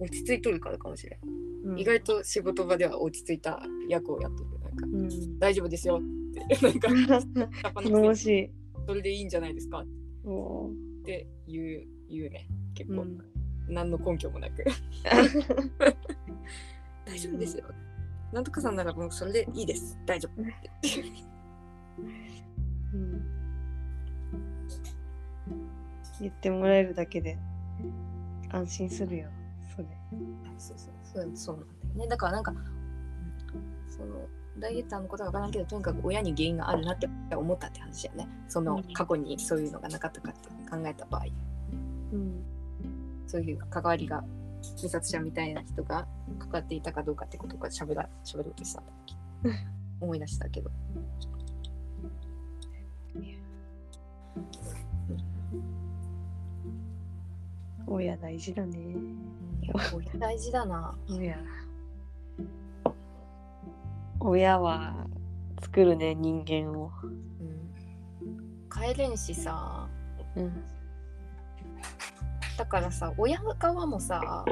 [0.01, 1.77] 落ち着いとるからかもしれん。
[1.77, 4.49] 意外と仕事場では落ち着いた役をやってる。
[4.59, 5.39] なんかうん。
[5.39, 5.99] 大丈夫ですよ。
[5.99, 6.01] っ
[6.33, 6.89] てなんか
[7.83, 8.51] 頼もしい。
[8.87, 9.79] それでいいんじゃないですか。
[9.79, 9.85] っ
[11.05, 12.47] て言う言うね。
[12.73, 13.19] 結構、うん。
[13.69, 14.65] 何の根拠もなく。
[17.05, 17.65] 大丈夫ですよ。
[18.33, 19.99] なんとかさんならもうそれでいいです。
[20.07, 20.41] 大丈夫。
[20.41, 20.51] って
[22.93, 23.21] うん。
[26.21, 27.37] 言ってもらえるだけで
[28.49, 29.29] 安心するよ
[30.57, 31.25] それそうそう。
[31.25, 32.07] そうそうなんだよね。
[32.07, 32.53] だからなんか
[33.87, 34.27] その
[34.59, 38.27] ダイエッターのことは分からんけどとにかく親に原因があるなって思ったって話やね。
[38.47, 41.25] その過去にそういうのがなかったかって考えた場合。
[42.13, 42.43] うん。
[43.27, 44.23] そういう関わりが
[44.81, 49.15] 美里ちゃんみたいな人が関わっていたかどうかってことがしゃべらしゃべろうとしたんだっけ
[50.01, 50.69] 思い出したけど。
[57.87, 58.79] 親大事だね。
[58.79, 58.95] い
[60.19, 60.97] 大事だな。
[61.09, 61.37] 親。
[64.19, 65.07] 親は
[65.61, 66.91] 作るね人間を。
[67.03, 68.69] うん。
[68.69, 69.87] 帰れんしさ。
[70.35, 70.63] うん。
[72.57, 74.45] だからさ親側もさ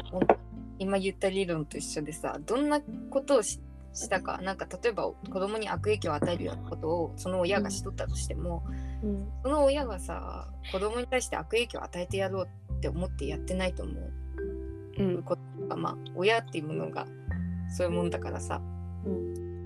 [0.80, 2.81] 今言った理論と一緒でさどんな
[3.11, 3.60] ことをし
[3.91, 4.40] したか。
[4.41, 8.64] なんか例えば子供に悪影響を与えるようなことをその親がしとったとしても、
[9.03, 9.27] うん。
[9.44, 14.14] その親がさ子供に対して悪影響を与えてやろうって思ってやってないと思う
[15.00, 15.24] うん。
[15.24, 15.38] こ
[15.78, 17.08] まあ親っていうものが
[17.70, 18.10] そういうもん。
[18.10, 18.62] だからさ
[19.06, 19.64] うん。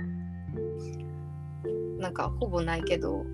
[1.99, 2.14] なん。
[2.14, 3.26] かほぼないけど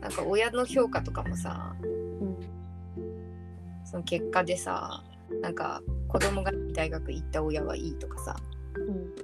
[0.00, 0.12] なん。
[0.12, 2.36] か親の評価とかもさうん。
[3.84, 5.02] その結果でさ
[5.40, 5.54] なん。
[5.54, 8.36] か子供が大学行った親はいいとかさ
[8.76, 9.14] うん。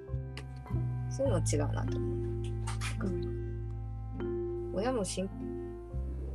[1.13, 2.11] そういうの違うなと思う
[4.21, 4.73] うん。
[4.75, 5.29] 親も真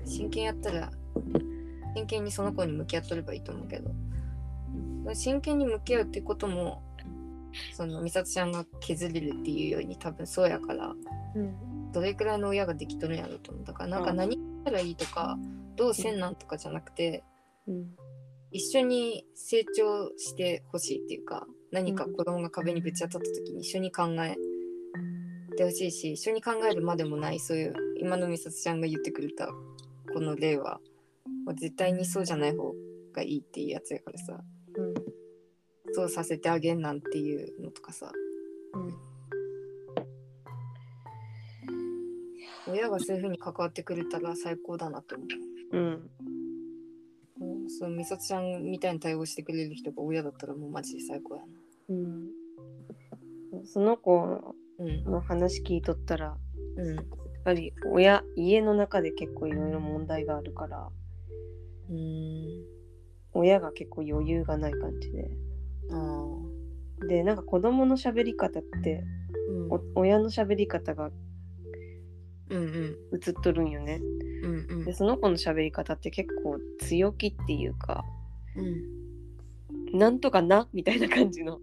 [0.06, 0.91] 真剣やったら
[1.95, 3.91] 真剣にその子に向き合っとればいいと思うけど。
[5.14, 6.82] 真剣に向き合うってことも
[7.74, 10.94] その美里ちゃんが削れるっていうように多分そうやから
[11.36, 11.91] うん。
[11.91, 13.65] どれくらいの親ができとるんやろうと思う。
[13.65, 15.38] だからなんか何したらいいとか
[15.76, 17.24] どうせんなんとかじゃなくて
[17.68, 17.95] うん。
[18.52, 24.36] 一緒に成長してほしいっていうか何か子供が壁にぶち当たった時に一緒に考え
[25.57, 30.80] てほしいし一緒に考えるまでもないそういう今の美里ちゃんが言ってくれたこの例は
[31.53, 32.74] 絶対にそうじゃない方
[33.14, 34.40] がいいっていうやつやからさ
[34.76, 34.94] うん
[35.94, 38.11] そうさせてあげんなんていうのとかさ
[38.74, 38.94] うん
[42.68, 45.26] 親がそういう風に関わってくれたら最高だなと思
[45.74, 45.78] う。
[45.78, 46.10] うん
[47.70, 51.48] その美里ちゃんみたいに対応してくれる人が親だったらもうマジで最高やな。
[51.90, 55.03] うんその子うん。
[55.03, 56.38] の話聞いとったら
[56.78, 56.95] うん。
[56.95, 57.06] やっ
[57.44, 60.90] ぱり親家の中で結構いろいろ問題があるから
[61.94, 62.65] うん。
[63.34, 65.30] 親が結構余裕がない感じで
[65.91, 66.26] あ
[67.03, 67.06] あ。
[67.07, 69.03] でなんか子供の喋り方って
[69.49, 71.11] うんお親の喋り方が
[72.49, 72.95] うんうん。
[73.14, 74.02] 映っとるんよね
[74.44, 78.03] うんうんでその子の喋り方って結構強気っていうか
[78.56, 79.98] うん。
[79.98, 81.60] なんとかなみたいな感じの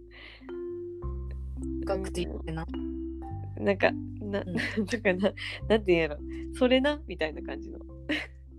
[1.85, 2.65] 学って言ってな。
[3.57, 3.91] なんか
[4.21, 5.33] な、うん なんかな
[5.67, 6.17] なんて言うんやろ
[6.53, 7.79] それなみたいな感じの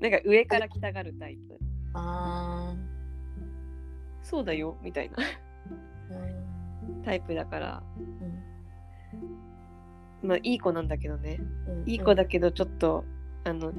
[0.03, 1.61] なんか上から来たがるタイプ。
[1.95, 2.75] あ
[4.25, 5.17] そうだよみたいな。
[7.05, 7.83] タイプだから。
[10.23, 10.29] うん。
[10.29, 11.39] まあいい子なんだけどね。
[11.69, 11.89] うん。
[11.89, 13.05] いい子だけどちょっと
[13.45, 13.73] あの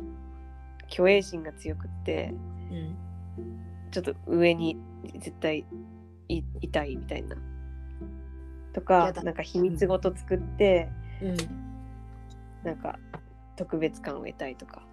[0.90, 2.34] 虚栄心が強くって
[2.72, 2.96] うん。
[3.92, 4.78] ちょっと上に
[5.16, 5.66] 絶対
[6.30, 7.36] いいたいみたいな。
[8.72, 10.88] とかなんか秘密ごと作って、
[11.22, 11.36] うん。
[12.64, 12.98] なんか
[13.58, 14.84] 特別感を得たいとか。
[14.84, 14.93] あ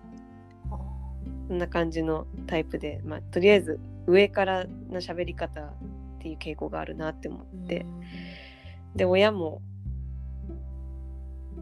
[1.50, 5.72] そんな感じのタイプで、まあ、とりあえず上からの喋り方っ
[6.20, 7.84] ていう傾向があるなって思ーって、
[8.94, 9.60] で親も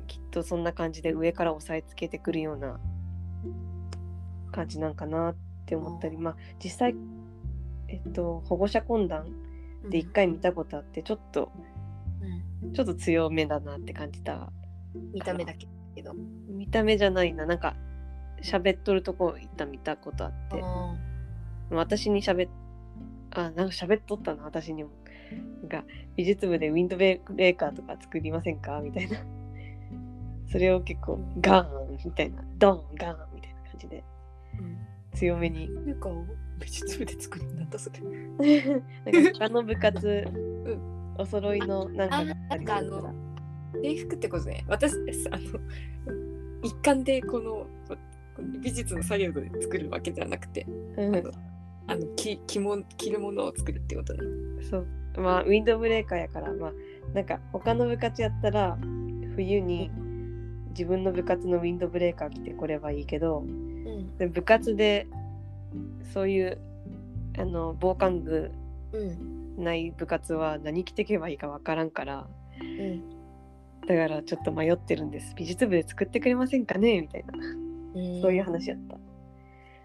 [0.06, 2.78] きっとそんな感じで上から押さえつけてくるような
[4.52, 6.94] 感じなんかなって思ったり、まあ実際
[7.88, 9.28] えっと保護者懇談
[9.84, 11.50] うんで一回見たことあってちょっと
[12.62, 12.72] うん。
[12.74, 14.52] ちょっと強めだなって感じた
[15.14, 16.12] 見た目だけだけど。
[16.46, 17.46] 見た目じゃないな。
[17.46, 17.74] なんか
[18.42, 20.60] 喋っとるとこ一旦見たことあって。
[20.62, 20.94] あ
[21.70, 22.50] 私に喋っ
[23.32, 24.90] あなんか喋っとったな私にも。
[25.60, 25.84] なんか
[26.16, 29.18] 美術部でウィンドブレーカーとか作りませんかみたいな。
[30.50, 34.04] それを結構ガーンみたいなドンガーンみたいな感じで。
[34.56, 34.78] ーうん。
[35.14, 35.68] 強めに。
[35.84, 36.08] なんか
[36.58, 38.00] 美術部で作るんだったそれ。
[38.00, 40.24] なんか他の部活、
[41.18, 42.80] お揃いのなんかなんか
[43.82, 44.64] 制服ってことね。
[44.68, 44.94] 私
[45.30, 45.60] あの
[46.62, 47.66] 一貫でこの
[48.60, 50.66] 美術の作業で作るわけじゃなくて、
[50.96, 51.16] うん。
[51.16, 51.30] あの
[51.86, 54.20] あの着着物着るものを作るってことね。
[54.70, 54.86] そう。
[55.16, 56.72] まあウィンドブレーカーやからまあ
[57.14, 58.78] なんか他の部活やったら
[59.34, 59.90] 冬に
[60.70, 64.16] 自分の部活のウィンドブレーカー着てこればいいけどうん。
[64.18, 65.06] で部活で
[66.12, 66.58] そういう
[67.38, 68.50] あの防寒具
[68.92, 69.64] うん。
[69.64, 72.28] ない部活は何着てけばいいかわからんから
[72.60, 73.02] うん。
[73.88, 75.34] だからちょっと迷ってるんです。
[75.34, 77.00] 美術部で作ってくれませんかね？
[77.00, 77.32] みたいな。
[77.38, 77.67] うん。
[77.94, 78.98] そういう話やった。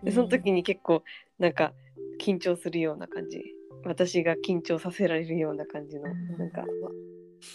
[0.04, 1.04] でその時に結構
[1.40, 1.74] なんか
[2.20, 3.42] 緊張するような感じ。
[3.86, 6.38] 私が緊張させられるような感じのうん。
[6.38, 6.64] なんか、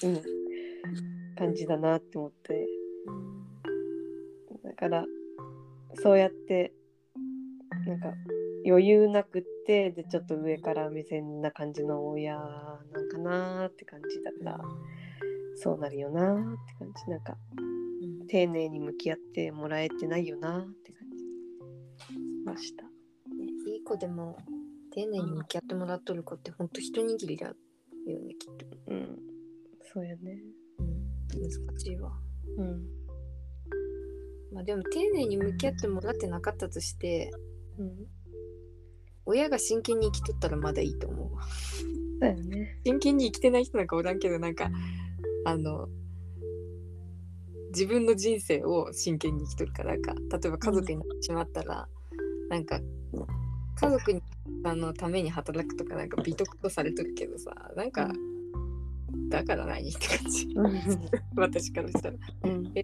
[0.02, 0.22] うん、
[1.36, 2.66] 感じだなって思って。
[4.64, 5.04] だから
[5.94, 6.72] そうやって
[7.86, 8.12] なんか
[8.66, 14.64] 余裕なくってでちょっと上から目線な感じの親なんかなーって感じだから
[15.56, 17.10] そうなるよなーって感じ。
[17.10, 17.67] なんかうん
[18.28, 21.24] 丁寧に向き合ってもらえてないよなーって感じ
[22.44, 22.84] ました。
[22.84, 22.90] ね
[23.66, 24.38] いい子でも
[24.92, 27.54] 丁寧に向き合ってもらっとる子ってほんと一握りだよ
[28.06, 28.66] ねきっと。
[28.88, 29.18] うん、
[29.92, 30.38] そうやね。
[30.78, 32.12] うん、難しいわ。
[32.56, 32.82] うん、
[34.52, 37.30] まあでも丁寧に向き合ってもらってなかったとして
[37.78, 38.06] うん、
[39.24, 41.42] 親が真剣に生きとったらまだいいと思うわ
[42.20, 42.80] だよね。
[42.84, 44.70] 真剣に生きてない人なんかおらんけどなんか
[45.44, 45.88] あの
[47.78, 51.86] 自分の人生を真剣に生きとるからなんか例えば家族になってしまったら、
[52.50, 52.80] なんか
[53.76, 54.20] 家族に
[54.64, 58.10] あのために働くとかなんか美徳とされとるけどさなんか、
[59.28, 60.48] だから何って感じ。
[61.36, 62.16] 私からしたら。
[62.44, 62.74] うん。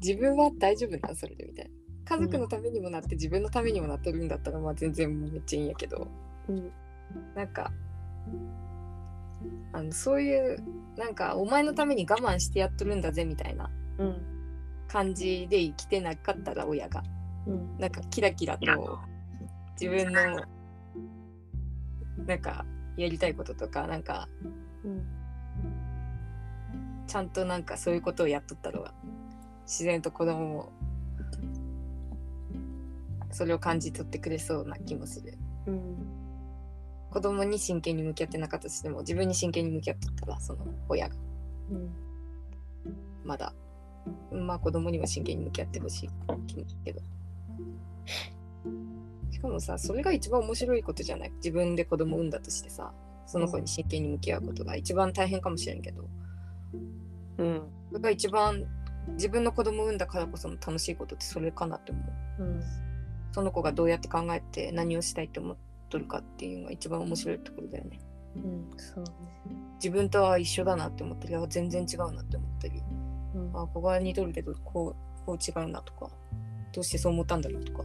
[0.00, 1.16] 自分は大丈夫なん？
[1.16, 2.16] それでみたいな。
[2.16, 6.08] 家族のためにもなって自分のためにもなっとるんだったらまあ全然めっちゃいいんやけど。
[6.48, 6.72] うん。
[7.34, 7.70] なんか
[9.74, 10.56] あのそういう
[10.96, 14.22] なんかお前のために我慢してやっとるんだぜみたいなうん。
[14.88, 17.02] 感じで生きてなかったら親が
[17.46, 17.78] うん。
[17.78, 18.98] なんかキラキラと
[19.80, 20.44] 自分の
[22.26, 22.64] なんか
[22.96, 24.28] やりたいこととかなんか
[24.84, 25.06] うん。
[27.06, 28.92] ちゃんとなんかそういうことをやっとったら
[29.66, 30.72] 自然と子供も
[33.30, 36.11] それを感じ取ってくれそうな気もするうん。
[37.12, 41.14] 子供に真剣に向き合ってなかったとしても自分に真剣に向き合っとったらその親が。
[41.70, 41.90] うん。
[43.24, 43.52] まだ。
[44.32, 46.10] まあ子供にも真剣に向き合ってほしい。
[46.46, 47.00] 気けど
[49.30, 51.32] しかもさそれが一番面白いことじゃない？
[51.36, 52.92] 自分で子供を産んだとしてさ
[53.26, 56.08] その子に真剣に向き合うことが一番大変かもしれんけど。
[57.38, 57.62] うん。
[57.90, 58.64] それが一番
[59.10, 62.00] 自分の子供を産んだからこその楽しいことってそれかなって思
[62.38, 62.42] う。
[62.42, 62.62] うん。
[63.32, 65.56] その子がどうやって考えて何をしたいって思っ
[65.92, 68.00] とるかっていうのが一番面白いところだよね
[68.36, 68.70] うん。
[68.78, 69.10] そうね。
[69.74, 72.82] 自分とは一緒だなって思ったりあ全然違うなって思ったり
[73.34, 73.50] うん。
[73.50, 76.08] あここは似とるけどこうこう違うなとか
[76.72, 77.84] どうしてそう思ったんだろうとか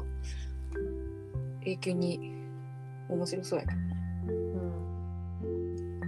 [1.65, 2.31] 永久に
[3.09, 3.95] 面白そうやけどね
[4.29, 4.31] う
[5.91, 5.99] ん。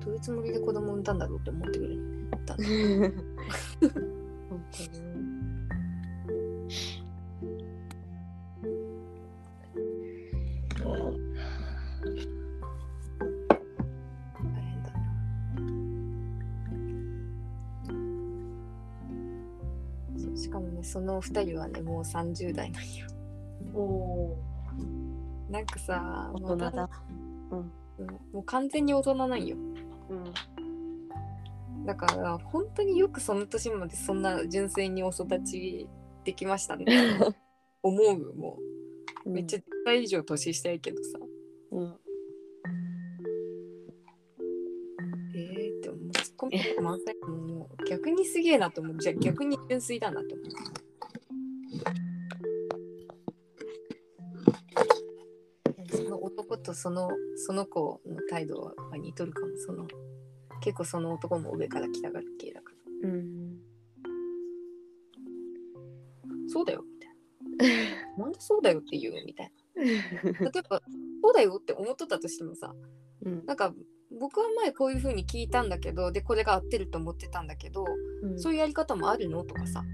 [0.00, 1.84] どういうつもりで子供産んだんだろうって思ってく
[4.48, 5.08] 本当に。
[20.16, 23.06] そうしかもねその2人はねもう30代なんよ
[23.74, 24.38] おお
[25.50, 26.44] なんかさー。
[26.44, 26.90] 大人だ。
[27.50, 27.58] うん。
[27.58, 29.56] うんもう完全に大人なんよ
[30.08, 31.84] うん。
[31.84, 35.88] だから本当によくその年までそんな純粋にお育ち
[36.24, 36.84] できましたね
[37.82, 38.77] 思うもう
[39.26, 41.18] めっちゃ10歳以上年下やけどさ。
[41.72, 41.96] うん。
[45.34, 46.10] えーって思う。
[46.12, 47.68] ツッコミ満載も。
[47.78, 48.98] う逆にすげえなと思う。
[48.98, 50.48] じゃあ逆に純粋だなと思う。
[55.90, 59.48] その男とそのその子の態度は似とるかも。
[59.58, 59.86] その
[60.60, 62.72] 結構その男も上から来たがる系だか
[63.02, 63.08] ら。
[63.08, 63.58] うん。
[66.48, 66.82] そうだよ
[68.16, 69.82] なんでそうだよって言うみたいな。
[69.84, 70.82] 例えば
[71.22, 72.74] そうだよって思っとったとしてもさ
[73.22, 73.46] うん。
[73.46, 73.74] なんか
[74.18, 77.84] 僕は前こういう風に聞いたんだけどでこれが合ってると思ってたんだけど、
[78.22, 78.38] うん。
[78.38, 79.84] そういうやり方もあるのとかさ。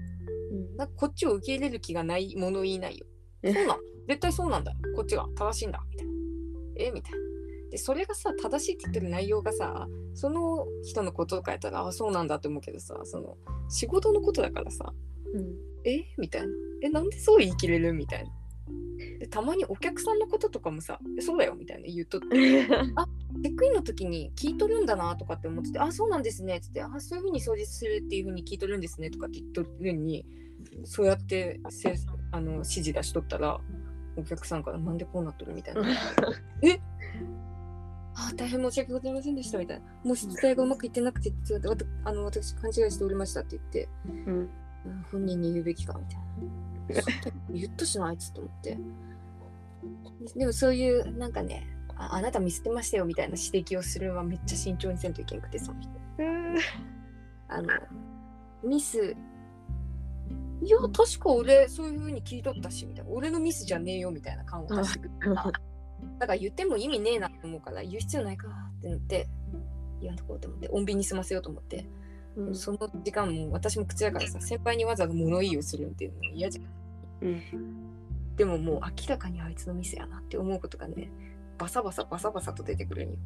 [0.51, 0.77] うん。
[0.77, 3.05] なんかこっちを受け入れる気がないもの言いないよ。
[3.43, 5.83] そうなん絶対そうなんだこっちが正しいんだ。
[5.91, 6.13] みたいな。
[6.77, 6.91] え？
[6.91, 7.17] みたいな。
[7.71, 13.37] でそれがさ正しいって言ってる内容がさその人のこととかやったらあそうなんだって思うけどさその
[13.67, 14.93] 仕事のことだからさ
[15.33, 15.55] うん。
[15.83, 16.05] え？
[16.17, 16.47] みたいな
[16.81, 18.31] えなんでそう言い切れるみたいな
[19.19, 22.27] でたまにお客さんのこととかもさえそうだよみたいな言うとって
[23.43, 30.25] チェックインの時に聞いとるんだなとかって思ってて、あ、そうなんですねっつって、あ、そういうふうに掃除するっていうふうに聞いとるんですねとかって言っとるのに、
[30.83, 31.93] そうやってせ
[32.31, 33.59] あの指示出しとったら、
[34.17, 35.81] お客さんからなんでこうなっとるみたいな。
[36.63, 36.79] え？
[38.17, 39.85] あ、大変申し訳ございませんでしたみたいな。
[40.03, 41.33] もう伝えがうまくいってなくて、
[42.05, 44.37] あの私勘違いしておりましたって言って、うん。
[44.37, 44.49] うん
[45.11, 46.23] 本人に言うべきかみたいな。
[47.49, 48.77] 言ったしなあいつと思って。
[50.35, 51.67] でもそういうなんかね
[51.97, 55.91] あ、あなた見捨てましたよみたいな指摘をするのはめっちゃ慎重にせんといけんくて、その人。
[57.47, 57.69] あの、
[58.63, 59.15] ミス、
[60.61, 63.11] いや、確か俺そういう風に聞いとったし、みたいな。
[63.11, 65.51] 俺のミスじゃねえよみたいな感を出してくるから。
[66.19, 68.47] だから言っても意味ねえなと思うから、言う必要ないか
[68.77, 69.27] ってなって、
[70.01, 71.87] 言わんとこうと思って、穏便に済ませようと思って。
[72.35, 72.55] うん。
[72.55, 76.65] その時間も私も口だからさ先輩にわざわざ物言いをするっていうのも嫌じゃん
[77.21, 77.41] うん。
[78.35, 81.09] でももう明らかにあいつのミスやなって思うことがね
[81.57, 83.17] バサバサバサバサと出てくるんよ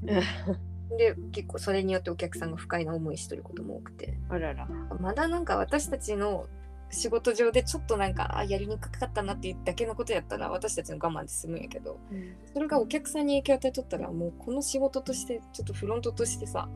[0.98, 4.68] で結構それによってお客さんが不快な思いしとることも多くてあらら。
[5.00, 6.48] まだなんか私たちの
[6.92, 12.36] 仕事上でちょっとなんかあやりにくかったなっていうだけのことやったら私たちの我慢で済むんやけどうん。
[12.52, 16.68] それがお客さんに影響を与えとったらもうこの仕事としてちょっとフロントとしてさ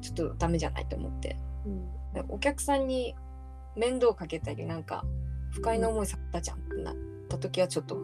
[0.00, 1.36] ちょっとダメじゃないと思って
[1.66, 2.24] うん。
[2.28, 3.14] お客さんに
[3.76, 5.04] 面倒かけたりなんか
[5.58, 6.94] 不快な思いされたじゃんってなっ
[7.28, 7.98] た時はちょっと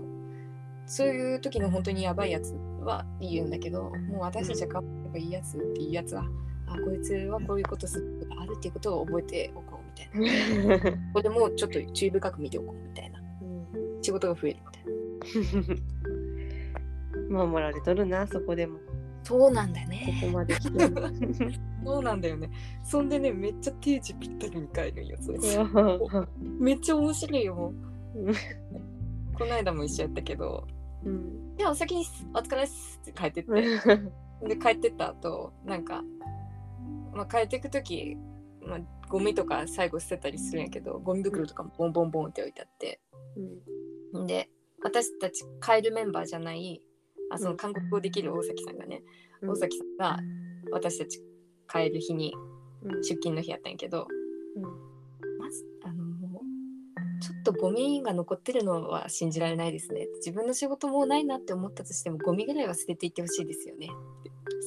[0.86, 2.52] そういう時の本当にやばいやつ
[2.82, 6.24] は言うんだけどもう私たちが頑張ればいいやつっていうやつは
[6.66, 10.98] あこいつはこういうことするあるっていうことを覚えておこうみたいな。
[11.14, 13.20] これもちょっと注意深く見ておこうみたいな。
[14.02, 15.74] 仕事が増えるみたい
[17.30, 17.44] な。
[17.46, 18.78] 守られとるなそこでも
[19.24, 20.78] そうなんだよこねこまで来て。
[20.88, 20.94] る
[21.84, 22.50] そうなんだよね。
[22.84, 25.32] そんでねめっちゃ定時ぴったりに帰るんよそ
[26.58, 27.72] めっちゃ面白いよ。
[29.36, 30.66] この間も一緒やったけど。
[31.04, 31.56] うん。
[31.56, 33.52] ではお先にお疲れっすって帰ってって。
[34.46, 36.04] で帰ってった後なんか、
[37.14, 38.16] まあ、帰っていく時、
[38.60, 43.00] まあ、ゴミとか最後捨てたりするんやけどゴミ袋とかもボンボンボンって置いてあって。
[44.12, 44.26] うん。
[44.26, 44.50] で
[44.82, 46.82] 私たち帰るメンバーじゃない
[47.30, 49.02] あその韓国語できる大崎さんがね、
[49.42, 50.18] 大崎さんが
[50.72, 51.20] 私たち
[51.68, 52.34] 帰る日に
[52.84, 53.02] うん。
[53.02, 54.06] 出勤の日やったんやけど
[54.56, 54.62] うん。
[55.38, 60.06] まずあのもうちょっとゴミが残ってるのは信じられないですね。
[60.16, 63.88] 自分の仕事もうないなって思ったとしてもゴミぐらいは捨てていってほしいですよね。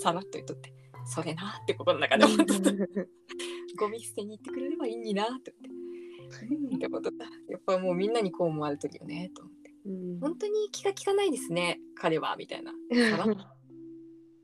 [0.01, 0.73] さらっと言っとって
[1.05, 2.71] それなって心の中で思ってた。
[3.77, 6.45] ゴミ捨てに行ってくれればいいなって思って。
[6.45, 6.75] うん。
[6.75, 7.25] って思っとった。
[7.51, 9.43] やっぱもうみんなにこう思われてるよねと。
[9.43, 9.56] 思って
[9.87, 10.19] うん。
[10.19, 12.71] 本当に気が利かないですね彼はみたいな。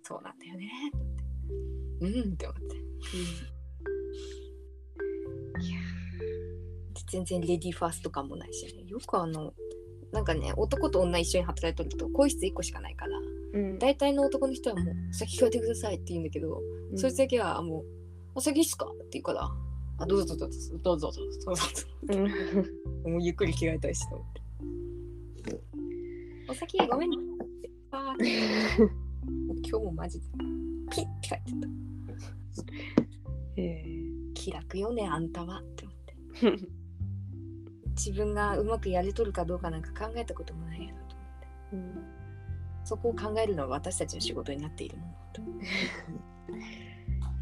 [0.03, 0.69] そうなんだよね。
[2.01, 2.23] って思って。
[2.25, 2.33] うん。
[2.33, 2.83] って思って
[7.13, 8.83] 全然レディーファースト感もないしね。
[8.87, 9.53] よくあの
[10.11, 13.19] なんかね男と女一緒に働いとると更衣室1個しかないから。
[13.53, 13.79] うん。
[13.79, 16.59] 大体の男の人はもう「先聞いてください」って言うんだけど、
[16.91, 16.97] うん。
[16.97, 17.85] そいつだけはもう
[18.35, 19.49] 「お先いいっすか?」って言うから
[19.99, 21.11] 「あどうぞどうぞどうぞ。
[21.11, 21.67] どうぞ
[22.07, 22.29] どうぞ。
[23.09, 24.41] もうゆっくり着替えたいしと思って
[26.53, 27.17] 「お先ごめんね」
[27.91, 30.25] あ 今日もマジで
[30.91, 31.67] ピッて帰ってた。
[33.57, 33.83] え。
[34.35, 36.15] 気楽よねあんたはって思って。
[36.41, 36.69] ー
[37.97, 41.47] 自分がうまくやれとるかどうかなんか考えたこともないやろと思って。
[41.73, 42.03] うん。
[42.83, 45.41] そこを考えるのは私たちの仕事になっているものと。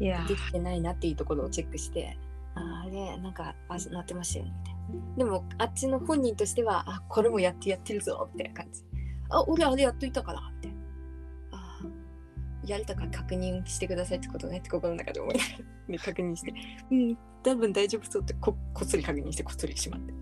[0.00, 2.16] いやできてないなっていうところをチェックして
[2.54, 5.16] ああれなんかあなってましたよねみたいな。
[5.16, 8.82] でもあっちの本人としてはあこれもやってやってるぞみたいな感じ
[9.32, 10.78] あ俺あれやっといたからみたいな。
[11.52, 16.54] あーやれたか確認してくださいってことねって心の中で思いながらで確認して。
[16.90, 20.12] うん多分大丈夫そうってここっそり確認してこっそりしまって。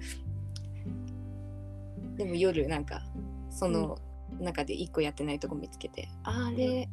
[2.17, 3.03] でも夜なんか
[3.51, 3.99] その
[4.41, 6.89] 中で一個やってないとこ見つけて、ああれ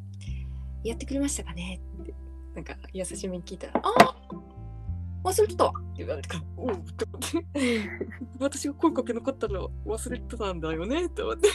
[0.84, 1.80] やってくれましたかね？
[2.02, 2.14] って
[2.54, 4.16] なんか優しめに聞いたら「ああ
[5.24, 7.48] 忘れてたわ」って言われてから「おう」って思って。
[8.38, 11.48] 私が声かけなかったら忘れてたんだよねって思って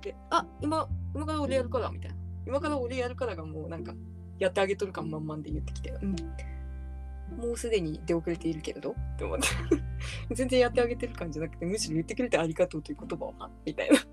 [0.00, 3.94] で「あ今今から俺やるから」みたいな「今から俺やるから」がもうなんか
[4.38, 6.16] やってあげとる感満々で言ってきて「うん。
[7.36, 9.46] もうすでに出遅れているけれど」って思って。
[10.34, 13.24] 全然やってあげてる感じじゃなくてむしろ言ってくれてありがとうという言葉。
[13.26, 13.96] をはみたいな。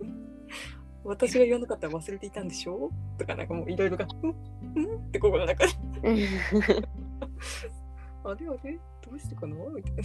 [1.05, 2.89] 私が言わなかったら忘れていたんでしょ？
[3.19, 4.35] とかなんかもういろいろが「うん
[4.75, 5.73] うん?」って心の中で。
[8.23, 8.79] あれあれ？
[9.07, 9.55] どうしてかな？
[9.69, 10.01] みたいな。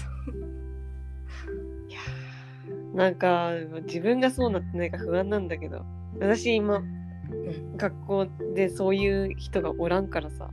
[2.95, 3.53] なんか
[3.85, 5.85] 自分がそうなってないか不安なんだけど
[6.19, 10.51] 私今うん学校でそういう人がおらんからさ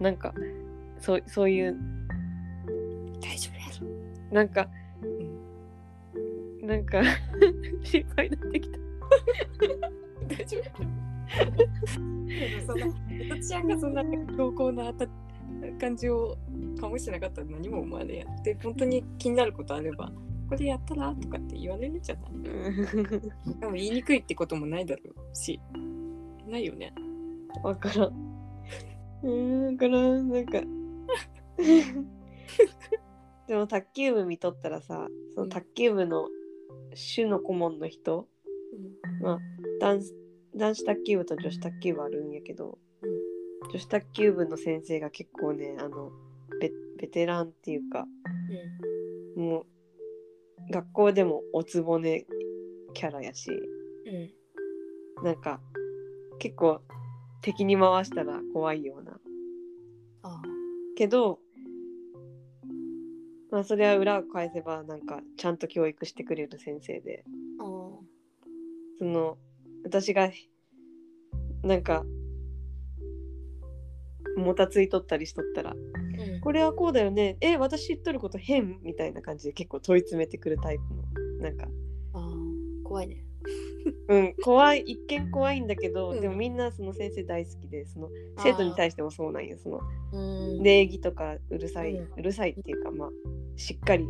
[0.00, 0.34] なんか
[1.00, 1.76] そうそういう
[3.20, 4.34] 大丈夫やろ。
[4.34, 4.68] なんか
[6.62, 7.02] なんか
[7.82, 8.78] 心配になってきた
[10.28, 11.08] 大丈夫やろ。
[12.28, 12.86] でもそんな、
[13.36, 14.04] 私ちゃんがそんな
[14.36, 15.06] 強硬なた
[15.80, 16.36] 感じを
[16.76, 18.42] 醸してなかったら何も思わねえやん。
[18.42, 20.12] で、本当に気になることあれば、
[20.48, 22.32] これやったらとかって言われるんじゃない。
[23.60, 25.60] でも言いにくいってこともないだろうし。
[26.46, 26.92] ないよね。
[27.62, 28.12] わからん。
[29.26, 30.30] んわからん。
[30.30, 30.60] なんか。
[33.46, 36.28] でも卓球部見とったらさその卓球部の
[36.94, 38.28] 主の顧問の人
[39.22, 39.38] まあ
[39.80, 40.14] 男子
[40.54, 42.78] 男子卓球部と女子卓球部あるんやけど、
[43.70, 46.10] 女子卓球部の先生が結構ねあの
[46.60, 48.06] ベベテランっていうか
[49.36, 49.66] もう
[50.70, 52.26] 学校でもおつぼね
[52.94, 53.50] キャラやし
[54.06, 54.14] うん。
[54.14, 55.24] うん。
[55.24, 55.60] なんか
[56.38, 56.80] 結構
[57.42, 59.12] 敵に回したら怖いような
[60.22, 60.42] ああ。
[60.96, 61.40] けど
[63.50, 67.24] まあそれは裏を返せばなんかちゃんと教育してくれる先生で
[67.60, 67.66] ああ。
[68.98, 69.38] その
[69.84, 70.30] 私が
[71.62, 72.04] なんか
[74.36, 76.07] もたついとったりしとったらうん。
[76.48, 77.36] これはこうだよね。
[77.42, 81.02] え私言っとること変みたいな感じで結構問い詰めてくるタイプの。
[81.42, 81.66] なんか。
[82.14, 82.32] ああ。
[82.84, 83.22] 怖いね。
[84.08, 86.20] うん怖い一見怖いんだけど、うん。
[86.22, 88.08] でもみんなその先生大好きでその
[88.38, 89.58] 生徒に対してもそうなんよ。
[89.58, 89.80] その
[90.12, 90.62] うん。
[90.62, 93.10] 礼儀とかうるさい、ううるさいっていうかまあ
[93.56, 94.06] しっかり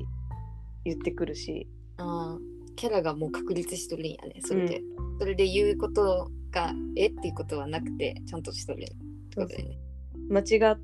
[0.85, 1.67] 言ってくるし。
[1.97, 2.39] ああ。
[2.77, 4.41] キャラがもう確立しとるんやね。
[4.43, 4.81] それで、
[5.19, 8.95] それで言うことがえっていうことはなくてちゃんとしとるって
[9.35, 9.79] ことだよね。
[10.31, 10.79] 間違っ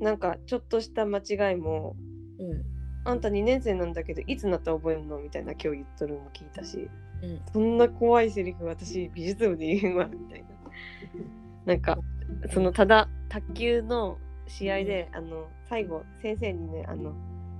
[0.00, 1.96] なんかちょっとした間違いも
[2.38, 2.64] うん。
[3.06, 6.88] あんた2年生なんだけどいつになったら覚えるのみたいな今日言っとるのも聞いたし
[7.22, 7.40] うん。
[7.52, 10.46] そんな怖いセリフ私美術部で言えんわみたいな。
[11.66, 11.98] なんか
[12.52, 17.10] そのただ卓球の試合であの最後先生にねあの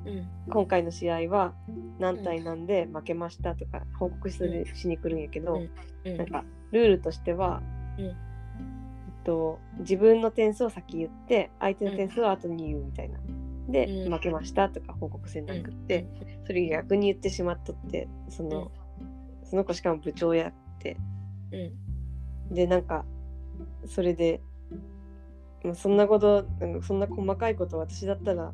[0.07, 0.29] うん。
[0.51, 1.55] 今回の試合は
[1.99, 5.63] 何対何で負けましたとか報告するしに来るんやけど、
[6.05, 6.17] うん。
[6.17, 7.63] なんかルールとしては、
[9.25, 13.19] と、自分の点数を先言って相手の点数を後に言うみたいな。
[13.69, 14.13] で、うん。
[14.13, 16.07] 負けましたとか報告せなくって、
[16.47, 18.71] それ逆に言ってしまっとってその,、
[19.45, 20.97] その子しかも部長やって。
[21.53, 22.55] うん。
[22.55, 23.05] でなんか
[23.87, 24.43] それで
[25.63, 26.47] まあそんなこと
[26.83, 28.53] そんな細かいこと私だったら、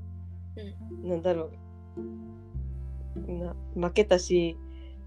[1.02, 1.50] なんだろ
[1.96, 3.32] う。
[3.32, 4.56] な負けたし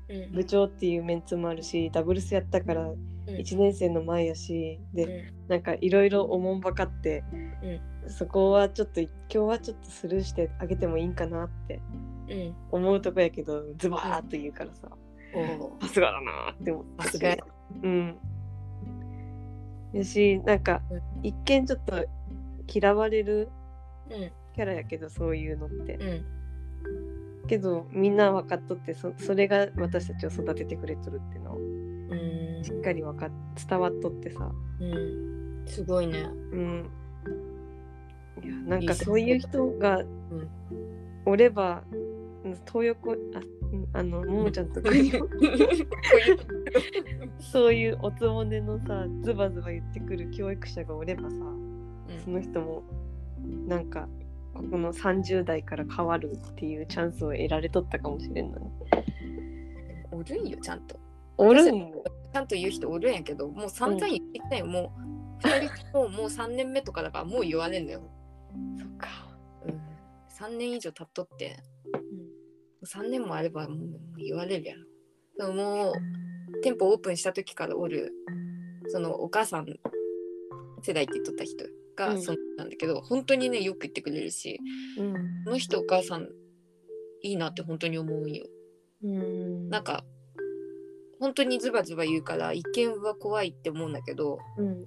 [0.10, 0.31] うん。
[0.34, 5.48] 部長っていうメンツもあるしダブルスやったからうん1年生の前やしでうん。
[5.48, 7.24] なんかいろいろおもんばかって、
[8.08, 11.82] そこはちょっと今日はちょっとスルーしてあげてもいいんかなって
[12.30, 12.56] うん。
[12.72, 14.90] 思うとこやけどズバーっと言うからさ
[15.82, 17.38] さすがだなって思ったしさすがや
[17.84, 18.18] うん。
[19.94, 21.02] やしなんかうん。
[21.24, 22.06] 一見ちょっと
[22.68, 23.50] 嫌われる
[24.10, 24.32] うん。
[24.56, 25.95] キャラやけどそういうのって。
[25.95, 27.48] うん。
[27.48, 31.52] けどみんな分かっとってそそれが私たちを育ててくれとるっていうの。
[31.54, 31.58] を
[32.14, 32.64] うん。
[32.64, 33.31] しっかり分かっ
[33.68, 34.52] 伝わっとってさ。
[34.80, 35.64] うん。
[35.65, 36.19] すごいね。
[36.52, 36.90] うん。
[38.44, 40.06] いやなんかそういう人がん。
[41.26, 41.84] おれば
[42.44, 43.15] うん東横あ
[43.72, 44.90] うんあのももちゃんとか
[47.40, 51.38] そういうおつもねのさズバズバ言ってくる教育者がおればさ
[52.23, 52.84] その人も
[53.68, 54.07] なんか
[54.53, 58.65] ここの30代から変わるっていうチャンスを得られとったかもしれんのに。
[60.11, 60.99] おるんよちゃんと
[61.38, 62.03] おるんよ
[62.34, 64.93] ちゃんと言う人おるんやけどもう散々言ってきたよ、も
[65.43, 68.01] う2人とももう3年目とかだからもう言われんのよ、
[68.80, 69.07] そっか、
[69.65, 69.81] うん、
[70.30, 71.57] 3年以上経っとって。
[72.85, 73.77] 3年もあればもう
[74.18, 74.84] 言われるやろ。
[75.38, 75.93] でももう
[76.61, 78.11] 店舗オープンした時からおる
[78.89, 79.65] そのお母さん
[80.81, 81.72] 世代って言っとった人うん。
[81.95, 84.60] がそうなんだけど、本当にねよく言ってくれるし
[84.97, 85.14] うん。
[85.45, 86.27] この人お母さん
[87.22, 88.45] いいなって本当に思うんよ。
[89.01, 89.69] うん。
[89.69, 90.03] なんか
[91.24, 94.84] 本当にズバズバ言うから一見は怖いって思うんだけどうん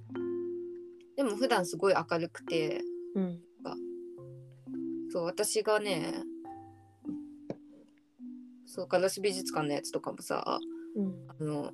[1.15, 2.83] でも普段すごい明るくて
[3.15, 3.39] うん。
[5.09, 6.13] そう私がね
[8.67, 10.59] そうガラス美術館のやつとかもさ
[10.95, 11.15] うん。
[11.27, 11.71] あの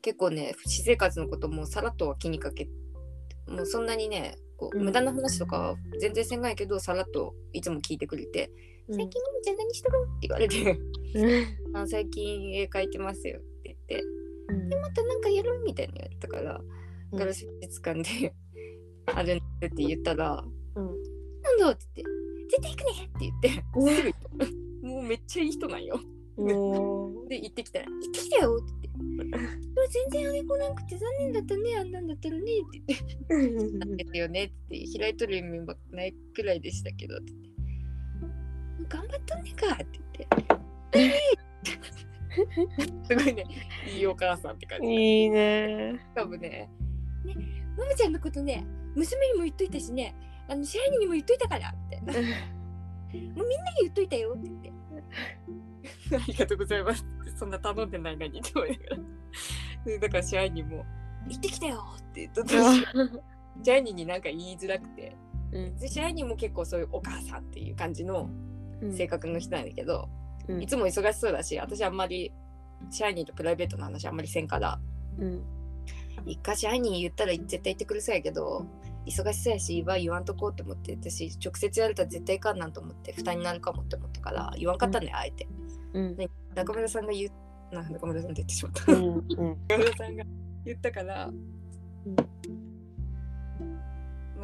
[0.00, 2.68] 結構ね私生活のこともさらっとは気にかけ
[3.48, 4.84] もうそんなにねこううん。
[4.84, 8.48] 無駄な話とかは全然せんがいけどさらっといつも聞いてくれて
[8.88, 10.78] 「最近ももちゃん何してる?」って言われて
[11.74, 13.40] 「あ最近絵描いてますよ」
[14.48, 16.60] うん「またなんかやる?」みたいな言われたから
[17.12, 17.18] うん。
[17.18, 18.34] ガラス美術館で
[19.06, 20.44] あるんだって言ったら
[20.74, 20.86] うん
[21.42, 22.12] 「なんだ?」って言って
[22.50, 23.48] 「絶対行くね!」って言って
[24.02, 24.12] す
[24.82, 26.00] ぐ もうめっちゃいい人なんよ。
[26.36, 37.50] も で行ってきたら「行ってきたよ」って言って「でも全然あれ来なくて残念だったねあんなんだったらね」って言ってうなんですよねって開いとる意味もないくらいでしたけどって言って
[38.88, 39.86] 「頑張っとんねんか」って
[40.92, 41.20] 言って
[43.04, 43.44] 「すごいね。
[43.94, 44.88] いいお母さんって感じ。
[44.88, 45.94] いいね。
[45.98, 46.70] しかもね
[47.24, 47.34] 「ね
[47.76, 50.14] ママちゃんのことね娘にも言っといたしね。
[50.48, 52.22] あの支配人にも言っといたから」みたいな「もう
[53.12, 53.48] みんなに
[53.82, 54.72] 言っといたよ」って言って
[56.16, 57.04] 「ありがとうございます」
[57.36, 58.96] そんな頼んでないのにって思いながら。
[59.84, 60.84] で だから支配人も
[61.28, 62.86] 「行ってきたよ」って言ったし
[63.62, 65.16] 支配人になんか言いづらくて。
[65.52, 65.76] うん。
[65.76, 68.28] で支配人も結構そういうお母さんっていう感じの
[68.82, 68.92] うん。
[68.92, 70.25] 性格の人なんだけど、うん
[70.60, 72.32] いつも忙しそうだし私あんまり
[72.90, 74.78] 支配人とプライベートの話あんまりせんから。
[75.18, 75.42] うん。
[76.24, 78.66] 一回支配人言ったら絶対言ってくるそうやけど
[79.06, 85.46] 忙しそうやしは言わんとこうと思って私直接言われたら絶対いかんなんと思って負担になるかもって思ったから言わんかったね、あえて。
[85.92, 86.16] うん。
[86.54, 88.92] 中村さんが言うな中村さんって言ってしまった。
[88.92, 89.24] うんうん。
[89.68, 90.24] 中村さんが
[90.64, 92.24] 言ったから、ま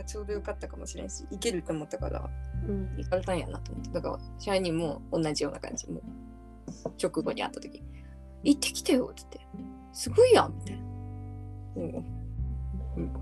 [0.03, 2.31] あ、ちょうどよかったかもしれんしいけると思ったから
[2.69, 2.97] うん。
[2.97, 3.91] 行かれたんやなと思って。
[3.91, 5.91] だから支配人も同じような感じ。
[5.91, 6.03] もう
[7.03, 7.83] 直後に会った時
[8.45, 10.83] 「行ってきたよ」って言って「すごいやん」みたいな。
[10.83, 12.05] も
[12.97, 13.12] ううん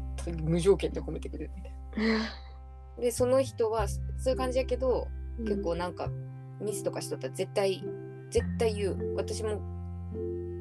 [0.45, 3.01] 無条件で褒めてくれるみたいな。
[3.01, 5.09] でその人はそういう感じやけど
[5.39, 6.11] 結構なんか
[6.61, 7.83] ミスとかしとったら絶対
[8.31, 9.15] 絶対言う。
[9.17, 9.61] 私も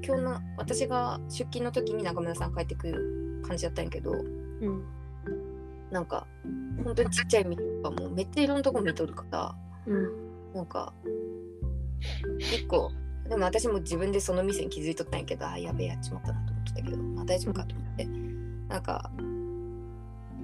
[0.06, 4.16] 今日の私が出勤の時に中村さん帰ってくる感じだったんやけどう
[4.70, 4.84] ん
[5.91, 6.28] なんか
[6.84, 9.56] 本当にちっちゃいミスとかもめっちゃいろんなとこ見とるから
[9.88, 10.53] うん。
[10.53, 10.94] なんか
[12.40, 12.91] 結構
[13.28, 18.07] でも私も自分でその店に気づいとったんやけどあやべえやっちまったなと思ってたけどまあ大丈夫かと思って。
[18.68, 19.11] なんか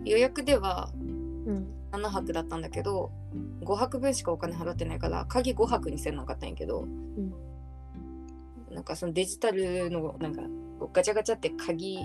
[0.03, 1.67] 予約ではうん。
[1.91, 3.11] 7泊だったんだけど
[3.63, 6.85] 5泊分しかお金払ってないから鍵5泊にせんなかったんやけど、
[8.69, 10.41] なんかそのデジタルのなんか
[10.93, 11.99] ガチャガチャって鍵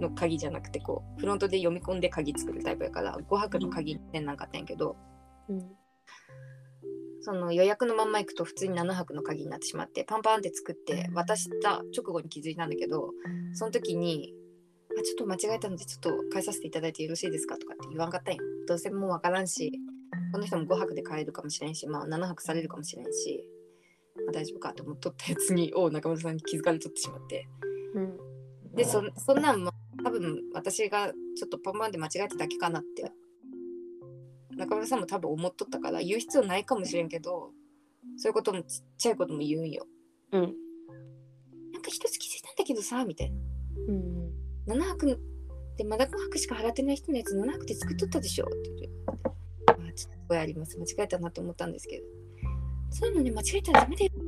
[0.00, 4.96] の鍵じゃなくてこうフロントで読み込んで鍵作るタイプやから5泊の鍵にせんなかったんやけど、
[5.48, 5.66] うん。
[7.22, 13.10] その予約のまんま行くと普通に7泊の鍵になってしまってパンパンって作って渡した直後に気づいたんだけど
[13.52, 14.32] その時に
[14.96, 19.72] あちょっと間違えたのでちょっと返させていただいてよろしいですかとかって言わんかったんよどうせもうわからんし
[20.32, 23.48] この人も5泊で帰るかもしれんしまあ7泊されるかもしれんし、
[24.14, 27.48] まあ、大丈夫かと思っとったやつにを中村さんに気づかれとってしまって。
[27.94, 28.16] うん。
[28.74, 29.72] でそそんなんも
[30.06, 33.10] 多分私がちょっとパンパンで間違えただけかなって。
[34.56, 37.50] 中村さんも多分思っとったから言う必要ないかもしれんけど
[38.16, 39.84] そういうこともちっちゃいことも言うんよ。
[40.30, 40.54] うん。
[41.72, 43.36] なんか一つ気づいたんだけどさみたいな。
[43.88, 44.30] うん。
[44.68, 45.20] 7泊
[45.76, 48.88] でまだ5泊しか払ってない人のやつ7泊で作っとったでしょって言って
[49.66, 50.78] あちょっと声あります。
[50.78, 52.06] 間違えたなと思ったんですけど。
[52.90, 54.12] そういうのね間違えたらダメだよ。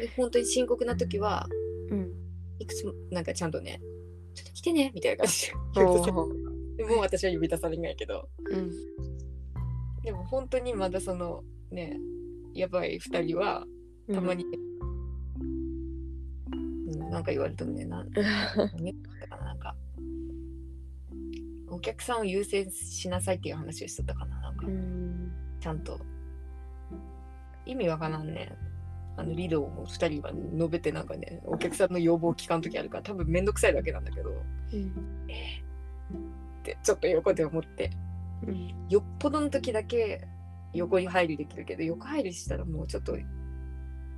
[0.00, 1.46] で本当に深刻な時は
[1.90, 2.21] うん
[2.62, 3.80] いくつもなんかちゃんとね
[4.34, 8.28] ちょっと来てねみたいな感じで言うとさおーでもう私は呼び出されないけど。
[8.50, 8.70] うん。
[10.02, 11.96] でも本当にまだそのね
[12.54, 13.64] やばい2人は
[14.12, 14.44] たまに、
[16.92, 18.22] うん、なんか言われたねな何だ
[19.28, 19.76] かななんか
[21.70, 24.66] お客さんを優先しなさいっていう話をしとったかななんか。
[24.66, 25.32] うん。
[25.60, 26.00] ちゃんと。
[27.64, 28.52] 意味わからんね
[29.16, 34.88] あのリドを2人は述べてなんかねお客さんの要望を聞かん時あるから多分めんどくさいだけなんだけどうん。
[36.60, 37.90] ってちょっと横で思って
[38.46, 38.74] うん。
[38.88, 40.26] よっぽどの時だけ
[40.72, 43.16] 横に入りできるけど横入りしたらもうちょっと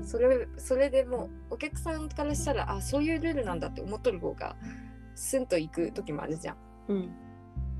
[0.02, 4.56] それそれでもうお客さんからしたらあそういうルールなんだって思っとる方が
[5.14, 6.56] スンと行く時もあるじゃん。
[6.88, 7.10] うん。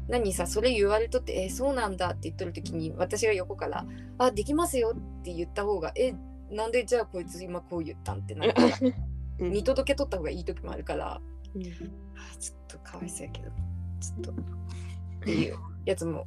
[0.09, 3.87] 何さそれ言われとってえそうなんだって言っとる時に私が横から
[4.19, 6.15] 「あできますよ」って言った方が「え
[6.55, 8.95] なんでじゃあこいつ今こう言ったん?」ってなって
[9.41, 9.51] うん。
[9.51, 11.21] 見届けとった方がいい時もあるから。
[11.55, 11.63] うん。
[11.63, 11.67] あ
[12.39, 13.51] ちょっとかわいそうやけど
[14.01, 14.35] ちょっとっ
[15.25, 16.27] ていうやつも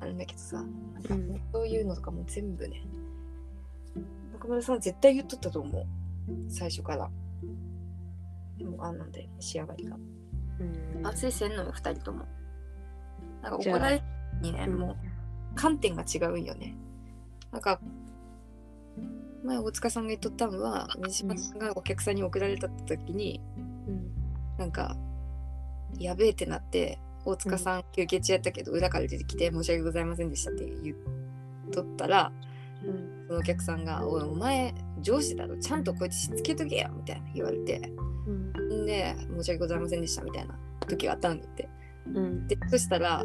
[0.00, 1.40] あるんだけどさ、うん。
[1.52, 2.82] そういうのとかも全部ね
[4.32, 5.86] 中村さん絶対言っとったと思う。
[6.48, 7.10] 最初から。
[8.58, 9.96] でもあんなんで仕上がりが。
[10.58, 11.06] うん。
[11.06, 12.26] 熱いせんのよ2人とも。
[13.42, 14.02] なんか怒られ
[14.40, 14.78] にねうん。
[14.78, 14.96] もう
[15.54, 16.76] 観点が違うんよね。
[17.52, 17.80] なんか
[19.46, 23.40] 前大塚さんが言っとったのは水島さんがお客さんに送られた時に、
[23.88, 24.10] うん。
[24.58, 24.96] なんか
[25.98, 30.96] やべえってなって大塚さん休憩中やったけど裏から出てきて申し訳ございませんでしたって言っ
[31.72, 32.32] とったら
[32.84, 33.26] うん。
[33.26, 37.92] そのお客さんが「おいお前上司だろちゃんとこいつしつけとけよ」みたいな言われて
[38.26, 38.82] うん。
[38.82, 40.58] んで「申し訳ございませんでした」みたいな
[40.88, 41.68] 時があったんだって。
[42.14, 42.46] うん。
[42.46, 43.24] でそしたら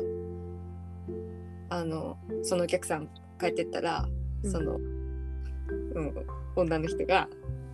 [1.69, 3.07] あのそのお客さん
[3.39, 4.07] 帰ってったら
[4.43, 4.51] うん。
[4.51, 5.00] その、うん、
[6.55, 7.27] 女の人が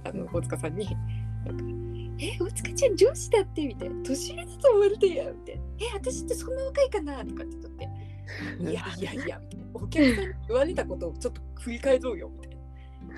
[0.03, 0.87] あの大塚さんに
[1.45, 1.63] なんか
[2.19, 7.89] 「え大塚ちゃん上司だって」みたいな「年上だと思われてや」みたいな「え私ってそんな若いかな?」とかって言って
[8.71, 9.67] 「いやいやいや」みたいな。
[9.73, 12.57] お客さんに言われたことをちょっと振り返ろうよみたいな。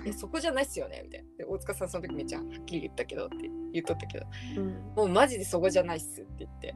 [0.06, 1.02] えそこじゃないっすよね？
[1.04, 1.28] みたいな。
[1.38, 3.36] で大塚さんその時めっちゃはっきり言ったけどって
[3.74, 4.26] 言っとったけど。
[4.58, 6.76] うんもうマジでそこじゃないっすって言って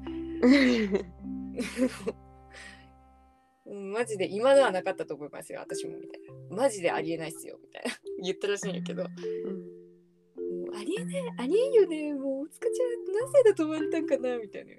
[3.66, 7.92] うん マジで今のはなかったと思いますよ私もみたいなマジでありえないっすよみたいな
[8.24, 9.04] 言ったらしいんやけど。
[9.04, 12.14] もうありえないありえんよね。
[12.14, 14.72] もう大塚ちゃん何歳だと思われたんかなみたいな。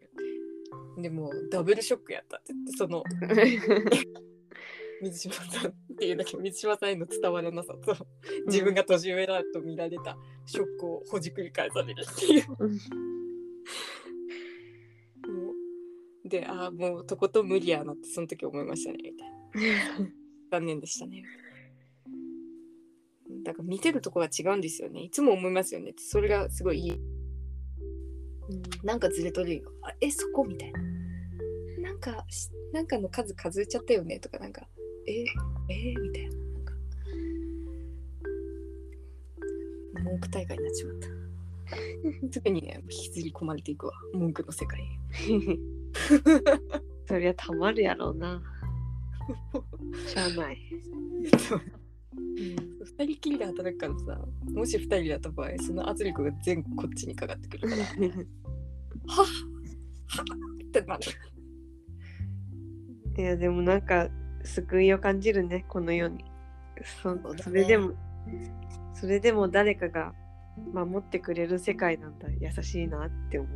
[1.03, 3.03] でもうダブルショックやったって言ってその
[5.03, 7.97] 水島さんっていうだけ水島さんへの伝わらなさと
[8.47, 10.17] 自分が年上だと見られた
[10.47, 12.45] ショックをほじくり返されるっていう。
[16.27, 20.11] でああもうとことん無理やなってその時思いましたねみたいな。
[20.51, 21.23] 残念でしたね
[23.45, 25.01] だから見てるとこが違うんですよね。
[25.01, 25.95] いつも思いますよね。
[25.97, 27.01] それがすごいいい。
[28.83, 29.73] なんかずれとるよ。
[29.83, 30.81] あえそこみたいな。
[31.81, 34.19] なんかしなんかの数数えちゃったよね。
[34.19, 34.67] とかなんか
[35.07, 35.25] え
[35.69, 36.37] えみたいな。
[36.37, 36.75] なんか
[40.03, 41.09] 文句大会になっちまった。
[42.33, 43.93] 特にね引きずり込まれていくわ。
[44.15, 44.87] 文句の世界へ
[47.07, 48.43] そりゃたまるやろうな。
[50.09, 50.59] しゃあない。
[52.99, 54.21] 二人きりで働くからさ
[54.53, 57.83] もし二人だった場合その圧力が全部こっちにかかってくるから。
[59.15, 59.27] はっ。
[60.07, 61.03] はっってなる。
[63.17, 64.09] いやでもなんか
[64.43, 66.25] 救いを感じるねこの世に。
[67.03, 67.43] そそうだね。
[67.43, 67.93] それでも
[68.95, 70.13] それでも誰かが
[70.73, 72.29] 守ってくれる世界なんだ。
[72.41, 73.51] 優しいなって思う、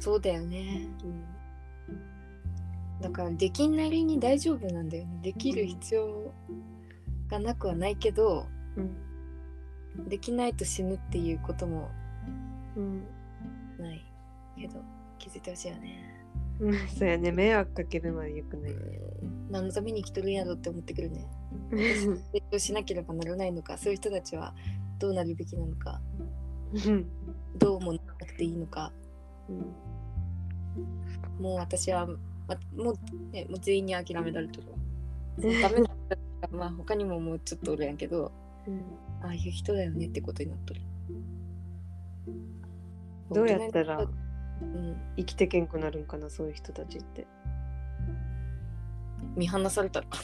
[0.00, 0.86] そうだよね。
[1.04, 5.20] うん、だからできんなりに大丈夫なんだよね。
[5.22, 6.32] できる必要
[7.28, 8.46] がなくはないけど
[8.76, 10.08] うん。
[10.08, 11.90] できないと死ぬっていうことも
[12.76, 13.04] うん。
[13.78, 14.04] ない
[14.56, 14.82] けど
[15.18, 16.18] 気づいてほしいよね。
[16.60, 17.32] うん、 そうやね。
[17.32, 18.74] 迷惑かけるのはよくない、
[19.50, 21.26] 何のために生きとるんやろって思ってくるね。
[21.70, 24.54] 成長しなければならないのかそういう人たちは
[24.98, 26.00] どうなるべきなのか
[26.86, 27.06] うん。
[27.58, 28.92] どうもなくていいのか。
[29.48, 31.42] うん。
[31.42, 32.16] もう私は、ま、
[32.76, 34.78] もう,、ね、もう全員に諦められてるわ。
[35.62, 35.87] ダメ
[36.50, 38.32] まあ他にももうちょっとおるやんけど
[38.66, 38.82] うん。
[39.22, 40.80] ああいう人だよねってことになっとる。
[43.30, 44.08] どうやったら
[44.60, 47.26] うん、生きてけんくなるんかなそういう人たちって。
[49.36, 50.18] 見放されたのか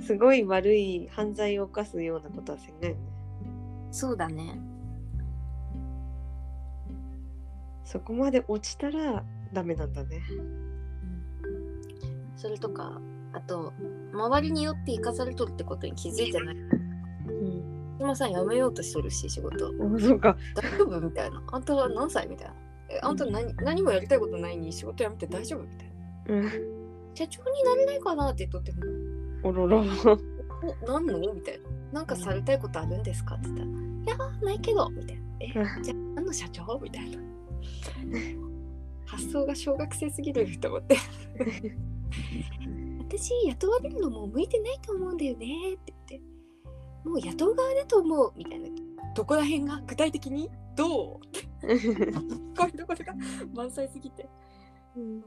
[0.00, 3.02] すごい悪い犯罪を犯すようなことはせんないよね。
[3.86, 4.60] なそうだね。
[7.84, 10.22] そこまで落ちたらダメなんだね。
[12.36, 13.00] それとか
[13.32, 13.72] あと
[14.12, 16.56] 周りによって生かされとるってことに気づいてない。
[16.56, 16.60] う
[17.30, 17.96] ん。
[18.00, 19.66] 今さん辞めようとしとるし仕事。
[19.66, 20.36] あそうか。
[20.54, 21.42] 大丈夫みたいな。
[21.50, 22.54] あんたは何歳みたいな。
[22.90, 23.16] えあん。
[23.16, 26.34] た何何もやりたいことないに仕事辞めて大丈夫みたいな。
[26.34, 26.50] うん。
[27.14, 28.78] 社長になれないかなって言っとっても
[29.42, 29.78] おろろ。
[29.80, 31.18] お何の？
[31.34, 31.68] みたいな。
[31.92, 33.72] なんかされたいことあるんですかって言ったらい
[34.06, 35.22] やないけどみたいな。
[35.40, 36.78] えじゃあ何の社長？
[36.82, 37.18] みたいな。
[39.06, 40.96] 発想が小学生すぎると思って
[43.18, 46.22] 私雇われるのも向いてないと思うんだよねって言って
[47.04, 48.68] もう雇う側だと思うみたいな。
[49.14, 50.48] どこら辺が具体的に？
[50.76, 51.20] どう？
[51.20, 51.22] こ
[51.64, 53.14] ういうところが
[53.54, 54.28] 満載すぎて。
[54.96, 55.18] うん。
[55.18, 55.24] ね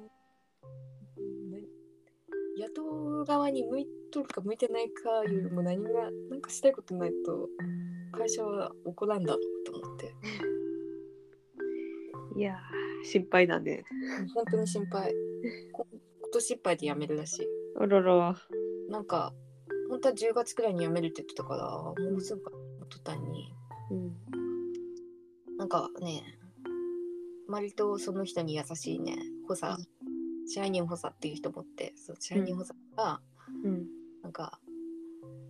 [2.59, 2.81] 雇
[3.21, 5.89] う側に向いとるか向いてないかよりも何が
[6.29, 7.49] なんかしたいことないと
[8.17, 10.13] 会社は怒らんだろうと思って。
[12.37, 13.83] いやー心配だね。
[14.33, 15.13] 本当に心配。
[15.73, 18.35] こ今年いっぱいで辞めるらしいおろろ。
[18.89, 19.33] なんか
[19.89, 21.69] 本当は10月くらいに辞めるって言ってたから
[22.11, 22.51] もうすぐか
[22.89, 23.53] 途端に。
[23.91, 25.57] うん。
[25.57, 26.23] なんかね
[27.47, 29.17] 割とその人に優しいね
[29.47, 29.77] 補佐
[30.47, 33.21] 支配人補佐っていう人もってそう支配人補佐が、
[33.63, 33.85] うん。
[34.23, 34.59] なんか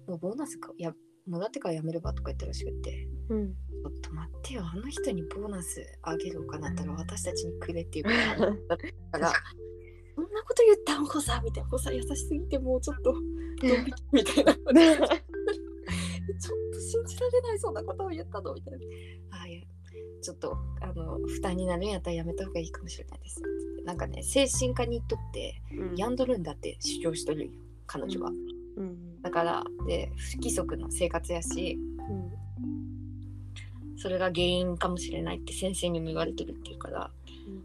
[0.07, 0.93] もうボーナスかや
[1.27, 3.07] もらってから辞めればとか言ったらしくて。
[3.29, 3.53] うん。
[3.81, 8.11] ちょっと待ってよあの人にボーナスあげるお金あったら私たちにくれっていうか
[9.17, 9.31] ら
[10.41, 13.21] なこと言ったん補佐みたいな補佐優しすぎてもうちょっとドン
[13.61, 14.65] 引きみたいな ちょっ
[16.73, 18.79] と信じられないそんなことを言ったのみたいな
[19.41, 19.61] あいや。
[20.21, 23.41] ちょっとあの負担になるんやったらやめた方がいいかもしれないです。
[23.85, 25.95] なんかね精神科に行っとってうん。
[25.95, 27.51] 病んどるんだって主張しとるんよ
[27.87, 28.31] 彼女は、
[28.77, 29.21] うん。
[29.21, 31.77] だからで不規則な生活やし。
[33.97, 37.11] それが原因かもしれないって先生にも言われてるっていうから、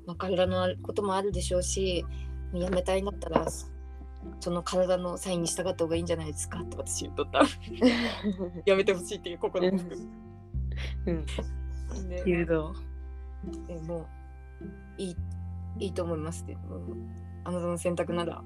[0.06, 2.04] まあ、体のこともあるでしょうし
[2.52, 3.46] やめたいんだったら
[4.40, 7.42] その体のサインに従った方がいいんじゃないですかって私言っとった。
[8.66, 10.08] やめてほしいっていう心も含
[11.06, 11.26] うん。
[12.08, 12.72] めで誘導。
[13.68, 14.06] えもう
[14.98, 15.16] いい
[15.78, 16.56] いいと思いますって。
[17.44, 18.42] あなたの選択なら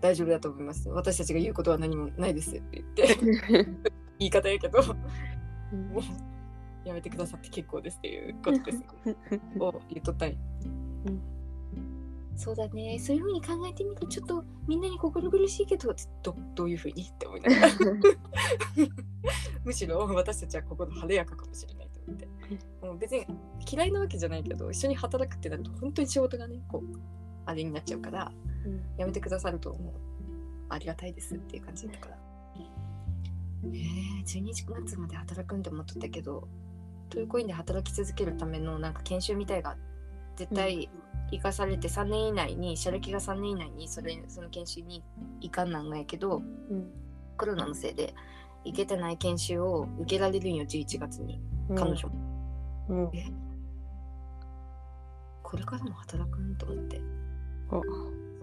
[0.00, 3.16] 大丈夫だと思います私たちが言うことは何もないですって言って。
[4.18, 4.82] 言い方やけど。
[4.82, 8.82] もうやめてくださって結構ですっていうことです。
[9.60, 10.36] を言っとったんよ。
[11.06, 11.31] うん
[12.36, 12.98] そうだね。
[12.98, 17.72] そういうふうに考えてみるとちょっとみんなに心苦しいけどどどういうふうにって思いながら。
[19.64, 22.28] むしろ私たちは心晴れやかかもしれないと思って。
[22.82, 23.26] もう別に
[23.70, 26.98] 嫌いなわけじゃないけど一緒に働くってなると本当に仕事がねこう
[27.46, 28.32] あれになっちゃうから
[28.96, 29.92] やめてくださるともう
[30.68, 32.18] ありがたいですっていう感じだから。
[33.64, 36.48] えー、12月まで働くんで思っとったけど
[37.08, 39.76] トルコインで働き続けるためのなんか研修みたいが
[40.36, 40.88] 絶対
[41.32, 45.02] 生かされて3年以内に社歴が3年以内にそれその研修に
[45.40, 46.90] 行かんなんがやけどうん。
[47.34, 48.14] コロナのせいで
[48.62, 51.40] 行けてない研修を受けられるんよ11月に。
[51.74, 52.14] 彼女も、
[52.90, 53.10] うん。
[55.42, 56.54] これからも働くん？
[56.56, 57.00] と思って。
[57.70, 57.82] お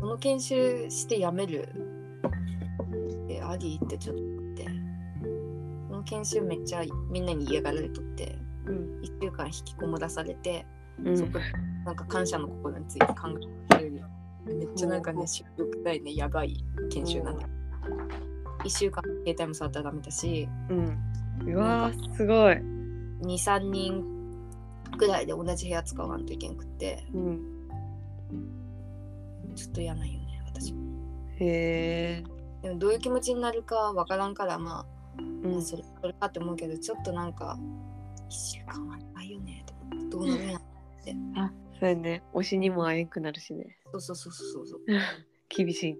[0.01, 1.69] その研修して辞める？
[3.29, 3.79] えあり？
[3.81, 4.65] ってちょっと思って。
[5.87, 8.99] その研修めっちゃみんなに嫌がられとってうん。
[9.01, 10.65] 1週間引きこもらされて、
[11.05, 11.17] うん。
[11.17, 11.39] そこで
[11.85, 13.13] なんか感謝の心について考
[13.79, 14.03] える
[14.45, 16.15] めっちゃなんかね収録たいね。
[16.15, 17.47] やばい研修なんだ。
[18.63, 20.47] 1週間携帯も触ったらダメだし。
[20.69, 20.97] うん。
[21.45, 22.55] うわーすごい。
[23.21, 24.03] 23人
[24.97, 27.05] ぐらいで同じ部屋使わんといけんくって。
[27.13, 27.39] うん。
[29.55, 30.73] ちょっと嫌なんよね私。
[30.73, 30.79] も
[31.39, 32.23] へえ
[32.61, 34.85] でもどういう気持ちになるかわからんからま
[35.17, 35.61] あうん。
[35.61, 37.57] それそれかって思うけどちょっとなんか
[38.29, 39.65] 1週間は長いよね。
[40.09, 40.59] どうなるんや
[41.79, 42.23] そうやね。
[42.33, 43.77] 推しにも会えんくなるしね。
[43.91, 44.81] そうそうそうそうそう。
[45.49, 45.99] 厳しいね。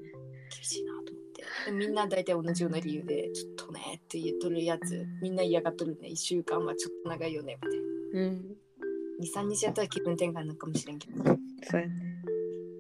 [0.53, 1.43] 厳しいなと思って。
[1.65, 6.09] でみんな大体同じような理由でちょっとねって言っとるやつみんな嫌がっとるね。
[6.09, 7.57] 1週間はちょっと長いよね。
[7.63, 7.79] みたい
[8.23, 8.57] うん。
[9.19, 11.23] な23日やったら気分転換になるかもしれんけど。
[11.23, 12.23] そうやね。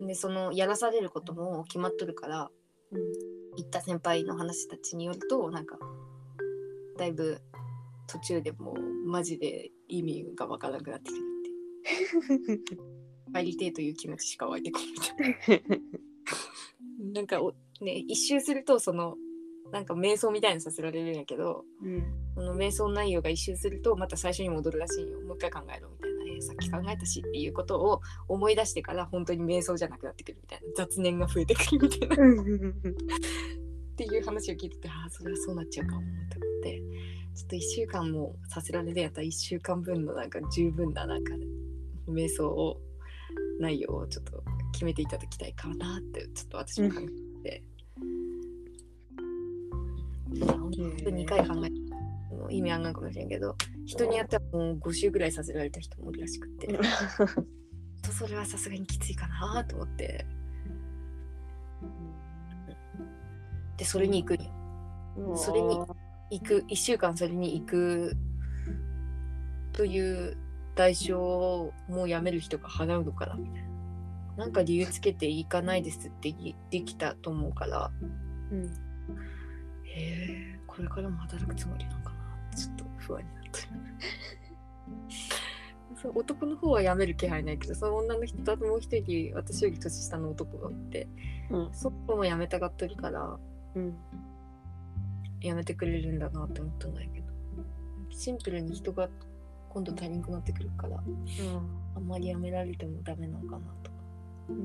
[0.01, 2.51] でそのやらされることも決まっとるから
[2.91, 3.39] うん。
[3.55, 5.77] 行った先輩の話たちによるとなんか
[6.97, 7.41] だいぶ
[8.07, 11.28] 途中でもうマジで意味がわからなくなってくるって
[13.33, 14.79] 帰りてえという気持ちしか湧いてこ
[15.47, 15.63] ない。
[16.99, 19.17] な なんかおね一周するとその
[19.71, 22.03] なんか瞑想みたいにさせられるんやけどうん
[22.35, 25.21] その瞑想内容が一周するとまた最初に戻るらしいよ。
[25.21, 30.67] もう一回考えろみたいな、えーさっき考えたしっていうことを思い出してから本当に瞑想じゃなくなってくるみたいな。
[30.75, 32.15] 雑念が増えてくるみたいな。
[32.15, 36.01] っていう話を聞いててああそれはそうなっちゃうかも
[36.31, 36.81] と思って。
[37.35, 41.33] ちょっと1週間もさせられるんやったら1週間分のなんか十分ななんか
[42.11, 42.79] 瞑想を
[43.59, 47.01] 内容をちょっと決めていただきたいかなってちょっと私も考
[47.45, 47.63] えて、
[50.31, 53.55] 2回考えても意味あんなんかもしれんけど
[53.85, 56.67] 人によってはもう5週ぐらいさせられた人もいるらしくって。
[58.01, 60.25] とそれはさすがにきついかなと思って。
[63.77, 65.35] でそれに行くんよ。
[65.35, 65.77] それに
[66.31, 68.15] 行く1週間それに行く
[69.73, 70.37] という
[70.75, 73.69] 代償をもうやめる人が払うのかなみたいな。
[74.37, 77.91] なんか理由つけて行かないですって言できたと思うから。
[78.51, 78.65] うん。
[79.83, 80.01] へ
[80.55, 82.55] えこれからも働くつもりなのかな。
[82.55, 83.67] ちょっと不安になってる。
[86.01, 91.09] そう男の方は辞める気配ないけどその女の人とあともう一人私より年下の男がおって
[91.49, 91.69] うん。
[91.73, 93.37] そこも辞めたがってるから
[93.75, 93.97] うん。
[95.41, 97.27] やめてくれるんだなって思ったんだけど。
[98.11, 99.09] シンプルに人が
[99.69, 100.97] 今度足りんくなってくるから
[101.95, 103.97] あんまりやめられてもダメなのかなとか。
[104.49, 104.57] うん。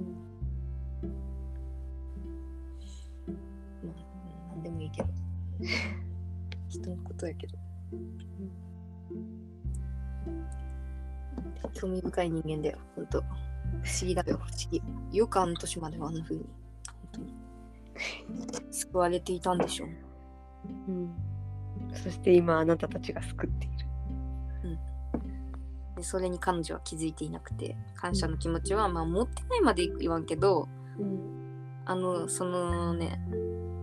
[3.86, 5.08] まあなんでもいいけど。
[6.68, 7.58] 人のことやけど。
[11.74, 13.22] 興味深い人間だよほんと
[13.82, 14.82] 不思議だよ不思議。
[15.12, 16.44] よくあの年まではあんな風に。
[16.86, 17.34] 本当に。
[18.72, 19.88] 救われていたんでしょう
[20.88, 21.14] うん。
[21.92, 23.73] そして今あなたたちが救っている
[26.04, 30.68] でそれに彼女は気づいていなくて感謝の気持ちはまあ持ってないまで言わんけど
[30.98, 33.18] うんあのそのね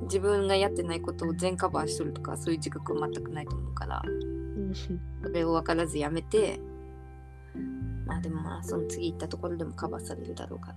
[0.04, 4.04] 自分がやってないことを全カバーしとるとかそういう自覚は全くないと思うから
[5.24, 6.60] それを分からずやめて
[8.06, 10.76] まあでもまあその次行ったところでもカバーされるだろうから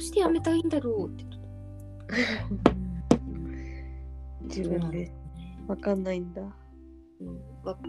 [0.00, 1.24] うしてやめたいんだろうって
[4.42, 5.12] 自分で
[5.68, 6.46] わかんないんだう
[7.24, 7.28] ん、
[7.62, 7.82] わそう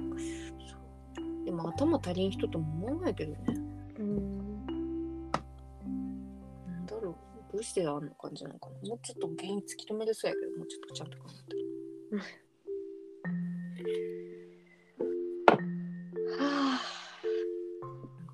[1.46, 3.40] でも頭足りん人とも思わないけどね。
[4.00, 5.40] うんな
[6.80, 7.16] んだろう。
[7.54, 8.90] どうしてあんな感じなのかな。
[8.90, 12.24] もうちょっと原因突き止めれそうやけど、もうちょっとちゃんと考えたら。
[16.46, 16.82] は あ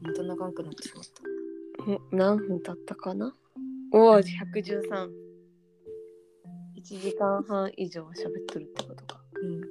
[0.02, 1.10] なんかまた長くなってしまった。
[1.92, 3.36] え何分経ったかな？
[3.94, 4.24] おお113
[6.76, 8.12] 1時間半以上喋っ
[8.48, 9.22] とるってことか。
[9.42, 9.62] うん。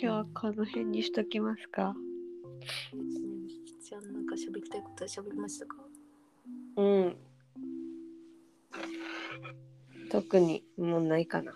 [0.00, 1.94] 日はこの辺にしときますか。
[3.82, 5.76] じゃあなんか喋りたいことは喋りましたか？
[6.76, 7.16] うん。
[10.10, 11.52] 特にもうないかな。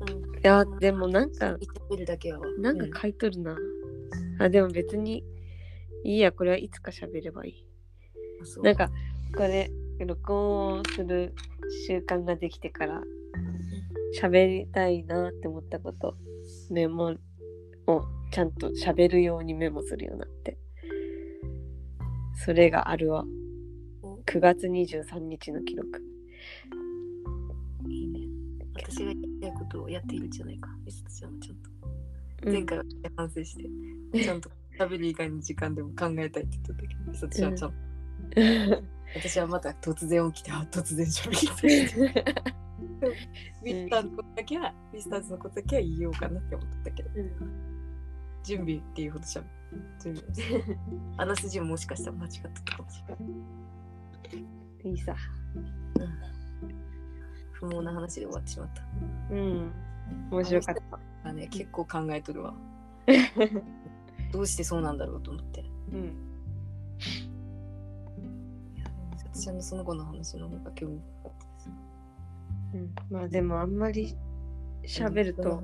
[0.00, 0.38] うん。
[0.38, 1.56] いやでもなんか
[1.90, 2.46] 喋るだけやわ。
[2.58, 3.56] なんか書いとるな、
[4.40, 5.24] あでも別に
[6.04, 7.64] いいやこれはいつか喋ればいい
[8.62, 8.90] なんか
[9.36, 11.34] これ録音をする
[11.86, 13.02] 習慣ができてから
[14.20, 16.14] 喋りたいなって思ったこと
[16.70, 17.16] メモ
[17.86, 20.58] をちゃんと喋るようにメモするようになって
[22.44, 23.24] それがあるわ
[24.02, 26.08] お9月23日の記録
[27.88, 28.20] いいね。
[28.74, 30.68] 私がやりたいことをやっているんじゃないか。
[30.86, 31.70] ちゃんはちゃんと。
[32.44, 32.84] うん前回は
[33.16, 34.48] 反省して、ちゃんと
[34.78, 37.76] 食べる以外の時間でも考えたいって言った時に、ミスちゃんはちゃんと。
[39.16, 42.08] 私はまた突然起きて、あ突然喋りたい。
[43.00, 47.10] ウィスターのことだけは、ウィスターズのことだけは言おうかなって思ったけど、
[48.44, 49.46] 準備っていうほどしゃべ
[50.02, 50.76] 準備。
[51.16, 54.90] あらすじももしかしたら間違ってたかもしれない。
[54.90, 55.16] いいさ。
[57.52, 58.82] 不毛な話で終わってしまった。
[59.30, 59.72] うん。
[60.30, 61.28] 面白かった。
[61.28, 62.54] あね、結構考えとるわ。
[64.32, 65.64] どうしてそうなんだろうと思って。
[65.92, 66.04] うん。
[68.76, 68.86] いや
[69.34, 71.70] 私のその子の話の方が興味深かったです。
[72.74, 74.16] うん、まあでもあんまり
[74.84, 75.62] 喋ると、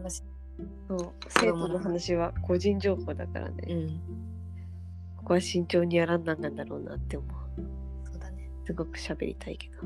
[0.89, 4.01] そう生徒の話は個人情報だからね、うん。
[5.17, 7.31] ここは慎重にやらんなんなんだろうなって思う。
[8.11, 8.51] そうだね。
[8.65, 9.81] すごく喋りたいけど。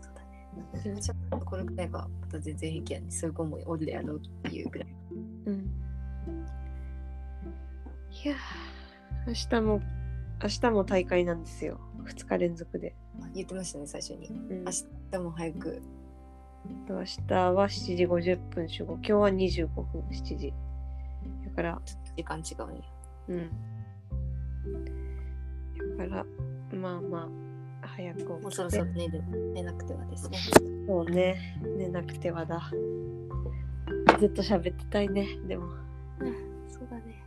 [0.00, 0.48] そうだね。
[0.82, 3.10] でもちょっとこれくらいはまた全然平気やね。
[3.10, 4.88] そういう子もおるやろうっていうぐらい。
[5.46, 5.70] うん。
[8.22, 9.80] いやー、明日も、
[10.42, 11.80] 明日も大会なんですよ。
[12.04, 12.94] 2日連続で。
[13.22, 14.28] あ言ってましたね、最初に。
[14.28, 14.70] うん、明
[15.10, 15.80] 日も早く。
[16.86, 18.94] 明日は7時50分集合。
[18.96, 20.52] 今日は25分7時。
[21.46, 21.80] だから、
[22.14, 22.82] 時間違うんや。
[23.28, 23.50] うん。
[25.96, 26.26] だから、
[26.76, 27.28] まあま
[27.82, 28.24] あ、早く。
[28.24, 29.22] もうそろそろ寝る
[29.54, 30.38] 寝なくてはですね。
[30.86, 31.58] そうね。
[31.78, 32.70] 寝なくてはだ。
[34.18, 35.26] ずっと喋ってたいね。
[35.48, 35.70] でも。
[36.68, 37.19] そうだね。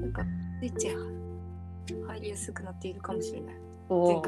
[0.00, 0.24] なんか、
[0.60, 1.00] スイッチが
[2.08, 3.54] 入りやすくなっているかもしれない。
[3.88, 4.22] お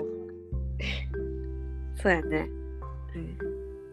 [1.96, 2.48] そうやね。
[3.14, 3.38] うん。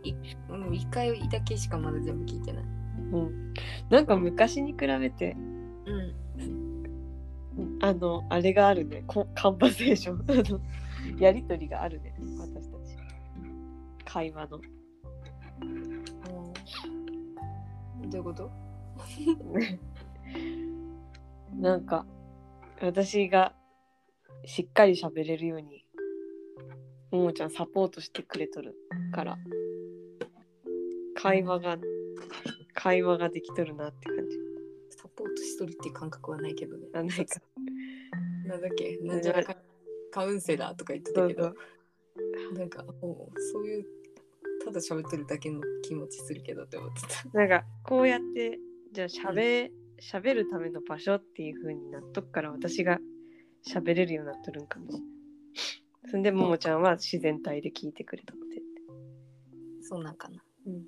[0.03, 0.15] い
[0.49, 2.63] うん、一回だけしかまだ全部聞いてない。
[3.13, 3.53] うん。
[3.89, 5.37] なんか昔に比べて、
[5.85, 7.79] うん。
[7.81, 9.03] あの、あれがあるね。
[9.07, 10.25] コカンバセーション。
[10.31, 10.59] あの
[11.19, 12.15] やりとりがあるね。
[12.37, 12.97] 私たち。
[14.05, 14.57] 会話の。
[14.57, 14.59] ど
[18.11, 18.51] ういうこと？
[21.59, 22.05] なんか、
[22.81, 23.53] 私が
[24.45, 25.85] しっかり喋れるように、
[27.11, 28.75] ももちゃんサポートしてくれとる
[29.13, 29.37] から、
[31.15, 31.77] 会話が、
[32.73, 34.37] 会話ができとるなって感じ。
[34.89, 36.87] サポートしとるっていう感覚はないけどね。
[36.93, 37.41] あないか。
[38.45, 38.97] なんだっけ？
[39.03, 39.55] なんじゃらか
[40.11, 41.53] カウンセラーとか言ってたけど
[42.55, 43.85] なんか、おうそういう、
[44.65, 47.37] ただ喋ってるだけの気持ちするけどって思ってた。
[47.37, 48.59] なんか、こうやって、
[48.91, 49.71] じゃあ喋、
[50.11, 52.99] 喋るための場所っていう風になっとくから、私が
[53.65, 55.07] 喋れるようになっとるんかもしれない。
[56.11, 58.43] そんで、ももちゃんは自然体で聞いてくれとって。
[59.81, 60.43] そうなんかな。
[60.67, 60.83] うん。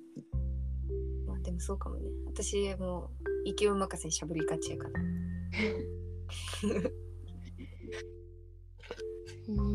[1.26, 2.10] まあでもそうかもね。
[2.26, 3.10] 私も
[3.46, 5.00] う勢い任せに喋りがちやから。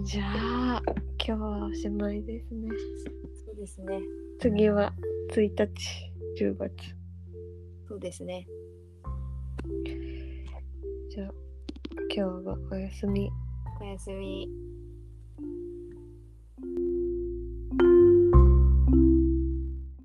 [0.03, 0.84] じゃあ、
[1.26, 2.69] 今日はおしまいですね。
[3.45, 4.01] そうですね。
[4.39, 4.93] 次は
[5.31, 5.55] 1日、
[6.39, 6.76] 10月。
[7.88, 8.45] そうですね。
[11.10, 11.31] じゃあ、
[12.14, 13.30] 今日はおやすみ。
[13.80, 14.48] おやすみ。